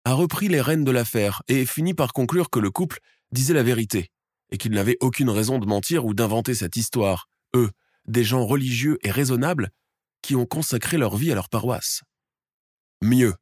a 0.05 0.14
repris 0.14 0.49
les 0.49 0.61
rênes 0.61 0.85
de 0.85 0.91
l'affaire 0.91 1.43
et 1.49 1.66
finit 1.66 1.95
par 1.95 2.12
conclure 2.12 2.51
que 2.51 2.59
le 2.59 2.71
couple 2.71 2.99
disait 3.33 3.55
la 3.55 3.62
vérité 3.62 4.11
et 4.51 4.59
qu'ils 4.59 4.73
n'avaient 4.73 4.97
aucune 5.01 5.31
raison 5.31 5.59
de 5.59 5.66
mentir 5.66 6.05
ou 6.05 6.14
d'inventer 6.14 6.55
cette 6.55 6.77
histoire, 6.77 7.29
eux, 7.55 7.71
des 8.07 8.25
gens 8.25 8.45
religieux 8.45 8.99
et 9.03 9.11
raisonnables 9.11 9.71
qui 10.23 10.35
ont 10.35 10.47
consacré 10.47 10.99
leur 10.99 11.16
vie 11.16 11.31
à 11.31 11.35
leur 11.35 11.49
paroisse. 11.49 12.03
Mieux, 13.03 13.35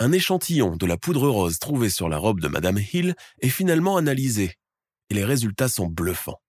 un 0.00 0.12
échantillon 0.12 0.76
de 0.76 0.86
la 0.86 0.96
poudre 0.96 1.28
rose 1.28 1.58
trouvée 1.58 1.90
sur 1.90 2.08
la 2.08 2.18
robe 2.18 2.40
de 2.40 2.48
Madame 2.48 2.78
Hill 2.78 3.16
est 3.40 3.48
finalement 3.48 3.96
analysé, 3.96 4.54
et 5.10 5.14
les 5.14 5.24
résultats 5.24 5.68
sont 5.68 5.86
bluffants. 5.86 6.40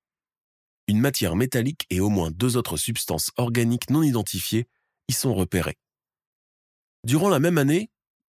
Une 0.87 0.99
matière 0.99 1.35
métallique 1.35 1.85
et 1.89 1.99
au 1.99 2.09
moins 2.09 2.31
deux 2.31 2.57
autres 2.57 2.77
substances 2.77 3.31
organiques 3.37 3.89
non 3.89 4.03
identifiées 4.03 4.67
y 5.07 5.13
sont 5.13 5.33
repérées. 5.33 5.77
Durant 7.03 7.29
la 7.29 7.39
même 7.39 7.57
année, 7.57 7.89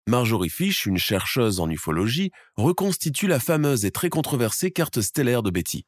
Marjorie 0.07 0.51
Fish, 0.51 0.87
une 0.87 0.99
chercheuse 0.99 1.61
en 1.61 1.71
ufologie, 1.71 2.31
reconstitue 2.57 3.27
la 3.27 3.41
fameuse 3.41 3.85
et 3.85 3.91
très 3.91 4.11
controversée 4.11 4.71
carte 4.71 5.01
stellaire 5.01 5.43
de 5.43 5.51
Betty. 5.51 5.87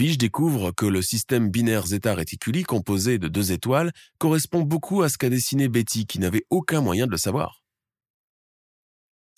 Fish 0.00 0.16
découvre 0.16 0.72
que 0.72 0.86
le 0.86 1.02
système 1.02 1.50
binaire 1.50 1.86
Zeta 1.86 2.14
Reticuli 2.14 2.62
composé 2.62 3.18
de 3.18 3.28
deux 3.28 3.52
étoiles 3.52 3.92
correspond 4.18 4.62
beaucoup 4.62 5.02
à 5.02 5.10
ce 5.10 5.18
qu'a 5.18 5.28
dessiné 5.28 5.68
Betty 5.68 6.06
qui 6.06 6.18
n'avait 6.18 6.46
aucun 6.48 6.80
moyen 6.80 7.06
de 7.06 7.12
le 7.12 7.18
savoir. 7.18 7.59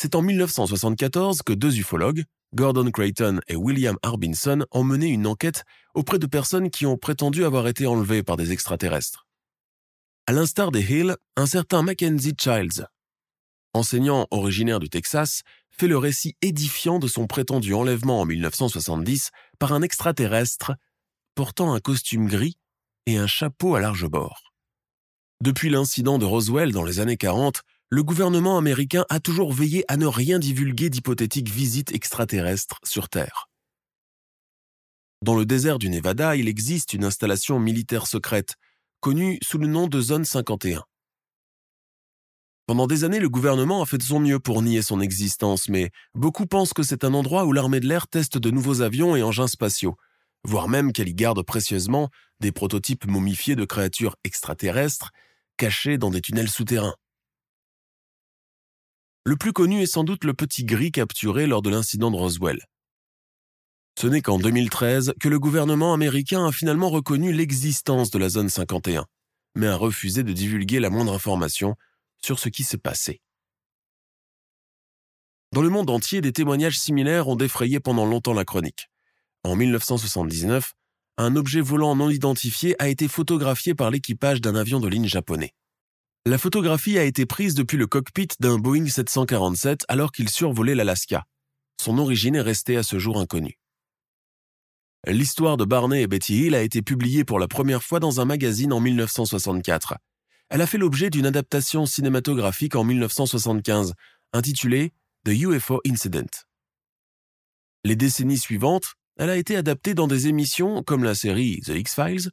C'est 0.02 0.16
en 0.16 0.22
1974 0.22 1.42
que 1.42 1.52
deux 1.52 1.78
ufologues, 1.78 2.24
Gordon 2.56 2.90
Creighton 2.90 3.38
et 3.46 3.54
William 3.54 3.96
Harbinson, 4.02 4.66
ont 4.72 4.82
mené 4.82 5.06
une 5.06 5.28
enquête 5.28 5.62
auprès 5.94 6.18
de 6.18 6.26
personnes 6.26 6.70
qui 6.70 6.86
ont 6.86 6.96
prétendu 6.96 7.44
avoir 7.44 7.68
été 7.68 7.86
enlevées 7.86 8.24
par 8.24 8.36
des 8.36 8.50
extraterrestres. 8.50 9.28
À 10.26 10.32
l'instar 10.32 10.72
des 10.72 10.80
Hill, 10.80 11.14
un 11.36 11.46
certain 11.46 11.82
Mackenzie 11.82 12.34
Childs, 12.36 12.88
enseignant 13.74 14.26
originaire 14.32 14.80
du 14.80 14.88
Texas, 14.88 15.42
fait 15.70 15.86
le 15.86 15.98
récit 15.98 16.34
édifiant 16.42 16.98
de 16.98 17.06
son 17.06 17.28
prétendu 17.28 17.72
enlèvement 17.72 18.22
en 18.22 18.24
1970 18.24 19.30
par 19.60 19.72
un 19.72 19.82
extraterrestre 19.82 20.72
portant 21.36 21.74
un 21.74 21.78
costume 21.78 22.26
gris 22.26 22.56
et 23.06 23.18
un 23.18 23.28
chapeau 23.28 23.76
à 23.76 23.80
large 23.80 24.08
bord. 24.08 24.52
Depuis 25.40 25.70
l'incident 25.70 26.18
de 26.18 26.24
Roswell 26.24 26.72
dans 26.72 26.82
les 26.82 26.98
années 26.98 27.16
40, 27.16 27.62
le 27.92 28.02
gouvernement 28.02 28.56
américain 28.56 29.04
a 29.10 29.20
toujours 29.20 29.52
veillé 29.52 29.84
à 29.86 29.98
ne 29.98 30.06
rien 30.06 30.38
divulguer 30.38 30.88
d'hypothétiques 30.88 31.50
visites 31.50 31.92
extraterrestres 31.92 32.80
sur 32.84 33.10
Terre. 33.10 33.50
Dans 35.20 35.34
le 35.34 35.44
désert 35.44 35.78
du 35.78 35.90
Nevada, 35.90 36.34
il 36.34 36.48
existe 36.48 36.94
une 36.94 37.04
installation 37.04 37.60
militaire 37.60 38.06
secrète, 38.06 38.54
connue 39.00 39.38
sous 39.42 39.58
le 39.58 39.66
nom 39.66 39.88
de 39.88 40.00
Zone 40.00 40.24
51. 40.24 40.84
Pendant 42.66 42.86
des 42.86 43.04
années, 43.04 43.20
le 43.20 43.28
gouvernement 43.28 43.82
a 43.82 43.86
fait 43.86 43.98
de 43.98 44.02
son 44.04 44.20
mieux 44.20 44.38
pour 44.38 44.62
nier 44.62 44.80
son 44.80 45.02
existence, 45.02 45.68
mais 45.68 45.90
beaucoup 46.14 46.46
pensent 46.46 46.72
que 46.72 46.82
c'est 46.82 47.04
un 47.04 47.12
endroit 47.12 47.44
où 47.44 47.52
l'armée 47.52 47.80
de 47.80 47.88
l'air 47.88 48.08
teste 48.08 48.38
de 48.38 48.50
nouveaux 48.50 48.80
avions 48.80 49.16
et 49.16 49.22
engins 49.22 49.48
spatiaux, 49.48 49.98
voire 50.44 50.66
même 50.66 50.94
qu'elle 50.94 51.10
y 51.10 51.14
garde 51.14 51.42
précieusement 51.42 52.08
des 52.40 52.52
prototypes 52.52 53.06
momifiés 53.06 53.54
de 53.54 53.66
créatures 53.66 54.16
extraterrestres 54.24 55.10
cachés 55.58 55.98
dans 55.98 56.08
des 56.08 56.22
tunnels 56.22 56.48
souterrains. 56.48 56.96
Le 59.24 59.36
plus 59.36 59.52
connu 59.52 59.82
est 59.82 59.86
sans 59.86 60.02
doute 60.02 60.24
le 60.24 60.34
petit 60.34 60.64
gris 60.64 60.90
capturé 60.90 61.46
lors 61.46 61.62
de 61.62 61.70
l'incident 61.70 62.10
de 62.10 62.16
Roswell. 62.16 62.60
Ce 63.96 64.08
n'est 64.08 64.20
qu'en 64.20 64.38
2013 64.38 65.14
que 65.20 65.28
le 65.28 65.38
gouvernement 65.38 65.94
américain 65.94 66.44
a 66.46 66.50
finalement 66.50 66.90
reconnu 66.90 67.32
l'existence 67.32 68.10
de 68.10 68.18
la 68.18 68.28
zone 68.28 68.48
51, 68.48 69.06
mais 69.54 69.68
a 69.68 69.76
refusé 69.76 70.24
de 70.24 70.32
divulguer 70.32 70.80
la 70.80 70.90
moindre 70.90 71.12
information 71.12 71.76
sur 72.20 72.40
ce 72.40 72.48
qui 72.48 72.64
s'est 72.64 72.78
passé. 72.78 73.20
Dans 75.52 75.62
le 75.62 75.68
monde 75.68 75.90
entier, 75.90 76.20
des 76.20 76.32
témoignages 76.32 76.80
similaires 76.80 77.28
ont 77.28 77.36
défrayé 77.36 77.78
pendant 77.78 78.06
longtemps 78.06 78.32
la 78.32 78.44
chronique. 78.44 78.90
En 79.44 79.54
1979, 79.54 80.72
un 81.18 81.36
objet 81.36 81.60
volant 81.60 81.94
non 81.94 82.10
identifié 82.10 82.74
a 82.82 82.88
été 82.88 83.06
photographié 83.06 83.76
par 83.76 83.92
l'équipage 83.92 84.40
d'un 84.40 84.56
avion 84.56 84.80
de 84.80 84.88
ligne 84.88 85.06
japonais. 85.06 85.54
La 86.24 86.38
photographie 86.38 86.98
a 86.98 87.02
été 87.02 87.26
prise 87.26 87.56
depuis 87.56 87.76
le 87.76 87.88
cockpit 87.88 88.28
d'un 88.38 88.56
Boeing 88.56 88.86
747 88.86 89.84
alors 89.88 90.12
qu'il 90.12 90.28
survolait 90.28 90.76
l'Alaska. 90.76 91.24
Son 91.80 91.98
origine 91.98 92.36
est 92.36 92.42
restée 92.42 92.76
à 92.76 92.84
ce 92.84 93.00
jour 93.00 93.18
inconnue. 93.18 93.58
L'histoire 95.04 95.56
de 95.56 95.64
Barney 95.64 96.02
et 96.02 96.06
Betty 96.06 96.44
Hill 96.44 96.54
a 96.54 96.62
été 96.62 96.80
publiée 96.80 97.24
pour 97.24 97.40
la 97.40 97.48
première 97.48 97.82
fois 97.82 97.98
dans 97.98 98.20
un 98.20 98.24
magazine 98.24 98.72
en 98.72 98.78
1964. 98.78 99.94
Elle 100.48 100.60
a 100.60 100.66
fait 100.68 100.78
l'objet 100.78 101.10
d'une 101.10 101.26
adaptation 101.26 101.86
cinématographique 101.86 102.76
en 102.76 102.84
1975, 102.84 103.94
intitulée 104.32 104.92
The 105.24 105.30
UFO 105.30 105.80
Incident. 105.84 106.30
Les 107.82 107.96
décennies 107.96 108.38
suivantes, 108.38 108.94
elle 109.16 109.30
a 109.30 109.36
été 109.36 109.56
adaptée 109.56 109.94
dans 109.94 110.06
des 110.06 110.28
émissions 110.28 110.84
comme 110.84 111.02
la 111.02 111.16
série 111.16 111.62
The 111.62 111.70
X-Files 111.70 112.30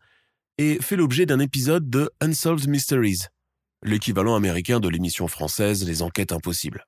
et 0.59 0.77
fait 0.79 0.95
l'objet 0.95 1.25
d'un 1.25 1.39
épisode 1.39 1.89
de 1.89 2.11
Unsolved 2.21 2.67
Mysteries, 2.67 3.29
l'équivalent 3.83 4.35
américain 4.35 4.79
de 4.79 4.89
l'émission 4.89 5.27
française 5.27 5.85
Les 5.85 6.01
Enquêtes 6.01 6.31
Impossibles. 6.31 6.85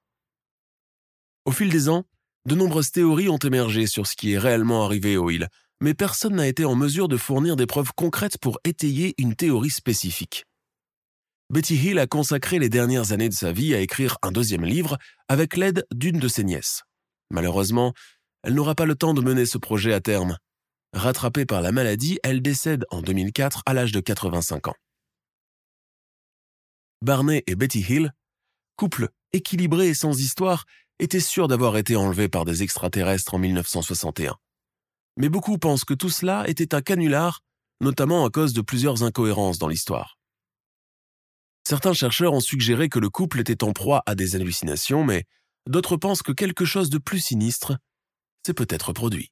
Au 1.45 1.51
fil 1.51 1.69
des 1.69 1.89
ans, 1.89 2.05
de 2.45 2.55
nombreuses 2.55 2.91
théories 2.91 3.29
ont 3.29 3.37
émergé 3.37 3.87
sur 3.87 4.07
ce 4.07 4.15
qui 4.15 4.33
est 4.33 4.39
réellement 4.39 4.85
arrivé 4.85 5.17
au 5.17 5.29
Hill, 5.29 5.47
mais 5.79 5.93
personne 5.93 6.35
n'a 6.35 6.47
été 6.47 6.65
en 6.65 6.75
mesure 6.75 7.07
de 7.07 7.17
fournir 7.17 7.55
des 7.55 7.65
preuves 7.65 7.91
concrètes 7.95 8.37
pour 8.37 8.59
étayer 8.63 9.15
une 9.17 9.35
théorie 9.35 9.69
spécifique. 9.69 10.45
Betty 11.49 11.75
Hill 11.75 11.99
a 11.99 12.07
consacré 12.07 12.59
les 12.59 12.69
dernières 12.69 13.11
années 13.11 13.29
de 13.29 13.33
sa 13.33 13.51
vie 13.51 13.75
à 13.75 13.79
écrire 13.79 14.17
un 14.21 14.31
deuxième 14.31 14.63
livre 14.63 14.97
avec 15.27 15.57
l'aide 15.57 15.85
d'une 15.93 16.19
de 16.19 16.27
ses 16.27 16.43
nièces. 16.43 16.83
Malheureusement, 17.29 17.93
elle 18.43 18.53
n'aura 18.53 18.75
pas 18.75 18.85
le 18.85 18.95
temps 18.95 19.13
de 19.13 19.21
mener 19.21 19.45
ce 19.45 19.57
projet 19.57 19.93
à 19.93 19.99
terme. 19.99 20.37
Rattrapée 20.93 21.45
par 21.45 21.61
la 21.61 21.71
maladie, 21.71 22.19
elle 22.23 22.41
décède 22.41 22.85
en 22.89 23.01
2004 23.01 23.63
à 23.65 23.73
l'âge 23.73 23.91
de 23.91 23.99
85 23.99 24.67
ans. 24.69 24.75
Barney 27.01 27.43
et 27.47 27.55
Betty 27.55 27.85
Hill, 27.87 28.13
couple 28.75 29.09
équilibré 29.33 29.89
et 29.89 29.93
sans 29.93 30.19
histoire, 30.19 30.65
étaient 30.99 31.19
sûrs 31.19 31.47
d'avoir 31.47 31.77
été 31.77 31.95
enlevés 31.95 32.29
par 32.29 32.45
des 32.45 32.63
extraterrestres 32.63 33.33
en 33.33 33.39
1961 33.39 34.37
mais 35.17 35.29
beaucoup 35.29 35.57
pensent 35.57 35.85
que 35.85 35.93
tout 35.93 36.09
cela 36.09 36.47
était 36.47 36.75
un 36.75 36.81
canular, 36.81 37.41
notamment 37.81 38.25
à 38.25 38.29
cause 38.29 38.53
de 38.53 38.61
plusieurs 38.61 39.03
incohérences 39.03 39.59
dans 39.59 39.67
l'histoire. 39.67 40.17
Certains 41.67 41.93
chercheurs 41.93 42.33
ont 42.33 42.39
suggéré 42.39 42.89
que 42.89 42.99
le 42.99 43.09
couple 43.09 43.39
était 43.39 43.63
en 43.63 43.71
proie 43.71 44.01
à 44.05 44.15
des 44.15 44.35
hallucinations, 44.35 45.03
mais 45.03 45.25
d'autres 45.69 45.97
pensent 45.97 46.23
que 46.23 46.31
quelque 46.31 46.65
chose 46.65 46.89
de 46.89 46.97
plus 46.97 47.19
sinistre 47.19 47.77
s'est 48.45 48.53
peut-être 48.53 48.93
produit. 48.93 49.31